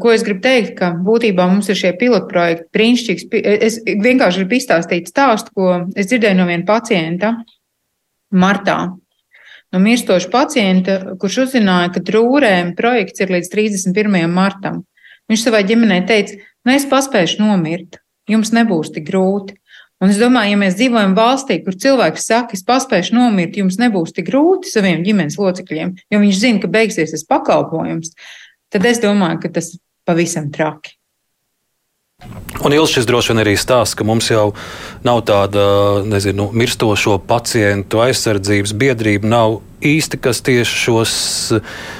ko 0.00 0.12
es 0.14 0.24
gribu 0.26 0.42
teikt, 0.46 0.72
ka 0.78 0.90
būtībā 1.06 1.46
mums 1.50 1.68
ir 1.70 1.78
šie 1.78 1.92
pilotprojekti 2.00 2.70
brīnišķīgs. 2.74 3.26
Es 3.68 3.78
vienkārši 3.84 4.42
gribu 4.42 4.58
izstāstīt 4.58 5.10
stāstu, 5.12 5.52
ko 5.54 5.68
es 5.94 6.08
dzirdēju 6.08 6.40
no 6.40 6.48
viena 6.48 6.66
pacienta 6.66 7.34
martā 8.32 8.78
no 9.76 9.82
mirstoša 9.84 10.30
pacienta, 10.32 10.96
kurš 11.20 11.42
uzzināja, 11.46 11.92
ka 11.94 12.02
trūrēm 12.04 12.72
projekts 12.78 13.20
ir 13.20 13.32
līdz 13.34 13.52
31. 13.52 14.24
martam. 14.32 14.82
Viņš 15.30 15.44
savai 15.44 15.62
ģimenei 15.68 16.02
teica, 16.08 16.38
nu 16.64 16.72
es 16.72 16.86
paspēšu 16.88 17.42
nomirt, 17.42 18.00
jums 18.30 18.54
nebūs 18.56 18.92
tik 18.94 19.08
grūti. 19.10 19.58
Un 20.02 20.12
es 20.12 20.18
domāju, 20.20 20.52
ja 20.52 20.60
mēs 20.60 20.76
dzīvojam 20.76 21.14
valstī, 21.16 21.56
kur 21.64 21.76
cilvēks 21.80 22.26
saka, 22.28 22.56
es 22.56 22.64
paspēšu 22.68 23.16
nomirt, 23.16 23.56
jums 23.56 23.78
nebūs 23.80 24.12
tik 24.16 24.28
grūti 24.28 24.68
saviem 24.68 25.00
ģimenes 25.06 25.38
locekļiem, 25.40 25.94
jo 26.12 26.20
viņš 26.20 26.42
zina, 26.42 26.60
ka 26.60 26.68
beigsies 26.72 27.14
tas 27.14 27.24
pakalpojums, 27.28 28.12
tad 28.72 28.88
es 28.88 29.00
domāju, 29.00 29.40
ka 29.46 29.54
tas 29.56 29.72
pavisam 30.08 30.50
traki. 30.52 30.95
Un 32.64 32.72
Ilgs 32.72 32.94
šis 32.96 33.04
droši 33.04 33.34
vien 33.34 33.42
arī 33.42 33.52
stāsta, 33.60 33.98
ka 34.00 34.04
mums 34.08 34.30
jau 34.30 34.46
nav 35.04 35.18
tāda 35.28 35.64
nezinu, 36.08 36.48
mirstošo 36.56 37.18
pacientu 37.28 38.00
aizsardzības 38.00 38.72
biedrība, 38.80 39.28
nav 39.28 39.58
īsti, 39.84 40.18
kas 40.24 40.40
tieši 40.46 40.78
šos, 40.86 41.12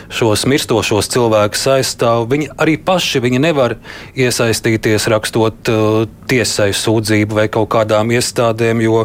šos 0.09 0.47
mirstošos 0.49 1.12
cilvēkus 1.12 1.67
aizstāv. 1.75 2.25
Viņi 2.33 2.49
arī 2.57 2.79
paši 2.81 3.23
viņi 3.27 3.43
nevar 3.45 3.77
iesaistīties 4.17 5.07
rakstot 5.12 5.71
uh, 5.75 6.09
tiesai 6.33 6.73
sūdzību 6.73 7.37
vai 7.43 7.47
kaut 7.53 7.69
kādām 7.77 8.17
iestādēm, 8.17 8.81
jo 8.89 9.05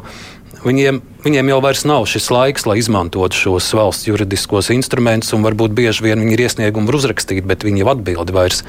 viņiem 0.64 1.04
viņiem 1.28 1.52
jau 1.52 1.62
vairs 1.62 1.86
nav 1.86 2.08
šis 2.10 2.32
laiks, 2.34 2.66
lai 2.66 2.80
izmantotu 2.80 3.44
šos 3.44 3.68
valsts 3.78 4.08
juridiskos 4.08 4.72
instrumentus, 4.74 5.36
un 5.36 5.44
varbūt 5.46 5.76
bieži 5.78 6.08
vien 6.08 6.24
viņi 6.24 6.38
ir 6.40 6.48
iesniegumu 6.48 6.96
uzrakstīt, 6.96 7.44
bet 7.46 7.68
viņi 7.68 7.84
jau 7.84 7.94
atbildi 7.98 8.40
vairs 8.40 8.64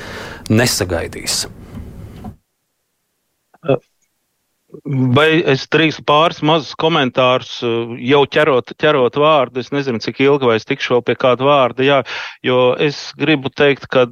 nesagaidīs. 0.51 1.45
Vai 5.17 5.43
es 5.53 5.67
drīkstu 5.69 6.01
pāris 6.09 6.41
mazus 6.49 6.73
komentārus, 6.81 7.59
jau 8.01 8.23
ķerot, 8.25 8.73
ķerot 8.81 9.19
vārdu? 9.21 9.61
Es 9.61 9.69
nezinu, 9.75 10.01
cik 10.01 10.23
ilgi 10.25 10.49
vai 10.49 10.57
es 10.57 10.65
tikšu 10.65 10.95
vēl 10.95 11.03
pie 11.11 11.17
kāda 11.21 11.45
vārda. 11.45 11.85
Jā, 11.85 11.99
jo 12.41 12.73
es 12.81 13.11
gribu 13.21 13.53
teikt, 13.53 13.85
ka 13.93 14.07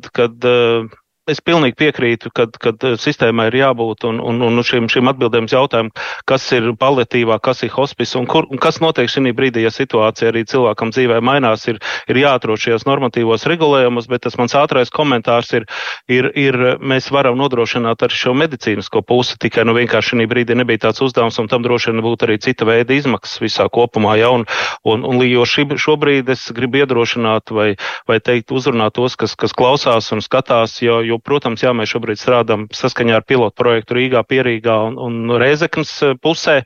es 1.30 1.42
pilnīgi 1.44 1.78
piekrītu, 1.80 2.32
ka 2.34 2.46
eh, 2.50 2.96
sistēmai 3.00 3.48
ir 3.50 3.60
jābūt 3.62 4.06
un, 4.10 4.20
un, 4.20 4.42
un 4.46 4.64
šim, 4.66 4.88
šim 4.92 5.10
atbildēm 5.12 5.48
uz 5.48 5.54
jautājumu, 5.56 5.94
kas 6.28 6.46
ir 6.56 6.70
paliatīvā, 6.80 7.40
kas 7.42 7.64
ir 7.66 7.74
hospice 7.74 8.18
un, 8.20 8.28
kur, 8.30 8.48
un 8.50 8.60
kas 8.60 8.80
notiek 8.84 9.10
šī 9.10 9.32
brīdī, 9.36 9.64
ja 9.64 9.72
situācija 9.74 10.30
arī 10.32 10.44
cilvēkam 10.48 10.92
dzīvē 10.94 11.20
mainās, 11.24 11.66
ir, 11.70 11.80
ir 12.10 12.20
jāatrod 12.22 12.60
šajos 12.60 12.86
normatīvos 12.88 13.46
regulējumus, 13.50 14.08
bet 14.10 14.24
tas 14.26 14.36
mans 14.40 14.56
ātrais 14.58 14.92
komentārs 14.92 15.52
ir, 15.58 15.66
ir, 16.10 16.30
ir 16.38 16.58
mēs 16.80 17.10
varam 17.14 17.38
nodrošināt 17.40 18.02
ar 18.06 18.14
šo 18.14 18.34
medicīnisko 18.38 19.02
pusi, 19.06 19.38
tikai 19.40 19.66
nu 19.68 19.76
vienkārši 19.76 20.16
šī 20.16 20.26
brīdī 20.30 20.56
nebija 20.58 20.86
tāds 20.86 21.02
uzdevums, 21.04 21.38
un 21.40 21.48
tam 21.50 21.64
droši 21.64 21.92
vien 21.92 22.02
būtu 22.04 22.26
arī 22.26 22.38
cita 22.42 22.66
veida 22.68 22.96
izmaksas 22.96 23.40
visā 23.42 23.68
kopumā. 23.72 24.16
Ja, 24.20 24.32
un, 24.34 24.46
un, 24.84 25.04
un, 25.06 25.22
jo 25.26 25.46
šī, 25.48 25.66
šobrīd 25.80 26.30
es 26.32 26.48
gribu 26.56 26.82
iedrošināt 26.82 27.52
vai, 27.54 27.68
vai 28.08 28.18
teikt 28.24 28.52
uzrunāt 28.54 28.96
tos, 28.98 29.16
kas, 29.20 29.36
kas 29.38 29.54
klausās 29.56 30.10
un 30.14 30.24
skatās, 30.24 30.80
jo, 30.82 31.00
jo 31.06 31.19
protams, 31.24 31.64
jā, 31.64 31.72
mēs 31.76 31.92
šobrīd 31.94 32.20
strādājam 32.20 32.66
saskaņā 32.74 33.20
ar 33.20 33.26
pilotu 33.28 33.56
projektu 33.60 33.96
Rīgā, 33.98 34.22
Pierīgā 34.28 34.76
un, 34.88 34.98
un 35.00 35.36
Rēzeknas 35.40 35.92
eh, 36.06 36.16
pusē. 36.20 36.60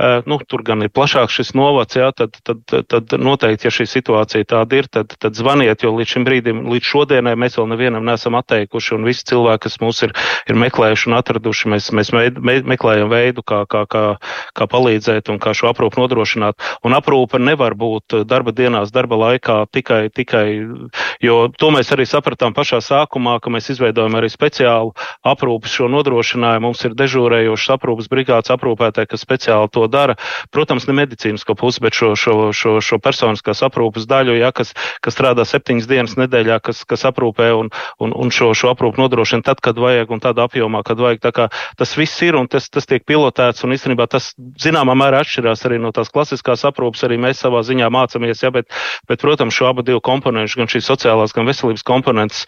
Nu, 0.00 0.38
tur 0.48 0.62
gan 0.64 0.80
ir 0.84 0.88
plašāks 0.94 1.34
šis 1.36 1.50
novads, 1.58 1.98
jā, 1.98 2.08
tad, 2.16 2.38
tad, 2.46 2.62
tad 2.88 3.12
noteikti, 3.20 3.66
ja 3.68 3.72
šī 3.74 3.84
situācija 3.90 4.46
tāda 4.48 4.78
ir, 4.78 4.86
tad, 4.88 5.12
tad 5.20 5.36
zvaniet, 5.36 5.84
jo 5.84 5.92
līdz 5.92 6.14
šim 6.14 6.24
brīdim, 6.24 6.62
līdz 6.72 6.88
šodienai 6.88 7.34
mēs 7.36 7.58
vēl 7.58 7.68
nevienam 7.68 8.06
neesam 8.08 8.38
atteikuši, 8.38 8.94
un 8.96 9.04
visi 9.04 9.26
cilvēki, 9.28 9.62
kas 9.66 9.76
mūs 9.82 10.00
ir, 10.06 10.14
ir 10.48 10.56
meklējuši 10.62 11.10
un 11.10 11.16
atraduši, 11.18 11.68
mēs, 11.74 11.90
mēs 11.96 12.12
me, 12.16 12.22
me, 12.40 12.54
meklējam 12.72 13.10
veidu, 13.12 13.44
kā, 13.44 13.66
kā, 13.68 13.82
kā, 13.90 14.04
kā 14.56 14.68
palīdzēt 14.72 15.28
un 15.34 15.40
kā 15.42 15.52
šo 15.56 15.68
aprūpu 15.74 16.00
nodrošināt. 16.00 16.56
Un 16.86 16.96
aprūpe 16.96 17.42
nevar 17.42 17.76
būt 17.76 18.22
darba 18.30 18.56
dienās, 18.56 18.94
darba 18.94 19.20
laikā 19.20 19.58
tikai, 19.68 20.00
tikai, 20.16 20.46
jo 21.20 21.38
to 21.60 21.72
mēs 21.76 21.92
arī 21.92 22.08
sapratām 22.08 22.56
pašā 22.56 22.80
sākumā, 22.88 23.36
ka 23.44 23.52
mēs 23.52 23.68
izveidojam 23.74 24.16
arī 24.16 24.32
speciālu 24.32 24.94
aprūpes 25.28 25.76
šo 25.76 25.92
nodrošinājumu. 25.92 26.70
Mums 26.70 26.88
ir 26.88 26.96
dežūrējošas 26.96 27.76
aprūpes 27.76 28.08
brigādes 28.12 28.52
aprūpētāji, 28.54 29.12
kas 29.12 29.24
speciāli 29.26 29.72
to 29.74 29.89
dara. 29.92 30.16
Protams, 30.54 30.86
ne 30.88 30.96
medicīnisko 30.98 31.56
pusi, 31.58 31.82
bet 31.84 31.96
šo, 31.96 32.12
šo, 32.18 32.36
šo, 32.56 32.76
šo 32.84 33.00
personiskās 33.02 33.62
aprūpes 33.66 34.06
daļu, 34.10 34.36
ja, 34.40 34.52
kas, 34.56 34.72
kas 35.04 35.16
strādā 35.16 35.46
septiņas 35.48 35.88
dienas 35.90 36.16
nedēļā, 36.20 36.60
kas, 36.64 36.84
kas 36.88 37.06
aprūpē 37.10 37.50
un, 37.58 37.70
un, 38.02 38.14
un 38.14 38.34
šo, 38.34 38.52
šo 38.56 38.72
aprūpu 38.74 39.02
nodrošina 39.02 39.46
tad, 39.46 39.62
kad 39.64 39.78
vajag 39.80 40.12
un 40.14 40.22
tādā 40.22 40.46
apjomā, 40.48 40.82
kad 40.86 41.00
vajag. 41.02 41.22
Tā 41.24 41.34
kā 41.36 41.48
tas 41.78 41.94
viss 41.98 42.22
ir 42.26 42.38
un 42.38 42.48
tas, 42.50 42.70
tas 42.72 42.88
tiek 42.88 43.04
pilotēts 43.08 43.66
un 43.66 43.74
īstenībā 43.76 44.06
tas 44.10 44.32
zināmā 44.60 44.96
mērā 44.98 45.22
atšķirās 45.24 45.66
arī 45.68 45.80
no 45.82 45.92
tās 45.96 46.12
klasiskās 46.12 46.64
aprūpes. 46.68 47.04
Arī 47.06 47.20
mēs 47.20 47.42
savā 47.42 47.62
ziņā 47.66 47.90
mācāmies, 47.92 48.44
ja, 48.44 48.52
bet, 48.54 48.70
bet, 49.08 49.20
protams, 49.22 49.56
šo 49.56 49.70
abu 49.70 49.84
divu 49.86 50.02
komponentu, 50.04 50.60
gan 50.60 50.70
šīs 50.70 50.88
sociālās, 50.90 51.34
gan 51.36 51.48
veselības 51.48 51.86
komponentes 51.86 52.44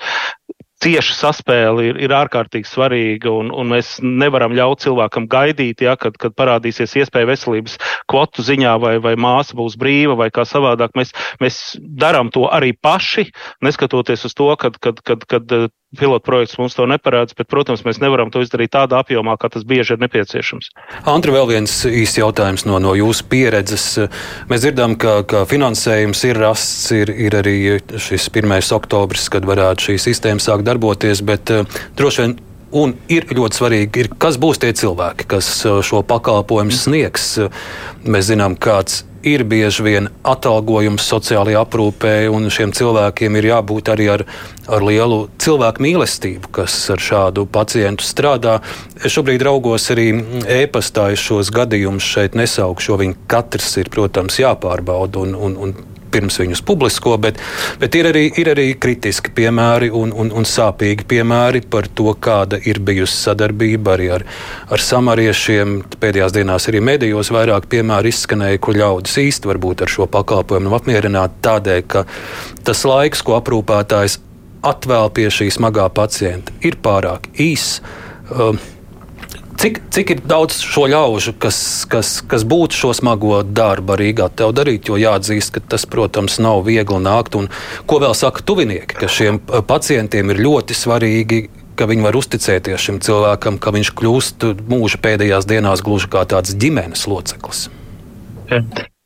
cieša 0.83 1.15
saspēle 1.19 1.87
ir, 1.91 2.01
ir 2.03 2.15
ārkārtīgi 2.17 2.69
svarīga, 2.69 3.31
un, 3.31 3.53
un 3.55 3.71
mēs 3.73 3.97
nevaram 4.03 4.55
ļaut 4.57 4.83
cilvēkam 4.85 5.29
gaidīt, 5.31 5.85
ja, 5.87 5.97
kad, 6.01 6.17
kad 6.21 6.35
parādīsies 6.39 6.97
iespēja 7.03 7.31
veselības 7.31 7.79
kvotu 8.11 8.45
ziņā, 8.47 8.75
vai, 8.83 8.97
vai 9.03 9.15
māsa 9.21 9.57
būs 9.59 9.79
brīva, 9.81 10.19
vai 10.19 10.31
kā 10.35 10.47
savādāk. 10.49 10.97
Mēs, 10.99 11.15
mēs 11.43 11.61
darām 11.81 12.33
to 12.35 12.49
arī 12.51 12.73
paši, 12.75 13.29
neskatoties 13.65 14.27
uz 14.29 14.37
to, 14.39 14.51
kad, 14.61 14.79
kad, 14.83 15.01
kad, 15.07 15.27
kad 15.31 15.57
pilotu 15.99 16.25
projekts 16.25 16.59
mums 16.61 16.77
to 16.77 16.87
neparāda, 16.89 17.35
bet, 17.37 17.49
protams, 17.51 17.85
mēs 17.87 18.01
nevaram 18.03 18.33
to 18.33 18.43
izdarīt 18.45 18.73
tādā 18.75 19.01
apjomā, 19.03 19.37
kā 19.41 19.51
tas 19.53 19.67
bieži 19.69 19.97
ir 19.97 20.03
nepieciešams. 20.05 20.71
Antri, 21.11 21.35
vēl 21.35 21.51
viens 21.51 21.75
īsts 21.89 22.21
jautājums 22.21 22.67
no, 22.69 22.79
no 22.83 22.95
jūsu 22.99 23.27
pieredzes. 23.33 23.87
Mēs 24.51 24.65
dzirdam, 24.65 24.97
ka, 25.01 25.21
ka 25.29 25.45
finansējums 25.49 26.25
ir 26.29 26.41
rasts, 26.43 26.87
ir, 26.97 27.13
ir 27.13 27.37
arī 27.43 27.57
šis 28.01 28.31
1. 28.33 28.57
oktobris, 28.79 29.29
kad 29.33 29.49
varētu 29.49 29.91
šī 29.91 29.99
sistēma 30.09 30.43
sākt 30.43 30.67
darboties, 30.69 31.25
bet 31.27 31.53
uh, 31.53 31.85
droši 31.99 32.25
vien 32.25 32.41
Un 32.73 32.95
ir 33.13 33.27
ļoti 33.29 33.59
svarīgi, 33.59 34.01
ir, 34.01 34.07
kas 34.17 34.39
būs 34.41 34.63
tie 34.63 34.71
cilvēki, 34.73 35.27
kas 35.29 35.49
šo 35.85 35.99
pakalpojumu 36.09 36.73
sniegs. 36.73 37.27
Mēs 38.09 38.31
zinām, 38.31 38.57
kāds 38.57 39.03
ir 39.23 39.45
bieži 39.49 39.85
vien 39.87 40.09
atalgojums 40.27 41.07
sociālajā 41.07 41.63
aprūpē, 41.65 42.15
un 42.33 42.51
šiem 42.53 42.75
cilvēkiem 42.77 43.39
ir 43.39 43.49
jābūt 43.53 43.93
arī 43.95 44.09
ar, 44.17 44.25
ar 44.67 44.87
lielu 44.87 45.25
cilvēku 45.43 45.85
mīlestību, 45.87 46.51
kas 46.59 46.77
ar 46.93 47.03
šādu 47.03 47.47
pacientu 47.53 48.07
strādā. 48.07 48.59
Es 49.03 49.15
šobrīd 49.17 49.45
raugos 49.47 49.89
arī 49.95 50.11
e-pastā, 50.61 51.11
šos 51.19 51.53
gadījumus 51.55 52.07
šeit 52.15 52.39
nesaukšu, 52.39 52.93
jo 52.93 53.01
viņi 53.03 53.19
katrs 53.31 53.77
ir, 53.83 53.91
protams, 53.93 54.41
jāpārbauda. 54.43 55.27
Un, 55.27 55.35
un, 55.37 55.59
un 55.67 55.92
pirms 56.13 56.39
viņus 56.43 56.63
publisko, 56.67 57.17
bet, 57.23 57.41
bet 57.81 57.97
ir, 57.99 58.09
arī, 58.13 58.25
ir 58.41 58.53
arī 58.53 58.67
kritiski 58.81 59.33
piemēri 59.37 59.91
un, 59.91 60.13
un, 60.13 60.33
un 60.33 60.49
sāpīgi 60.49 61.07
piemēri 61.09 61.65
par 61.73 61.89
to, 61.89 62.13
kāda 62.23 62.61
ir 62.69 62.81
bijusi 62.85 63.17
sadarbība 63.19 63.97
arī 63.97 64.11
ar, 64.19 64.27
ar 64.73 64.85
samariešiem. 64.89 65.79
Pēdējās 66.03 66.37
dienās 66.37 66.69
arī 66.71 66.83
medijos 66.85 67.33
vairāk 67.35 67.69
piemēru 67.73 68.13
izskanēja, 68.13 68.61
kur 68.63 68.79
ļaudis 68.79 69.19
īsti 69.25 69.53
varbūt 69.53 69.87
ar 69.87 69.93
šo 69.93 70.09
pakalpojumu 70.13 70.69
nav 70.69 70.81
apmierināti 70.81 71.41
tādēļ, 71.47 71.81
ka 71.93 72.05
tas 72.67 72.85
laiks, 72.89 73.25
ko 73.27 73.39
aprūpētājs 73.39 74.21
atvēl 74.63 75.11
pie 75.17 75.27
šī 75.33 75.51
smagā 75.57 75.89
pacienta, 75.95 76.55
ir 76.63 76.79
pārāk 76.83 77.27
īss. 77.43 77.81
Um, 78.31 78.61
Cik, 79.63 79.77
cik 79.95 80.09
ir 80.11 80.21
daudz 80.27 80.57
šo 80.67 80.89
ļaužu, 80.91 81.37
kas, 81.39 81.57
kas, 81.87 82.17
kas 82.27 82.43
būtu 82.51 82.75
šo 82.75 82.89
smago 82.99 83.45
darbu 83.47 83.95
Rīgā 84.01 84.27
tev 84.35 84.51
darīt? 84.59 84.91
Jo 84.91 84.99
jāatzīst, 84.99 85.53
ka 85.55 85.63
tas, 85.75 85.85
protams, 85.87 86.41
nav 86.43 86.65
viegli 86.67 86.99
nākt. 86.99 87.39
Un, 87.39 87.47
ko 87.87 88.01
vēl 88.03 88.17
saka 88.19 88.43
tuvinieki, 88.43 88.99
ka 88.99 89.07
šiem 89.07 89.39
pacientiem 89.69 90.35
ir 90.35 90.43
ļoti 90.43 90.75
svarīgi 90.75 91.43
ka 91.79 91.87
viņi 91.87 92.05
var 92.05 92.19
uzticēties 92.19 92.89
šim 92.89 92.99
cilvēkam, 93.07 93.63
ka 93.63 93.71
viņš 93.79 93.93
kļūst 94.03 94.49
mūža 94.67 94.99
pēdējās 95.07 95.47
dienās 95.49 95.87
gluži 95.87 96.11
kā 96.11 96.27
tāds 96.35 96.59
ģimenes 96.59 97.07
loceklis. 97.07 97.69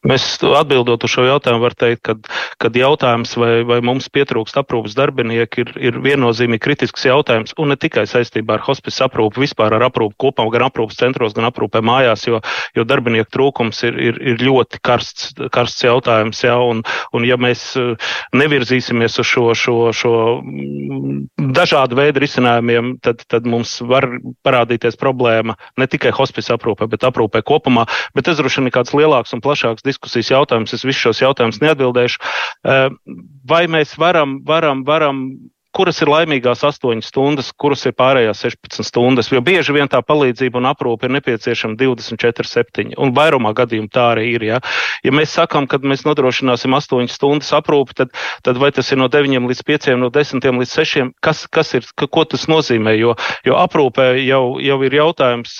Mēs 0.06 0.26
atbildot 0.46 1.04
uz 1.06 1.12
šo 1.12 1.26
jautājumu, 1.26 1.64
varam 1.64 1.80
teikt, 1.82 2.02
ka 2.06 2.16
kad 2.62 2.76
jautājums, 2.76 3.34
vai, 3.38 3.60
vai 3.68 3.78
mums 3.84 4.08
pietrūkst 4.12 4.56
aprūpas 4.60 4.96
darbinieki, 4.96 5.64
ir, 5.64 5.72
ir 5.90 5.98
viennozīmīgi 6.04 6.62
kritisks 6.62 7.04
jautājums. 7.08 7.54
Un 7.60 7.72
ne 7.72 7.76
tikai 7.80 8.06
saistībā 8.08 8.56
ar 8.56 8.64
hospice 8.64 9.04
aprūpu, 9.04 9.42
vispār 9.44 9.76
ar 9.76 9.86
aprūpu 9.88 10.16
kopumā, 10.26 10.48
gan 10.54 10.66
aprūpas 10.68 10.98
centros, 11.00 11.34
gan 11.36 11.48
aprūpē 11.50 11.82
mājās, 11.84 12.26
jo, 12.28 12.40
jo 12.76 12.86
darbinieku 12.88 13.30
trūkums 13.36 13.82
ir, 13.88 13.98
ir, 14.08 14.20
ir 14.32 14.44
ļoti 14.46 14.80
karsts, 14.86 15.34
karsts 15.52 15.84
jautājums. 15.84 16.40
Ja, 16.46 16.56
un, 16.62 16.80
un 17.16 17.28
ja 17.28 17.36
mēs 17.40 17.68
eh, 17.80 18.14
nevirzīsimies 18.36 19.20
uz 19.20 19.28
šo, 19.28 19.46
šo, 19.58 19.76
šo 19.96 20.14
mm, 20.40 21.52
dažādu 21.56 22.00
veidu 22.00 22.24
risinājumiem, 22.24 22.96
tad, 23.04 23.26
tad 23.28 23.48
mums 23.48 23.76
var 23.84 24.08
parādīties 24.46 24.96
problēma 25.00 25.58
ne 25.76 25.90
tikai 25.90 26.14
hospice 26.16 26.54
aprūpē, 26.56 26.88
bet 26.88 27.04
aprūpē 27.04 27.44
kopumā. 27.44 27.84
Bet 28.16 28.30
tas 28.30 28.40
droši 28.40 28.62
vien 28.62 28.70
ir 28.70 28.76
kāds 28.78 28.96
lielāks 28.96 29.36
un 29.36 29.44
plašāks 29.44 29.84
diskusijas 29.84 29.95
diskusijas 29.96 30.30
jautājums. 30.30 30.76
Es 30.76 30.84
visus 30.84 31.02
šos 31.02 31.22
jautājumus 31.24 31.60
neatbildēšu. 31.64 32.20
Eh, 32.68 32.88
vai 33.48 33.66
mēs 33.66 33.96
varam, 33.98 34.40
varam, 34.44 34.84
varam 34.84 35.26
kuras 35.76 36.00
ir 36.02 36.10
laimīgās 36.10 36.64
8 36.66 37.04
stundas, 37.04 37.52
kuras 37.52 37.84
ir 37.88 37.94
pārējās 37.96 38.42
16 38.44 38.86
stundas. 38.88 39.30
Jo 39.32 39.42
bieži 39.44 39.74
vien 39.76 39.88
tā 39.92 40.00
palīdzība 40.04 40.60
un 40.60 40.68
aprūpe 40.70 41.08
ir 41.08 41.14
nepieciešama 41.18 41.76
24, 41.80 42.48
7. 42.48 42.94
Un 43.00 43.14
vairumā 43.16 43.52
gadījumā 43.56 43.92
tā 43.92 44.08
arī 44.14 44.26
ir. 44.34 44.46
Ja, 44.48 44.60
ja 45.04 45.14
mēs 45.14 45.34
sakām, 45.36 45.68
ka 45.70 45.80
mēs 45.82 46.06
nodrošināsim 46.06 46.76
8 46.76 47.08
stundas 47.12 47.52
aprūpi, 47.56 47.96
tad, 48.02 48.12
tad 48.46 48.60
vai 48.60 48.72
tas 48.76 48.90
ir 48.92 49.00
no 49.00 49.08
9 49.12 49.48
līdz 49.50 49.62
5, 49.68 49.88
no 50.00 50.10
10 50.12 50.44
līdz 50.60 50.74
6, 50.80 51.06
kas, 51.24 51.44
kas 51.52 51.74
ir, 51.78 51.88
ka, 51.96 52.08
ko 52.10 52.26
tas 52.28 52.48
nozīmē? 52.50 52.96
Jo, 52.96 53.16
jo 53.46 53.56
aprūpē 53.60 54.12
jau, 54.24 54.42
jau 54.62 54.78
ir 54.86 54.98
jautājums, 55.00 55.58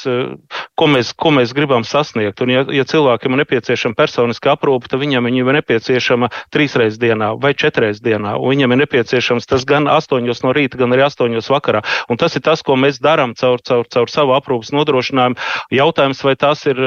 ko 0.76 0.90
mēs, 0.92 1.14
ko 1.16 1.32
mēs 1.36 1.54
gribam 1.56 1.84
sasniegt. 1.84 2.40
Un 2.44 2.54
ja, 2.54 2.64
ja 2.72 2.86
cilvēkam 2.88 3.36
ir 3.36 3.44
nepieciešama 3.44 3.98
personiska 3.98 4.56
aprūpe, 4.56 4.90
tad 4.90 5.02
viņam 5.02 5.28
viņa 5.28 5.42
ir 5.42 5.58
nepieciešama 5.60 6.32
trīs 6.54 6.76
reizes 6.78 7.00
dienā 7.02 7.34
vai 7.40 7.54
četras 7.56 7.86
reizes 7.86 8.02
dienā. 8.02 8.36
Un 8.40 8.54
viņam 8.54 8.74
ir 8.74 8.82
nepieciešams 8.84 9.46
tas 9.48 9.64
gan 9.68 9.88
8 9.90 10.05
8 10.06 10.44
no 10.46 10.52
rīta, 10.56 10.78
gan 10.80 10.94
arī 10.94 11.04
8 11.06 11.50
vakarā. 11.52 11.82
Un 12.10 12.20
tas 12.20 12.36
ir 12.36 12.44
tas, 12.46 12.62
ko 12.66 12.76
mēs 12.80 13.00
darām 13.02 13.34
caur, 13.38 13.62
caur, 13.66 13.86
caur 13.92 14.12
savu 14.12 14.36
aprūpas 14.36 14.72
nodrošinājumu. 14.74 15.38
Jautājums, 15.74 16.22
vai 16.26 16.36
tās 16.38 16.66
ir, 16.70 16.80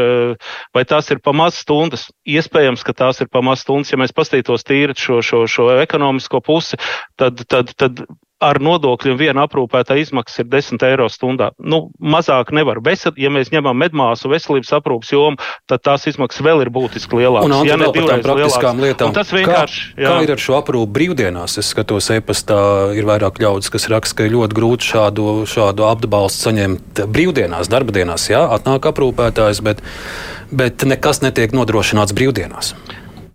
vai 0.75 0.85
tās 0.85 1.11
ir 1.11 1.21
pa 1.23 1.33
maz 1.35 1.59
stundas? 1.63 2.07
Iespējams, 2.27 2.85
ka 2.85 2.95
tās 2.95 3.21
ir 3.23 3.29
pa 3.31 3.43
maz 3.45 3.65
stundas. 3.65 3.93
Ja 3.93 3.99
mēs 4.01 4.15
pastītos 4.15 4.65
tīri 4.67 4.97
šo, 4.97 5.21
šo, 5.25 5.45
šo 5.49 5.69
ekonomisko 5.83 6.41
pusi, 6.45 6.79
tad, 7.19 7.43
tad, 7.49 7.75
tad 7.79 8.03
ar 8.39 8.59
nodokļiem 8.63 9.17
viena 9.19 9.43
aprūpētā 9.47 9.97
izmaksas 9.99 10.43
ir 10.43 10.47
10 10.51 10.83
eiro 10.87 11.07
stundā. 11.11 11.49
Nu, 11.59 11.89
mazāk 11.99 12.53
nevar. 12.55 12.79
Vesel, 12.83 13.11
ja 13.19 13.31
mēs 13.33 13.51
ņemam 13.51 13.75
medmāsu 13.77 14.31
veselības 14.31 14.71
aprūpas 14.79 15.11
jomu, 15.11 15.49
tad 15.67 15.83
tās 15.83 16.07
izmaksas 16.07 16.43
vēl 16.45 16.63
ir 16.63 16.71
būtiski 16.73 17.19
lielākas. 17.19 17.51
Un, 17.51 17.67
ja 17.67 17.75
ne 17.79 17.89
divreiz 17.95 18.23
praktiskām 18.23 18.79
lietām. 18.83 19.11
Un 19.11 19.17
tas 19.17 19.33
vienkārši. 19.35 19.83
Kā, 19.91 20.03
jā. 20.05 20.13
kā 20.13 20.23
ir 20.27 20.33
ar 20.35 20.43
šo 20.45 20.55
aprūpu 20.61 20.91
brīvdienās? 20.95 21.57
Es 21.59 21.73
skatos 21.73 22.07
e-pastā, 22.15 22.61
ir 22.95 23.09
vairāk 23.09 23.43
ļaudis, 23.43 23.73
kas 23.75 23.89
raksta, 23.91 24.21
ka 24.21 24.29
ir 24.29 24.37
ļoti 24.37 24.59
grūti 24.61 24.93
šādu, 24.93 25.27
šādu 25.49 25.89
atbalstu 25.89 26.47
saņemt 26.47 27.03
brīvdienās, 27.11 27.71
darba 27.71 27.95
dienās. 27.99 28.29
Jā, 28.31 28.45
atnāk 28.55 28.87
aprūpētājs, 28.93 29.59
bet, 29.67 29.83
bet 30.55 30.87
nekas 30.87 31.23
netiek 31.27 31.55
nodrošināts 31.55 32.15
brīvdienās. 32.15 32.73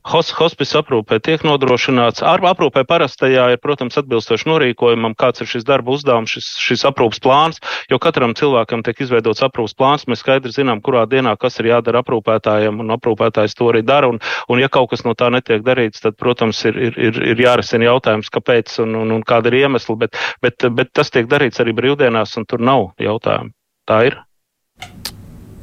Hospice 0.04 0.76
aprūpē 0.76 1.16
tiek 1.24 1.42
nodrošināts. 1.48 2.20
Ar 2.28 2.42
aprūpē 2.44 2.82
parastajā 2.84 3.46
ir, 3.54 3.60
protams, 3.62 3.96
atbilstoši 3.96 4.50
norīkojumam, 4.50 5.14
kāds 5.16 5.40
ir 5.40 5.48
šis 5.48 5.64
darba 5.64 5.94
uzdevums, 5.94 6.34
šis, 6.34 6.50
šis 6.60 6.84
aprūpas 6.90 7.22
plāns, 7.24 7.62
jo 7.88 7.96
katram 8.02 8.34
cilvēkam 8.36 8.84
tiek 8.84 9.00
izveidots 9.00 9.40
aprūpas 9.46 9.76
plāns. 9.78 10.04
Mēs 10.04 10.20
skaidri 10.20 10.52
zinām, 10.52 10.82
kurā 10.84 11.06
dienā 11.08 11.32
kas 11.40 11.56
ir 11.62 11.70
jādara 11.72 12.04
aprūpētājiem, 12.04 12.84
un 12.84 12.92
aprūpētājs 12.98 13.56
to 13.56 13.70
arī 13.72 13.80
dara. 13.80 14.12
Un, 14.12 14.20
un 14.52 14.60
ja 14.60 14.68
kaut 14.68 14.92
kas 14.92 15.06
no 15.08 15.16
tā 15.16 15.30
netiek 15.32 15.64
darīts, 15.64 16.04
tad, 16.04 16.18
protams, 16.20 16.60
ir, 16.68 16.76
ir, 16.90 17.00
ir, 17.08 17.22
ir 17.32 17.44
jārisina 17.46 17.88
jautājums, 17.88 18.28
kāpēc 18.34 18.76
un, 18.84 18.92
un, 19.00 19.16
un 19.16 19.24
kāda 19.24 19.48
ir 19.48 19.62
iemesla, 19.64 19.96
bet, 20.04 20.20
bet, 20.44 20.68
bet 20.68 20.92
tas 20.92 21.12
tiek 21.14 21.32
darīts 21.32 21.64
arī 21.64 21.72
brīvdienās, 21.80 22.36
un 22.36 22.44
tur 22.44 22.60
nav 22.60 22.90
jautājumu. 23.00 23.56
Tā 23.88 24.04
ir. 24.10 24.20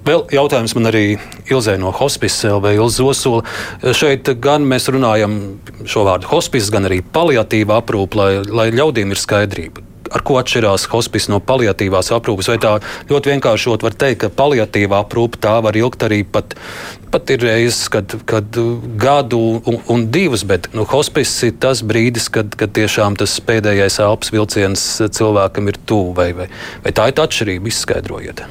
Vēl 0.02 0.24
jautājums 0.34 0.74
man 0.74 0.89
arī 0.89 1.06
Ilzē 1.52 1.76
no 1.78 1.91
Hospice 1.93 2.49
LV 2.49 2.74
Ilza 2.74 3.04
Zosola. 3.04 3.43
Šeit 3.93 4.32
gan 4.41 4.66
mēs 4.66 4.89
runājam 4.89 5.36
šo 5.86 6.08
vārdu 6.08 6.30
hospice, 6.32 6.72
gan 6.74 6.88
arī 6.89 7.04
paliatīva 7.06 7.78
aprūpe, 7.84 8.18
lai, 8.18 8.32
lai 8.49 8.72
ļaudīm 8.74 9.14
ir 9.14 9.22
skaidrība. 9.22 9.84
Ar 10.12 10.24
ko 10.26 10.39
atšķirās 10.41 10.88
hospice 10.91 11.30
no 11.32 11.38
paliatīvās 11.45 12.10
aprūpes? 12.16 12.49
Vai 12.49 12.58
tā 12.64 12.72
ļoti 13.12 13.32
vienkāršot 13.32 13.86
var 13.86 13.93
teikt, 13.93 14.24
ka 14.24 14.32
paliatīvā 14.41 15.04
aprūpe 15.06 15.39
tā 15.45 15.54
var 15.64 15.78
ilgt 15.78 16.02
arī 16.08 16.24
pat, 16.26 16.58
pat 17.14 17.32
ir 17.32 17.45
reizes, 17.45 17.86
kad, 17.93 18.18
kad 18.28 18.58
gadu 18.99 19.43
un, 19.62 19.78
un 19.86 20.08
divus, 20.12 20.43
bet 20.49 20.72
nu, 20.74 20.88
hospice 20.89 21.52
ir 21.52 21.62
tas 21.62 21.86
brīdis, 21.86 22.26
kad, 22.34 22.58
kad 22.58 22.74
tiešām 22.74 23.22
tas 23.22 23.38
pēdējais 23.45 24.02
elpas 24.02 24.34
vilciens 24.34 24.88
cilvēkam 25.14 25.70
ir 25.70 25.80
tuvu, 25.86 26.18
vai, 26.18 26.32
vai, 26.41 26.49
vai 26.82 26.95
tā 26.97 27.08
ir 27.08 27.16
tā 27.22 27.30
atšķirība, 27.30 27.72
izskaidrojiet. 27.72 28.43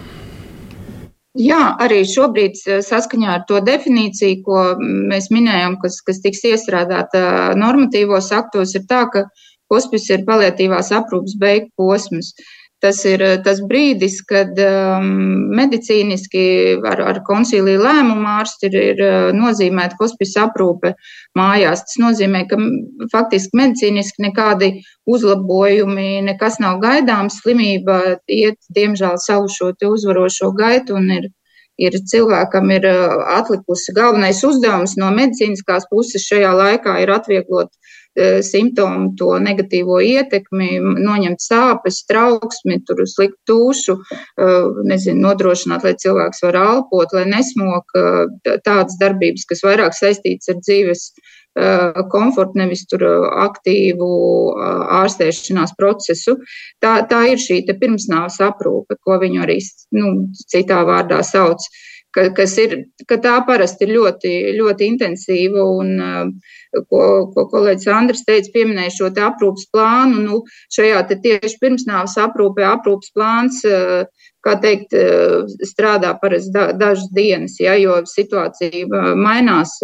Jā, 1.39 1.77
arī 1.79 2.01
šobrīd 2.11 2.57
eh, 2.67 2.81
saskaņā 2.83 3.35
ar 3.37 3.43
to 3.47 3.61
definīciju, 3.63 4.41
ko 4.47 4.63
mēs 4.81 5.29
minējām, 5.31 5.77
kas, 5.83 6.01
kas 6.03 6.19
tiks 6.25 6.43
iestrādāta 6.49 7.55
normatīvos 7.59 8.33
aktos, 8.35 8.75
ir 8.75 8.89
tā, 8.91 9.05
ka 9.13 9.29
hospice 9.71 10.17
ir 10.17 10.25
paliatīvās 10.27 10.91
aprūpas 10.91 11.37
beigu 11.39 11.71
posms. 11.79 12.33
Tas 12.81 13.03
ir 13.05 13.21
eh, 13.21 13.35
tas 13.45 13.59
brīdis, 13.69 14.23
kad 14.25 14.57
um, 14.65 15.09
medicīniski 15.57 16.45
ar, 16.89 17.03
ar 17.11 17.19
koncīliju 17.27 17.83
lēmumu 17.85 18.29
ārsti 18.39 18.71
ir, 18.71 18.77
ir 18.93 19.03
eh, 19.05 19.17
nozīmēta 19.37 19.99
hospice 20.01 20.41
aprūpe 20.41 20.95
mājās. 21.37 21.85
Tas 21.85 21.99
nozīmē, 22.01 22.47
ka 22.49 22.57
faktiski 23.13 23.61
medicīniski 23.61 24.25
nekādi 24.25 24.71
uzlabojumi, 25.05 26.23
nekas 26.31 26.57
nav 26.65 26.81
gaidāms. 26.81 27.43
Slimība 27.45 28.01
iet, 28.33 28.57
diemžēl, 28.73 29.21
savu 29.21 29.53
šo 29.53 29.75
uzvarošo 29.91 30.49
gaitu 30.57 30.97
un 30.97 31.13
ir, 31.19 31.29
ir 31.77 32.01
cilvēkam 32.15 32.73
ir 32.79 32.89
eh, 32.89 33.05
atlikusi 33.37 33.93
galvenais 33.93 34.41
uzdevums 34.49 34.97
no 34.97 35.13
medicīniskās 35.21 35.85
puses 35.93 36.25
šajā 36.33 36.57
laikā 36.65 36.97
ir 37.05 37.13
atvieglot 37.13 37.77
simptomu, 38.43 39.13
to 39.19 39.37
negatīvo 39.43 40.01
ietekmi, 40.03 40.79
noņemt 40.81 41.43
sāpes, 41.45 42.03
trauksmi, 42.11 42.81
tur 42.87 43.05
slikt 43.07 43.39
tūšu, 43.49 43.97
e, 43.97 44.49
nezinu, 44.91 45.21
nodrošināt, 45.29 45.87
lai 45.87 45.95
cilvēks 45.95 46.43
var 46.43 46.59
elpot, 46.59 47.15
lai 47.15 47.27
nesmok 47.31 47.95
e, 47.95 48.07
tādas 48.67 48.99
darbības, 49.01 49.47
kas 49.47 49.63
vairāk 49.67 49.95
saistītas 49.97 50.51
ar 50.51 50.59
dzīves 50.63 51.11
komfortu, 52.11 52.61
nevis 52.61 52.85
tur 52.87 53.03
aktīvu 53.43 54.11
ārstēšanās 55.01 55.75
procesu. 55.77 56.37
Tā, 56.79 57.01
tā 57.11 57.25
ir 57.33 57.43
šī 57.43 57.65
pirmsnāvas 57.67 58.39
aprūpe, 58.47 58.95
ko 59.03 59.19
viņu 59.19 59.43
arī 59.43 59.59
nu, 59.99 60.31
citā 60.47 60.85
vārdā 60.87 61.25
sauc. 61.27 61.67
Ka, 62.11 62.25
kas 62.35 62.57
ir, 62.59 62.73
ka 63.07 63.21
tā 63.23 63.37
parasti 63.47 63.87
ir 63.87 63.95
ļoti, 63.95 64.33
ļoti 64.57 64.89
intensīva 64.91 65.63
un 65.63 65.93
uh, 66.03 66.57
ko, 66.91 67.03
ko 67.35 67.45
kolēģis 67.51 67.91
Andris 67.95 68.25
teica, 68.27 68.51
pieminēja 68.55 68.95
šo 68.97 69.11
aprūpas 69.27 69.69
plānu. 69.75 70.23
Nu, 70.27 70.41
šajā 70.75 71.03
tieši 71.13 71.59
pirmsnāvas 71.63 72.17
aprūpē 72.23 72.67
aprūpas 72.71 73.15
plāns, 73.17 73.63
eh, 73.67 74.05
kā 74.45 74.55
teikt, 74.61 74.95
eh, 74.97 75.45
strādā 75.69 76.13
parasti 76.21 76.53
da, 76.55 76.71
dažas 76.73 77.11
dienas, 77.17 77.57
ja, 77.61 77.75
jo 77.81 77.99
situācija 78.09 78.85
eh, 78.87 79.11
mainās, 79.17 79.77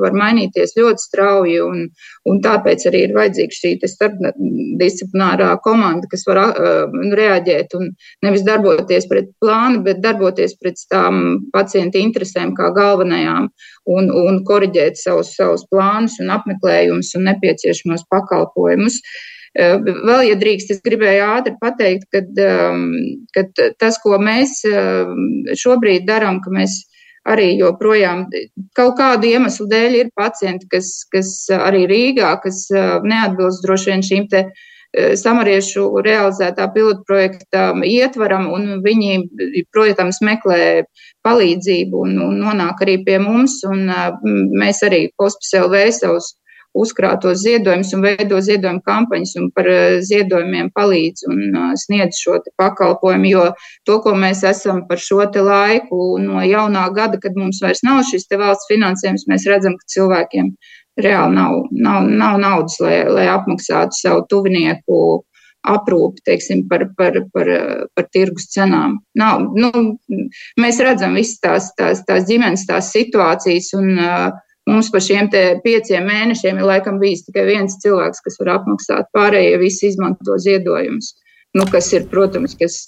var 0.00 0.16
mainīties 0.16 0.74
ļoti 0.78 1.02
strauji, 1.02 1.58
un, 1.62 1.84
un 2.30 2.40
tāpēc 2.44 2.86
arī 2.90 3.04
ir 3.06 3.14
vajadzīga 3.16 3.58
šī 3.58 3.72
starpdisciplinārā 3.90 5.50
komanda, 5.64 6.08
kas 6.10 6.24
var 6.28 6.40
uh, 6.44 6.94
reaģēt 7.18 7.74
un 7.78 7.90
nevis 8.24 8.44
darboties 8.46 9.06
pret 9.10 9.30
plānu, 9.42 9.82
bet 9.86 10.02
darboties 10.04 10.56
pret 10.60 10.80
tām 10.90 11.46
pacienta 11.54 12.00
interesēm 12.00 12.54
kā 12.58 12.70
galvenajām 12.76 13.50
un, 13.94 14.10
un 14.10 14.42
koriģēt 14.48 14.98
savus, 15.00 15.34
savus 15.36 15.66
plānus 15.70 16.18
un 16.22 16.32
apmeklējumus 16.34 17.14
un 17.18 17.28
nepieciešamos 17.30 18.06
pakalpojumus. 18.12 19.00
Eh, 19.00 19.33
vēl, 19.54 20.24
ja 20.28 20.38
drīkst, 20.40 20.72
es 20.74 20.82
gribēju 20.84 21.22
ātri 21.26 21.54
pateikt, 21.60 22.08
ka, 22.12 22.24
ehm, 22.24 22.82
tas, 23.78 24.00
ko 24.02 24.18
mēs 24.18 24.60
ehm, 24.66 25.54
šobrīd 25.54 26.06
darām, 26.08 26.40
ka 26.44 26.50
mēs 26.54 26.82
arī 27.24 27.54
joprojām 27.56 28.26
kaut 28.76 28.98
kādu 28.98 29.30
iemeslu 29.30 29.66
dēļ 29.70 29.98
ir 30.02 30.12
pacienti, 30.18 30.68
kas, 30.68 30.90
kas 31.12 31.32
arī 31.56 31.86
Rīgā, 31.88 32.34
kas 32.42 32.66
eh, 32.74 32.98
neatbilst 33.00 33.64
droši 33.64 33.92
vien 33.92 34.04
šīm 34.04 34.30
te 34.32 34.44
Eh, 34.94 35.16
samariešu 35.18 35.88
realizētā 36.06 36.68
pilotprojekta 36.70 37.72
ietvaram, 37.88 38.46
un 38.54 38.78
viņi, 38.84 39.64
protams, 39.74 40.20
meklē 40.22 40.84
palīdzību 41.26 42.02
un, 42.04 42.12
un 42.22 42.36
nonāk 42.44 42.84
arī 42.84 43.00
pie 43.06 43.18
mums, 43.22 43.56
un 43.66 43.88
eh, 43.90 44.04
mēs 44.62 44.84
arī 44.86 45.08
Hospice.lv 45.18 45.80
savus 45.96 46.30
uzkrātos 46.74 47.40
ziedojumus 47.44 47.92
un 47.96 48.04
veido 48.04 48.40
ziedojumu 48.42 48.82
kampaņas 48.86 49.34
un 49.40 49.50
par 49.54 49.68
eh, 49.70 49.98
ziedojumiem 50.04 50.70
palīdz 50.74 51.26
un 51.30 51.58
sniedz 51.80 52.20
šo 52.20 52.40
pakalpojumu, 52.60 53.30
jo 53.30 53.44
to, 53.86 54.00
ko 54.04 54.14
mēs 54.18 54.42
esam 54.48 54.84
par 54.88 55.02
šo 55.02 55.22
te 55.34 55.44
laiku 55.44 56.14
no 56.22 56.42
jaunā 56.44 56.86
gada, 56.96 57.20
kad 57.22 57.38
mums 57.38 57.62
vairs 57.62 57.84
nav 57.86 58.02
šis 58.10 58.26
te 58.30 58.40
valsts 58.40 58.70
finansējums, 58.72 59.28
mēs 59.30 59.46
redzam, 59.50 59.78
ka 59.78 59.94
cilvēkiem 59.96 60.50
reāli 61.00 61.34
nav, 61.34 61.60
nav, 61.70 62.08
nav 62.10 62.40
naudas, 62.42 62.78
lai, 62.82 62.98
lai 63.10 63.28
apmaksātu 63.30 63.98
savu 63.98 64.26
tuvinieku 64.30 64.98
aprūpi, 65.64 66.22
teiksim, 66.28 66.66
par, 66.68 66.86
par, 66.98 67.16
par, 67.32 67.50
par 67.96 68.08
tirgus 68.12 68.50
cenām. 68.52 68.98
Nav, 69.18 69.46
nu, 69.56 69.70
mēs 70.60 70.80
redzam 70.84 71.16
visas 71.16 71.40
tās, 71.40 71.70
tās, 71.78 72.02
tās 72.08 72.26
ģimenes, 72.28 72.66
tās 72.68 72.90
situācijas, 72.92 73.70
un 73.78 73.94
uh, 73.96 74.26
mums 74.70 74.90
par 74.92 75.04
šiem 75.04 75.28
pieciem 75.64 76.06
mēnešiem 76.08 76.58
ir 76.60 76.68
laikam 76.70 76.98
bijis 77.02 77.24
tikai 77.26 77.44
viens 77.48 77.76
cilvēks, 77.82 78.22
kas 78.24 78.40
var 78.40 78.54
apmaksāt. 78.58 79.10
Pārējie 79.16 79.60
visi 79.62 79.90
izmanto 79.90 80.38
ziedojumus, 80.40 81.14
nu, 81.58 81.66
kas 81.70 81.92
ir, 81.92 82.08
protams, 82.10 82.56
kas 82.60 82.80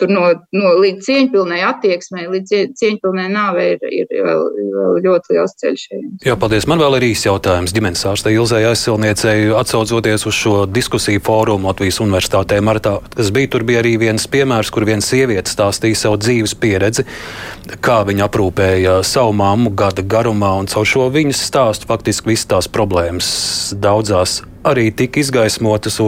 tur 0.00 0.10
no, 0.12 0.24
no 0.56 0.72
līdz 0.80 1.06
cieņpilnai 1.06 1.60
attieksmei, 1.68 2.26
līdz 2.30 2.74
cieņpilnai 2.80 3.26
nāvei 3.32 3.66
ir, 3.74 3.84
ir 4.02 4.24
vēl, 4.26 4.44
vēl 4.74 4.98
ļoti 5.04 5.36
liels 5.36 5.56
ceļš. 5.60 5.86
Jā, 6.26 6.36
paldies. 6.40 6.66
Man 6.70 6.82
vēl 6.82 6.98
ir 6.98 7.08
īsts 7.10 7.28
jautājums 7.28 7.74
ģimenes 7.76 8.04
ārstei 8.08 8.34
Ilzai 8.36 8.62
aizsilniecei, 8.70 9.50
atsaucoties 9.56 10.26
uz 10.28 10.36
šo 10.36 10.56
diskusiju 10.70 11.22
fórumu 11.26 11.70
Latvijas 11.70 12.00
universitātē 12.04 12.60
martā, 12.64 12.98
kas 13.16 13.32
bija. 13.34 13.50
Tur 13.50 13.64
bija 13.66 13.80
arī 13.82 13.96
viens 13.98 14.28
piemērs, 14.30 14.70
kur 14.70 14.86
viena 14.86 15.02
sieviete 15.04 15.50
stāstīja 15.50 15.98
savu 16.04 16.20
dzīves 16.22 16.54
pieredzi, 16.60 17.06
kā 17.82 18.00
viņa 18.06 18.28
aprūpēja 18.28 19.00
savu 19.06 19.34
mammu 19.40 19.74
gada 19.78 20.04
garumā, 20.06 20.52
un 20.60 20.70
caur 20.70 20.86
šo 20.86 21.08
viņas 21.12 21.42
stāstu 21.50 21.90
faktiski 21.90 22.32
visas 22.32 22.50
tās 22.52 22.70
problēmas 22.70 23.30
daudzās 23.80 24.40
arī 24.66 24.90
tika 24.96 25.20
izgaismotas. 25.20 25.98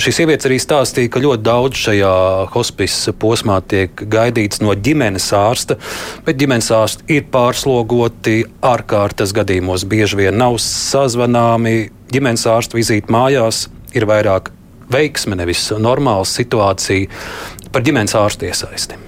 Šī 0.00 0.12
sieviete 0.14 0.48
arī 0.48 0.58
stāstīja, 0.62 1.12
ka 1.12 1.22
ļoti 1.22 1.46
daudz 1.46 1.80
šajā 1.84 2.14
hospice 2.54 3.14
posmā 3.20 3.60
tiek 3.68 4.04
gaidīts 4.10 4.62
no 4.64 4.74
ģimenes 4.74 5.30
ārsta, 5.36 5.78
bet 6.26 6.40
ģimenes 6.40 6.70
ārsti 6.74 7.18
ir 7.18 7.28
pārslogoti 7.34 8.42
ārkārtas 8.64 9.34
gadījumos. 9.36 9.86
Bieži 9.88 10.24
vien 10.24 10.38
nav 10.40 10.58
sazvanāmi. 10.62 11.90
Ģimenes 12.14 12.46
ārsta 12.50 12.78
vizīte 12.78 13.12
mājās 13.14 13.66
ir 13.94 14.06
vairāk 14.10 14.52
veiksme, 14.92 15.38
nevis 15.38 15.66
normāla 15.80 16.26
situācija 16.28 17.72
par 17.72 17.82
ģimenes 17.86 18.14
ārstu 18.18 18.50
iesaisti. 18.50 19.00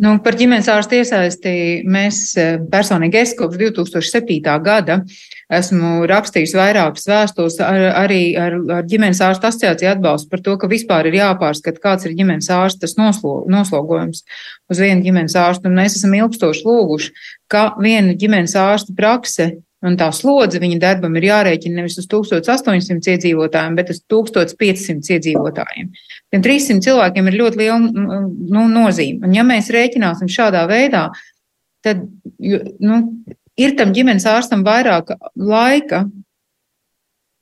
Nu, 0.00 0.14
par 0.24 0.32
ģimenes 0.40 0.68
ārstu 0.72 0.96
iesaisti 0.96 1.50
mēs 1.84 2.32
personīgi 2.72 3.20
es 3.20 3.34
kopš 3.36 3.58
2007. 3.60 4.40
gada 4.64 5.02
esmu 5.50 6.04
rakstījis 6.10 6.54
vairākas 6.58 7.08
vēstules 7.10 7.58
ar, 7.64 7.86
arī 8.04 8.20
ar, 8.38 8.58
ar 8.78 8.84
ģimenes 8.90 9.22
ārstu 9.26 9.48
asociāciju 9.50 9.92
atbalstu 9.92 10.30
par 10.32 10.44
to, 10.46 10.56
ka 10.60 10.70
vispār 10.70 11.10
ir 11.10 11.18
jāpārskata, 11.20 11.82
kāds 11.82 12.06
ir 12.06 12.14
ģimenes 12.18 12.50
ārstas 12.54 12.96
noslo, 13.00 13.40
noslogojums 13.50 14.22
uz 14.70 14.82
vienu 14.82 15.02
ģimenes 15.06 15.36
ārstu. 15.40 15.70
Un 15.70 15.80
mēs 15.80 15.98
esam 15.98 16.14
ilgstoši 16.18 16.66
lūguši, 16.68 17.10
ka 17.50 17.72
viena 17.82 18.14
ģimenes 18.18 18.56
ārsta 18.60 18.96
prakse 18.96 19.52
Un 19.80 19.96
tā 19.96 20.10
slodze 20.12 20.60
viņa 20.60 20.76
darbam 20.80 21.14
ir 21.16 21.24
jārēķina 21.30 21.80
nevis 21.80 21.96
uz 22.02 22.08
1800 22.10 23.14
iedzīvotājiem, 23.14 23.76
bet 23.78 23.92
uz 23.94 24.02
1500 24.12 25.14
iedzīvotājiem. 25.16 25.88
Tiem 26.28 26.42
300 26.44 26.84
cilvēkiem 26.84 27.30
ir 27.30 27.38
ļoti 27.40 27.60
liela 27.62 27.78
nu, 27.80 28.66
nozīme. 28.68 29.24
Un 29.24 29.36
ja 29.38 29.44
mēs 29.46 29.72
rēķināsim 29.72 30.28
šādā 30.28 30.66
veidā, 30.68 31.06
tad 31.80 32.04
nu, 32.36 33.00
ir 33.60 33.76
tam 33.78 33.94
ģimenes 33.96 34.26
ārstam 34.28 34.64
vairāk 34.66 35.14
laika 35.36 36.06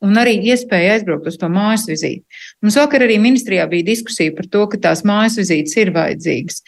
un 0.04 0.18
arī 0.20 0.36
iespēja 0.52 0.94
aizbraukt 0.94 1.26
uz 1.26 1.38
to 1.40 1.48
mājas 1.50 1.88
vizīti. 1.90 2.22
Mums 2.62 2.76
vakar 2.78 3.02
arī 3.06 3.16
ministrijā 3.22 3.64
bija 3.70 3.86
diskusija 3.88 4.34
par 4.36 4.46
to, 4.50 4.64
ka 4.70 4.80
tās 4.88 5.02
mājas 5.08 5.38
vizītes 5.40 5.74
ir 5.80 5.90
vajadzīgas. 5.96 6.62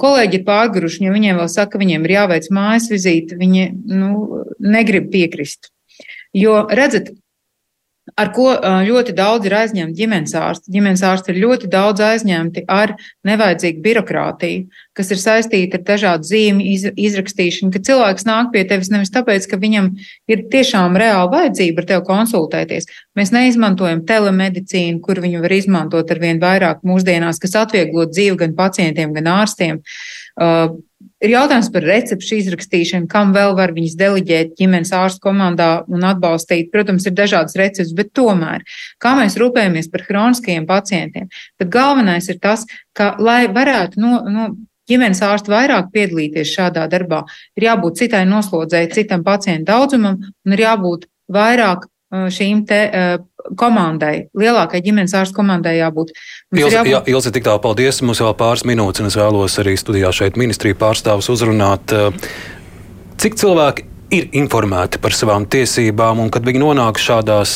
Kolēģi 0.00 0.40
ir 0.40 0.46
pārguruši, 0.48 1.04
ja 1.06 1.12
viņiem 1.12 1.40
vēl 1.42 1.50
saka, 1.52 1.74
ka 1.74 1.82
viņiem 1.82 2.08
ir 2.08 2.16
jāveic 2.16 2.48
mājas 2.54 2.88
vizīte, 2.92 3.36
viņi 3.40 3.68
nu, 3.92 4.42
negrib 4.64 5.10
piekrist. 5.12 5.68
Jo, 6.32 6.62
redzat, 6.72 7.12
ar 8.18 8.30
ko 8.34 8.48
ļoti 8.86 9.14
daudz 9.16 9.46
ir 9.46 9.54
aizņemti 9.56 9.96
ģimenes 9.96 10.34
ārsti. 10.36 10.72
Ģimenes 10.74 11.02
ārsti 11.06 11.32
ir 11.32 11.38
ļoti 11.44 11.68
daudz 11.70 12.02
aizņemti 12.02 12.64
ar 12.70 12.96
nevajadzīgu 13.26 13.82
birokrātiju, 13.84 14.66
kas 14.98 15.12
ir 15.14 15.20
saistīta 15.22 15.78
ar 15.78 15.84
dažādu 15.86 16.28
zīmju 16.28 16.66
iz, 16.74 16.86
izrakstīšanu, 17.08 17.70
ka 17.72 17.82
cilvēks 17.86 18.26
nāk 18.28 18.50
pie 18.54 18.64
tevis 18.68 18.90
nevis 18.92 19.14
tāpēc, 19.14 19.46
ka 19.48 19.60
viņam 19.62 19.92
ir 20.32 20.44
tiešām 20.52 20.98
reāla 20.98 21.30
vajadzība 21.32 21.84
ar 21.84 21.90
tevi 21.92 22.06
konsultēties. 22.10 22.90
Mēs 23.18 23.32
neizmantojam 23.34 24.04
telemedicīnu, 24.08 25.00
kur 25.04 25.22
viņu 25.22 25.42
var 25.44 25.56
izmantot 25.56 26.10
ar 26.10 26.22
vien 26.22 26.42
vairāk 26.42 26.82
mūsdienās, 26.86 27.40
kas 27.42 27.54
atvieglot 27.62 28.12
dzīvi 28.12 28.40
gan 28.44 28.56
pacientiem, 28.58 29.14
gan 29.14 29.30
ārstiem. 29.38 29.82
Ir 31.22 31.30
jautājums 31.34 31.68
par 31.74 31.84
recepšu 31.86 32.38
izrakstīšanu, 32.40 33.06
kam 33.10 33.30
vēl 33.34 33.54
var 33.58 33.70
viņas 33.76 33.94
deleģēt 34.00 34.56
ģimenes 34.58 34.90
ārstu 34.96 35.22
komandā 35.28 35.70
un 35.86 36.02
atbalstīt. 36.08 36.72
Protams, 36.74 37.06
ir 37.06 37.14
dažādas 37.18 37.54
receptes, 37.58 37.94
bet 37.94 38.10
tomēr, 38.16 38.64
kā 39.02 39.14
mēs 39.18 39.38
rūpējamies 39.40 39.90
par 39.92 40.06
hroniskajiem 40.08 40.66
pacientiem, 40.66 41.30
tad 41.62 41.72
galvenais 41.72 42.26
ir 42.32 42.40
tas, 42.42 42.66
ka, 42.98 43.14
lai 43.22 43.46
varētu 43.52 44.02
no, 44.02 44.18
no 44.26 44.48
ģimenes 44.90 45.22
ārstu 45.22 45.54
vairāk 45.54 45.92
piedalīties 45.94 46.52
šādā 46.56 46.88
darbā, 46.90 47.22
ir 47.58 47.68
jābūt 47.70 48.02
citai 48.02 48.24
noslodzēji, 48.28 48.92
citam 48.98 49.22
pacientu 49.26 49.70
daudzumam 49.70 50.18
un 50.26 50.56
ir 50.56 50.66
jābūt 50.66 51.06
vairāk 51.32 51.86
šīm 52.12 52.64
te 52.68 52.80
komandai, 53.58 54.28
lielākai 54.38 54.82
ģimenes 54.84 55.14
ārstu 55.18 55.38
komandai 55.40 55.78
jābūt. 55.78 56.12
Ilze, 56.54 56.76
jābūt... 56.78 56.92
jā, 56.92 57.00
Ilze, 57.14 57.32
tik 57.34 57.46
tālu 57.46 57.62
paldies. 57.64 58.02
Mums 58.04 58.20
vēl 58.22 58.34
pāris 58.38 58.66
minūtes, 58.68 59.02
un 59.02 59.10
es 59.10 59.18
vēlos 59.18 59.58
arī 59.62 59.76
studijā 59.80 60.12
šeit 60.14 60.38
ministriju 60.40 60.78
pārstāvus 60.80 61.30
uzrunāt. 61.32 61.94
Cik 63.22 63.38
cilvēki 63.40 63.88
ir 64.12 64.28
informēti 64.36 65.00
par 65.02 65.16
savām 65.16 65.46
tiesībām, 65.48 66.20
un 66.22 66.32
kad 66.32 66.44
viņi 66.46 66.60
nonāk 66.60 67.00
šādās 67.00 67.52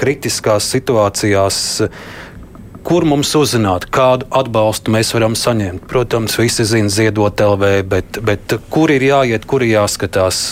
kritiskās 0.00 0.68
situācijās, 0.74 1.60
kur 2.88 3.04
mums 3.08 3.34
uzzināt, 3.36 3.88
kādu 3.92 4.28
atbalstu 4.32 4.92
mēs 4.94 5.10
varam 5.16 5.34
saņemt. 5.36 5.84
Protams, 5.90 6.38
visi 6.40 6.64
zina 6.68 6.92
ziedot 6.92 7.40
LV, 7.44 7.72
bet, 7.88 8.20
bet 8.24 8.54
kur 8.72 8.92
ir 8.92 9.04
jāiet, 9.04 9.44
kur 9.48 9.64
ir 9.64 9.74
jāskatās. 9.78 10.44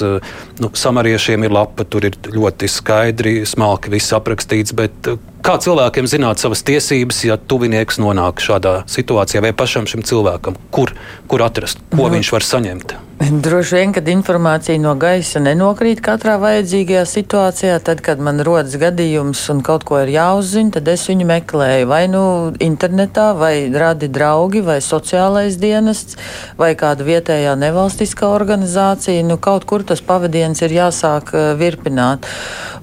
Nu, 0.59 0.71
samariešiem 0.73 1.45
ir 1.45 1.53
lapa, 1.53 1.85
tur 1.85 2.07
ir 2.09 2.17
ļoti 2.33 2.69
skaidri, 2.71 3.35
smalki 3.49 3.93
viss 3.93 4.15
aprakstīts, 4.17 4.73
bet 4.77 5.11
kā 5.47 5.57
cilvēkiem 5.63 6.09
zināt 6.11 6.43
savas 6.43 6.65
tiesības, 6.67 7.23
ja 7.29 7.37
tuvinieks 7.37 8.01
nonāk 8.03 8.41
šādā 8.43 8.81
situācijā, 8.91 9.45
vai 9.45 9.53
pašam 9.57 9.87
šim 9.91 10.07
cilvēkam, 10.07 10.57
kur, 10.75 10.95
kur 11.29 11.45
atrast, 11.47 11.83
ko 11.93 12.07
nu, 12.07 12.17
viņš 12.17 12.33
var 12.35 12.47
saņemt? 12.47 12.97
Droši 13.17 13.79
vien, 13.79 13.93
kad 13.97 14.09
informācija 14.13 14.77
no 14.77 14.91
gaisa 15.01 15.41
nenokrīt 15.41 16.03
katrā 16.05 16.35
vajadzīgajā 16.37 17.05
situācijā, 17.09 17.79
tad, 17.81 18.03
kad 18.05 18.21
man 18.21 18.43
rodas 18.45 18.75
gadījums 18.77 19.41
un 19.55 19.63
kaut 19.65 19.87
ko 19.89 20.03
ir 20.03 20.13
jāuzzina, 20.13 20.75
tad 20.75 20.91
es 20.93 21.07
viņu 21.09 21.25
meklēju 21.31 21.89
vai 21.89 22.03
nu 22.13 22.21
internetā, 22.61 23.31
vai 23.39 23.55
radi 23.73 24.11
draugi, 24.13 24.61
vai 24.67 24.83
sociālais 24.85 25.57
dienests, 25.63 26.19
vai 26.61 26.75
kāda 26.77 27.07
vietējā 27.09 27.55
nevalstiskā 27.57 28.29
organizācija. 28.37 29.25
Nu, 29.25 29.41
kaut 29.41 29.65
kur 29.65 29.87
tas 29.89 30.05
pavadiens 30.47 30.63
ir 30.63 30.75
jāsāk 30.77 31.33
eh, 31.35 31.55
virpināt. 31.59 32.27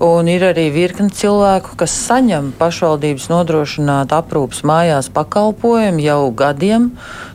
Un 0.03 0.27
ir 0.27 0.43
arī 0.43 0.69
virkni 0.73 1.09
cilvēku, 1.09 1.77
kas 1.77 1.91
saņem 1.91 2.53
pašvaldības 2.59 3.29
nodrošināt 3.29 4.11
aprūpas 4.11 4.63
mājās 4.63 5.09
pakalpojumu 5.13 6.03
jau 6.03 6.31
gadiem. 6.35 6.91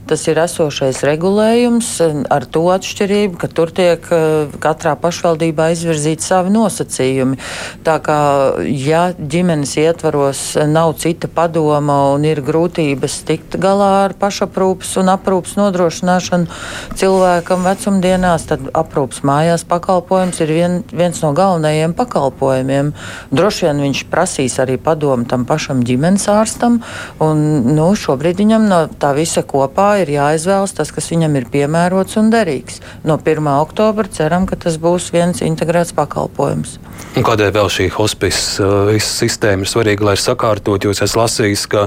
Tas 0.08 0.22
ir 0.30 0.38
esošais 0.40 1.02
regulējums 1.04 1.88
ar 2.32 2.46
to 2.48 2.62
atšķirību, 2.72 3.36
ka 3.40 3.48
tur 3.52 3.68
tiek 3.76 4.06
eh, 4.14 4.54
katrā 4.62 4.94
pašvaldībā 4.96 5.66
izvirzīti 5.74 6.24
savi 6.24 6.52
nosacījumi. 6.54 7.36
Tā 7.84 7.98
kā, 8.04 8.20
ja 8.64 9.02
ģimenes 9.12 9.74
ietvaros 9.82 10.40
nav 10.70 10.94
cita 11.02 11.28
padoma 11.28 11.98
un 12.14 12.24
ir 12.24 12.40
grūtības 12.44 13.18
tikt 13.28 13.58
galā 13.60 13.90
ar 14.06 14.14
pašaprūpas 14.16 14.94
un 15.02 15.12
aprūpas 15.12 15.58
nodrošināšanu 15.60 16.48
cilvēkam 16.96 17.68
vecumdienās, 17.68 18.48
tad 18.48 18.64
aprūpas 18.72 19.20
mājās 19.28 19.66
pakalpojums 19.68 20.40
ir 20.44 20.54
vien, 20.56 20.80
viens 20.88 21.20
no 21.24 21.34
galvenajiem 21.36 21.92
pakalpojumiem. 21.98 22.94
Droši 23.34 23.68
vien 23.68 23.84
viņš 23.88 24.04
prasīs 24.08 24.56
arī 24.64 24.78
padomu 24.80 25.28
tam 25.28 25.44
pašam 25.48 25.84
ģimenes 25.84 26.28
ārstam, 26.32 26.80
un 27.20 27.44
nu, 27.76 27.92
šobrīd 27.92 28.40
viņam 28.40 28.68
no 28.72 28.82
tā 28.96 29.12
visa 29.18 29.44
kopā 29.44 29.97
ir 30.02 30.12
jāizvēlas 30.14 30.74
tas, 30.76 30.92
kas 30.94 31.10
viņam 31.12 31.36
ir 31.40 31.48
piemērots 31.52 32.18
un 32.20 32.30
derīgs. 32.32 32.80
No 33.08 33.18
1. 33.18 33.48
oktobra 33.58 34.08
ceram, 34.12 34.46
ka 34.48 34.58
tas 34.60 34.78
būs 34.80 35.10
viens 35.14 35.42
integrēts 35.44 35.94
pakalpojums. 35.96 36.78
Un 37.18 37.24
kādēļ 37.26 37.52
vēl 37.54 37.70
šī 37.72 37.88
hospice 37.94 38.62
uh, 38.62 38.90
sistēma 39.02 39.64
ir 39.64 39.70
svarīga, 39.70 40.06
lai 40.10 40.16
sakārtot? 40.20 40.84
Jūs 40.86 41.02
esat 41.02 41.18
lasījis, 41.18 41.64
ka 41.70 41.86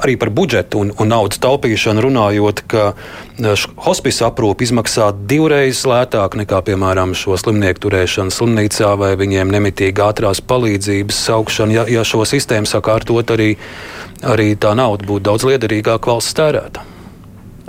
arī 0.00 0.16
par 0.20 0.32
budžetu 0.34 0.84
un, 0.84 0.92
un 0.96 1.10
naudas 1.10 1.40
taupīšanu 1.42 2.04
runājot, 2.06 2.62
ka 2.70 2.84
uh, 2.92 3.66
hospice 3.86 4.24
aprūpe 4.28 4.64
izmaksā 4.66 5.10
divreiz 5.30 5.82
lētāk 5.88 6.36
nekā, 6.40 6.62
piemēram, 6.68 7.16
šo 7.18 7.38
slimnieku 7.40 7.86
turēšanu 7.86 8.34
slimnīcā 8.34 8.92
vai 9.00 9.14
viņiem 9.20 9.52
nemitīgi 9.56 10.06
ātrās 10.06 10.42
palīdzības 10.44 11.24
saukšana. 11.30 11.76
Ja, 11.80 11.88
ja 11.98 12.06
šo 12.06 12.24
sistēmu 12.28 12.68
sakārtot, 12.70 13.34
arī, 13.36 13.52
arī 14.22 14.54
tā 14.60 14.76
nauda 14.78 15.08
būtu 15.08 15.28
daudz 15.30 15.48
liederīgāka 15.50 16.14
valsts 16.14 16.36
tērēta. 16.38 16.89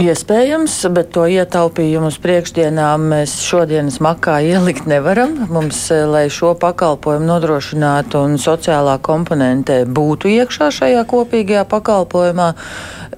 Iespējams, 0.02 0.74
bet 0.96 1.12
to 1.14 1.28
ietaupījumu 1.30 2.10
uz 2.10 2.16
priekšdienām 2.24 3.04
mēs 3.12 3.36
šodienas 3.46 4.00
makā 4.02 4.40
ielikt 4.42 4.88
nevaram. 4.90 5.36
Mums, 5.52 5.78
eh, 5.94 6.08
lai 6.10 6.24
šo 6.26 6.56
pakalpojumu 6.58 7.28
nodrošinātu 7.28 8.24
un 8.26 8.40
sociālā 8.42 8.98
komponente 8.98 9.84
būtu 9.86 10.32
iekšā 10.32 10.72
šajā 10.74 11.04
kopīgajā 11.06 11.66
pakalpojumā, 11.70 12.48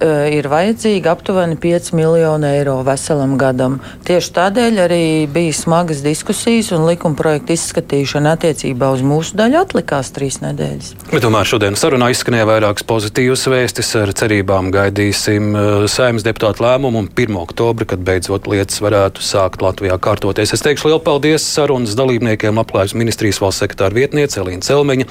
eh, 0.01 0.35
ir 0.35 0.49
vajadzīgi 0.51 1.07
aptuveni 1.07 1.55
5 1.55 1.93
miljoni 1.93 2.49
eiro 2.59 2.83
veselam 2.83 3.37
gadam. 3.37 3.79
Tieši 4.03 4.31
tādēļ 4.39 4.83
arī 4.83 5.27
bija 5.31 5.53
smagas 5.53 6.03
diskusijas 6.03 6.73
un 6.73 6.85
likuma 6.85 7.15
projekta 7.15 7.53
izskatīšana 7.53 8.35
attiecībā 8.35 8.91
uz 8.91 9.01
mūsu 9.01 9.31
daļu 9.39 9.61
atlikās 9.63 10.11
trīs 10.11 10.41
nedēļas. 10.43 10.93
Bet 11.11 11.23
tomēr 11.23 11.47
šodien 11.47 11.79
sarunā 11.79 12.11
izskanēja 12.11 12.43
vairākas 12.43 12.83
pozitīvas 12.83 13.47
vēstis 13.47 13.95
ar 13.95 14.11
cerībām 14.11 14.71
gaidīsim 14.71 15.55
eh, 15.55 15.87
saimnes 15.87 16.27
deputātu 16.27 16.59
lēmumu 16.59 16.72
lēmumu 16.73 17.03
un 17.03 17.09
1. 17.09 17.35
oktobra, 17.37 17.85
kad 17.87 18.01
beidzot 18.05 18.47
lietas 18.49 18.81
varētu 18.81 19.21
sākt 19.23 19.61
Latvijā 19.63 19.97
kārtoties. 20.01 20.53
Es 20.55 20.63
teikšu 20.65 20.89
lielu 20.89 21.01
paldies 21.03 21.45
sarunas 21.45 21.95
dalībniekiem, 21.97 22.57
labklājības 22.57 22.95
ministrijas 22.97 23.39
valsts 23.43 23.63
sekretāra 23.63 23.93
vietniece 23.93 24.41
Elīna 24.41 24.65
Celmeņa, 24.65 25.07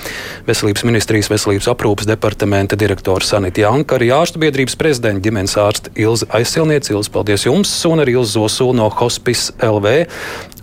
veselības 0.48 0.86
ministrijas 0.88 1.30
veselības 1.32 1.70
aprūpas 1.72 2.08
departamenta 2.10 2.78
direktora 2.78 3.24
Sanita 3.26 3.62
Janka, 3.62 3.98
arī 3.98 4.10
ārstu 4.16 4.42
biedrības 4.42 4.76
prezidenta 4.80 5.22
ģimenes 5.26 5.56
ārsta 5.60 5.92
Ilza 5.94 6.28
Aizsilniece. 6.34 6.94
Ilza, 6.96 7.12
paldies 7.14 7.46
jums 7.46 7.74
un 7.88 8.02
arī 8.02 8.16
Ilza 8.18 8.40
Zosula 8.40 8.80
no 8.82 8.90
Hospice 8.98 9.54
LV. 9.62 9.94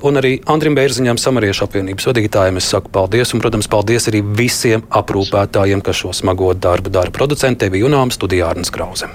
Un 0.09 0.19
arī 0.19 0.37
Andrim 0.47 0.77
Bērziņam, 0.77 1.19
samariešu 1.19 1.65
apvienības 1.65 2.07
vadītājiem, 2.07 2.59
es 2.59 2.69
saku 2.71 2.91
paldies. 2.95 3.33
Un, 3.35 3.43
protams, 3.43 3.67
paldies 3.71 4.07
arī 4.11 4.23
visiem 4.23 4.85
aprūpētājiem, 4.95 5.83
kas 5.83 6.03
šo 6.03 6.13
smago 6.15 6.53
darbu 6.55 6.93
dara. 6.93 7.11
Producentē 7.11 7.71
bija 7.71 7.87
Junāms 7.87 8.19
Studijārnas 8.19 8.71
Krausem. 8.71 9.11